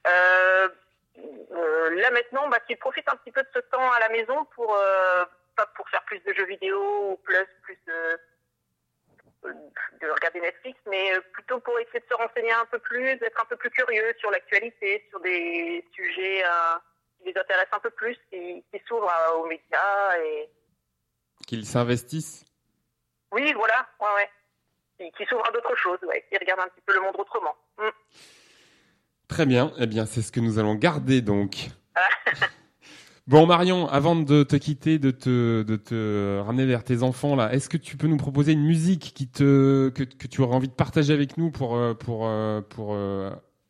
Euh, 0.07 0.69
euh, 1.53 2.01
là 2.01 2.11
maintenant, 2.11 2.49
bah, 2.49 2.59
tu 2.69 2.77
profites 2.77 3.09
un 3.09 3.17
petit 3.17 3.33
peu 3.33 3.43
de 3.43 3.49
ce 3.55 3.61
temps 3.71 3.91
à 3.93 4.01
la 4.01 4.09
maison 4.09 4.45
pour 4.55 4.75
euh, 4.75 5.25
pas 5.57 5.67
pour 5.77 5.89
faire 5.89 6.03
plus 6.05 6.21
de 6.21 6.33
jeux 6.33 6.47
vidéo 6.47 7.13
ou 7.13 7.17
plus 7.23 7.37
plus 7.63 7.79
de, 7.87 9.53
de 10.01 10.11
regarder 10.11 10.41
Netflix, 10.41 10.79
mais 10.89 11.13
plutôt 11.33 11.61
pour 11.61 11.79
essayer 11.79 12.01
de 12.01 12.07
se 12.09 12.15
renseigner 12.15 12.53
un 12.53 12.67
peu 12.71 12.79
plus, 12.79 13.17
d'être 13.17 13.41
un 13.41 13.47
peu 13.47 13.57
plus 13.57 13.71
curieux 13.71 14.15
sur 14.19 14.31
l'actualité, 14.31 15.07
sur 15.11 15.21
des 15.21 15.85
sujets 15.95 16.45
euh, 16.45 16.79
qui 17.21 17.33
les 17.33 17.39
intéressent 17.39 17.75
un 17.75 17.81
peu 17.81 17.91
plus, 17.91 18.17
qui, 18.31 18.65
qui 18.73 18.83
s'ouvrent 18.87 19.09
euh, 19.09 19.37
aux 19.37 19.47
médias 19.47 20.19
et 20.25 20.49
Qu'ils 21.47 21.67
s'investissent 21.67 22.45
oui, 23.33 23.53
voilà, 23.55 23.87
ouais, 24.01 24.09
ouais. 24.17 24.29
Qui, 24.99 25.13
qui 25.17 25.29
s'ouvrent 25.29 25.47
à 25.49 25.53
d'autres 25.53 25.77
choses, 25.77 25.99
ouais, 26.09 26.25
qui 26.29 26.37
regardent 26.37 26.61
un 26.61 26.69
petit 26.69 26.83
peu 26.85 26.95
le 26.95 27.01
monde 27.01 27.15
autrement. 27.19 27.55
Mm. 27.79 27.89
Très 29.29 29.47
bien, 29.47 29.73
eh 29.79 29.87
bien 29.87 30.07
c'est 30.07 30.23
ce 30.23 30.33
que 30.33 30.41
nous 30.41 30.59
allons 30.59 30.75
garder 30.75 31.21
donc. 31.21 31.69
Bon 33.27 33.47
Marion, 33.47 33.87
avant 33.87 34.17
de 34.17 34.43
te 34.43 34.57
quitter, 34.57 34.99
de 34.99 35.13
te, 35.13 35.63
de 35.63 35.77
te 35.77 36.41
ramener 36.41 36.67
vers 36.67 36.83
tes 36.83 37.05
enfants 37.05 37.37
là, 37.37 37.53
est-ce 37.53 37.69
que 37.69 37.77
tu 37.77 37.97
peux 37.97 38.09
nous 38.09 38.17
proposer 38.17 38.53
une 38.53 38.65
musique 38.65 39.13
qui 39.15 39.29
te, 39.29 39.89
que, 39.91 40.03
que 40.03 40.27
tu 40.27 40.41
aurais 40.41 40.57
envie 40.57 40.67
de 40.67 40.73
partager 40.73 41.13
avec 41.13 41.37
nous 41.37 41.53
pour, 41.53 41.77
euh, 41.77 41.95
pour, 41.95 42.27
euh, 42.27 42.61
pour 42.61 42.97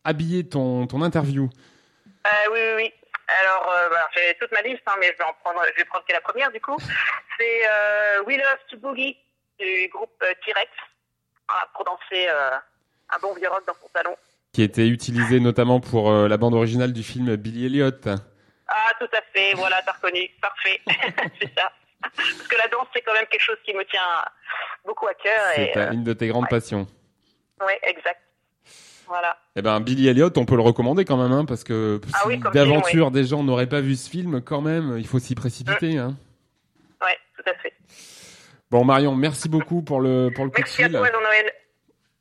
habiller 0.02 0.48
ton, 0.48 0.86
ton 0.86 1.02
interview? 1.02 1.50
Euh, 2.26 2.52
oui, 2.52 2.58
oui, 2.58 2.72
oui. 2.76 2.99
Alors, 3.40 3.70
euh, 3.70 3.88
bah, 3.90 4.08
j'ai 4.14 4.34
toute 4.40 4.50
ma 4.52 4.62
liste, 4.62 4.82
hein, 4.86 4.94
mais 4.98 5.12
je 5.12 5.18
vais 5.18 5.24
en 5.24 5.32
prendre, 5.44 5.62
je 5.72 5.76
vais 5.76 5.84
prendre 5.84 6.04
que 6.04 6.12
la 6.12 6.20
première 6.20 6.50
du 6.50 6.60
coup. 6.60 6.76
C'est 7.38 7.62
euh, 7.68 8.22
We 8.24 8.36
Love 8.36 8.58
to 8.70 8.76
Boogie 8.78 9.16
du 9.58 9.88
groupe 9.88 10.10
euh, 10.22 10.32
T-Rex 10.44 10.70
Voilà, 11.48 11.68
pour 11.74 11.84
danser 11.84 12.28
euh, 12.28 12.50
un 13.10 13.18
bon 13.20 13.34
vieux 13.34 13.48
rock 13.48 13.64
dans 13.66 13.74
son 13.74 13.88
salon. 13.94 14.16
Qui 14.52 14.62
était 14.62 14.88
utilisée 14.88 15.38
notamment 15.38 15.80
pour 15.80 16.10
euh, 16.10 16.28
la 16.28 16.36
bande 16.36 16.54
originale 16.54 16.92
du 16.92 17.02
film 17.02 17.36
Billy 17.36 17.66
Elliot. 17.66 17.90
Ah, 18.66 18.92
tout 18.98 19.08
à 19.12 19.22
fait, 19.32 19.54
voilà, 19.54 19.80
t'as 19.82 19.92
reconnu, 19.92 20.28
parfait, 20.40 20.80
c'est 21.40 21.52
ça. 21.56 21.72
Parce 22.02 22.48
que 22.48 22.56
la 22.56 22.68
danse, 22.68 22.86
c'est 22.94 23.02
quand 23.02 23.12
même 23.12 23.26
quelque 23.26 23.42
chose 23.42 23.58
qui 23.64 23.74
me 23.74 23.84
tient 23.84 24.24
beaucoup 24.84 25.06
à 25.06 25.14
cœur. 25.14 25.40
C'est 25.54 25.76
une 25.92 26.02
de 26.04 26.12
tes 26.14 26.28
grandes 26.28 26.48
passions. 26.48 26.86
ouais, 27.60 27.78
exact. 27.82 28.20
Voilà. 29.10 29.36
Eh 29.56 29.62
ben 29.62 29.80
Billy 29.80 30.06
Elliot, 30.06 30.30
on 30.36 30.44
peut 30.44 30.54
le 30.54 30.62
recommander 30.62 31.04
quand 31.04 31.16
même, 31.16 31.32
hein, 31.32 31.44
parce 31.44 31.64
que 31.64 32.00
Ah 32.14 32.22
oui, 32.28 32.40
d'aventure 32.54 33.10
des 33.10 33.24
gens 33.24 33.42
n'auraient 33.42 33.68
pas 33.68 33.80
vu 33.80 33.96
ce 33.96 34.08
film, 34.08 34.40
quand 34.40 34.60
même, 34.60 34.96
il 34.98 35.06
faut 35.06 35.18
s'y 35.18 35.34
précipiter. 35.34 35.98
Hein. 35.98 36.16
Ouais, 37.02 37.18
tout 37.36 37.50
à 37.50 37.54
fait. 37.54 37.72
Bon 38.70 38.84
Marion, 38.84 39.16
merci 39.16 39.48
beaucoup 39.48 39.82
pour 39.82 40.00
le 40.00 40.30
pour 40.32 40.44
le 40.44 40.50
coup 40.52 40.58
de 40.58 40.62
Merci 40.62 40.84
à 40.84 40.86
fil. 40.88 40.96
toi, 40.96 41.08
Jean-Noël. 41.12 41.52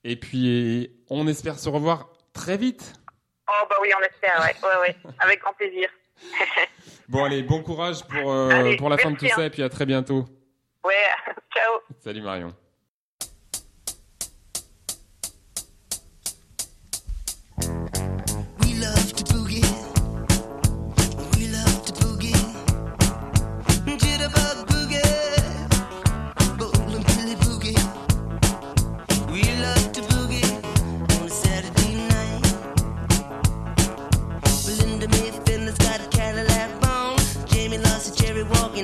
Et 0.04 0.16
puis 0.16 0.92
on 1.12 1.28
espère 1.28 1.60
se 1.60 1.70
revoir 1.70 2.10
très 2.34 2.58
vite. 2.58 2.94
Oh, 3.48 3.68
bah 3.70 3.76
oui, 3.84 3.90
on 3.96 4.04
espère, 4.04 4.42
ouais, 4.42 4.68
ouais, 4.68 4.82
ouais, 4.82 5.14
avec 5.20 5.42
grand 5.42 5.54
plaisir. 5.54 5.88
Bon 7.08 7.24
allez, 7.24 7.42
bon 7.42 7.64
courage 7.64 8.04
pour 8.08 8.32
euh, 8.32 8.50
Allez, 8.50 8.78
pour 8.78 8.88
la 8.88 8.98
fin 9.00 9.10
de 9.10 9.16
tout 9.16 9.26
merci, 9.26 9.36
ça 9.36 9.42
hein. 9.42 9.46
et 9.46 9.50
puis 9.50 9.64
à 9.64 9.70
très 9.70 9.88
bientôt. 9.88 10.26
Ouais, 10.84 10.94
ciao. 11.56 11.80
Salut 12.00 12.22
Marion. 12.22 12.54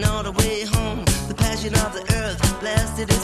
All 0.04 0.24
the 0.24 0.32
way 0.32 0.66
home. 0.66 1.06
The 1.28 1.36
passion 1.36 1.74
of 1.76 1.93
the 1.93 2.04
earth 2.16 2.60
blasted 2.60 3.14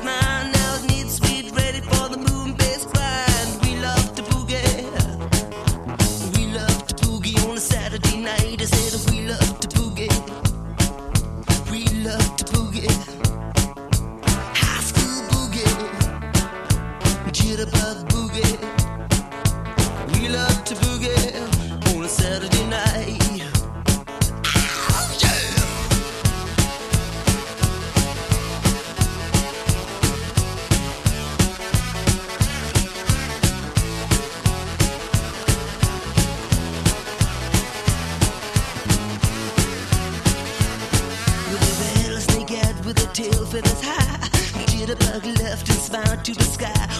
left 45.20 45.68
and 45.68 45.78
smiled 45.78 46.24
to 46.24 46.34
the 46.34 46.44
sky. 46.44 46.91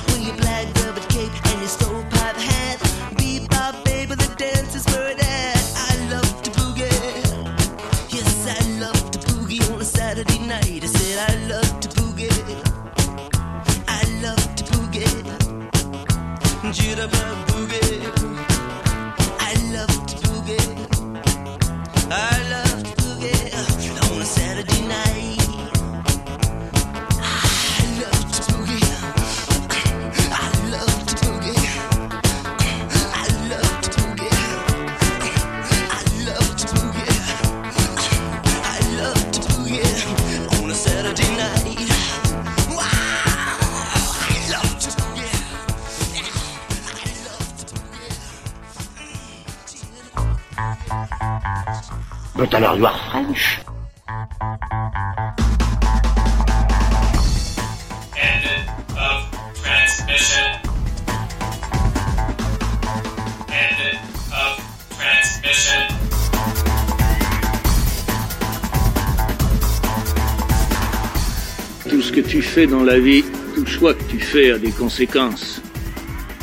Dans 72.68 72.84
la 72.84 73.00
vie, 73.00 73.24
tout 73.56 73.66
choix 73.66 73.94
que 73.94 74.04
tu 74.04 74.20
fais 74.20 74.52
a 74.52 74.58
des 74.58 74.72
conséquences. 74.72 75.62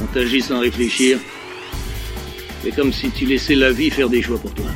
On 0.00 0.06
t'agit 0.06 0.40
sans 0.40 0.60
réfléchir. 0.60 1.18
C'est 2.62 2.74
comme 2.74 2.92
si 2.92 3.10
tu 3.10 3.26
laissais 3.26 3.54
la 3.54 3.70
vie 3.70 3.90
faire 3.90 4.08
des 4.08 4.22
choix 4.22 4.38
pour 4.38 4.52
toi. 4.54 4.67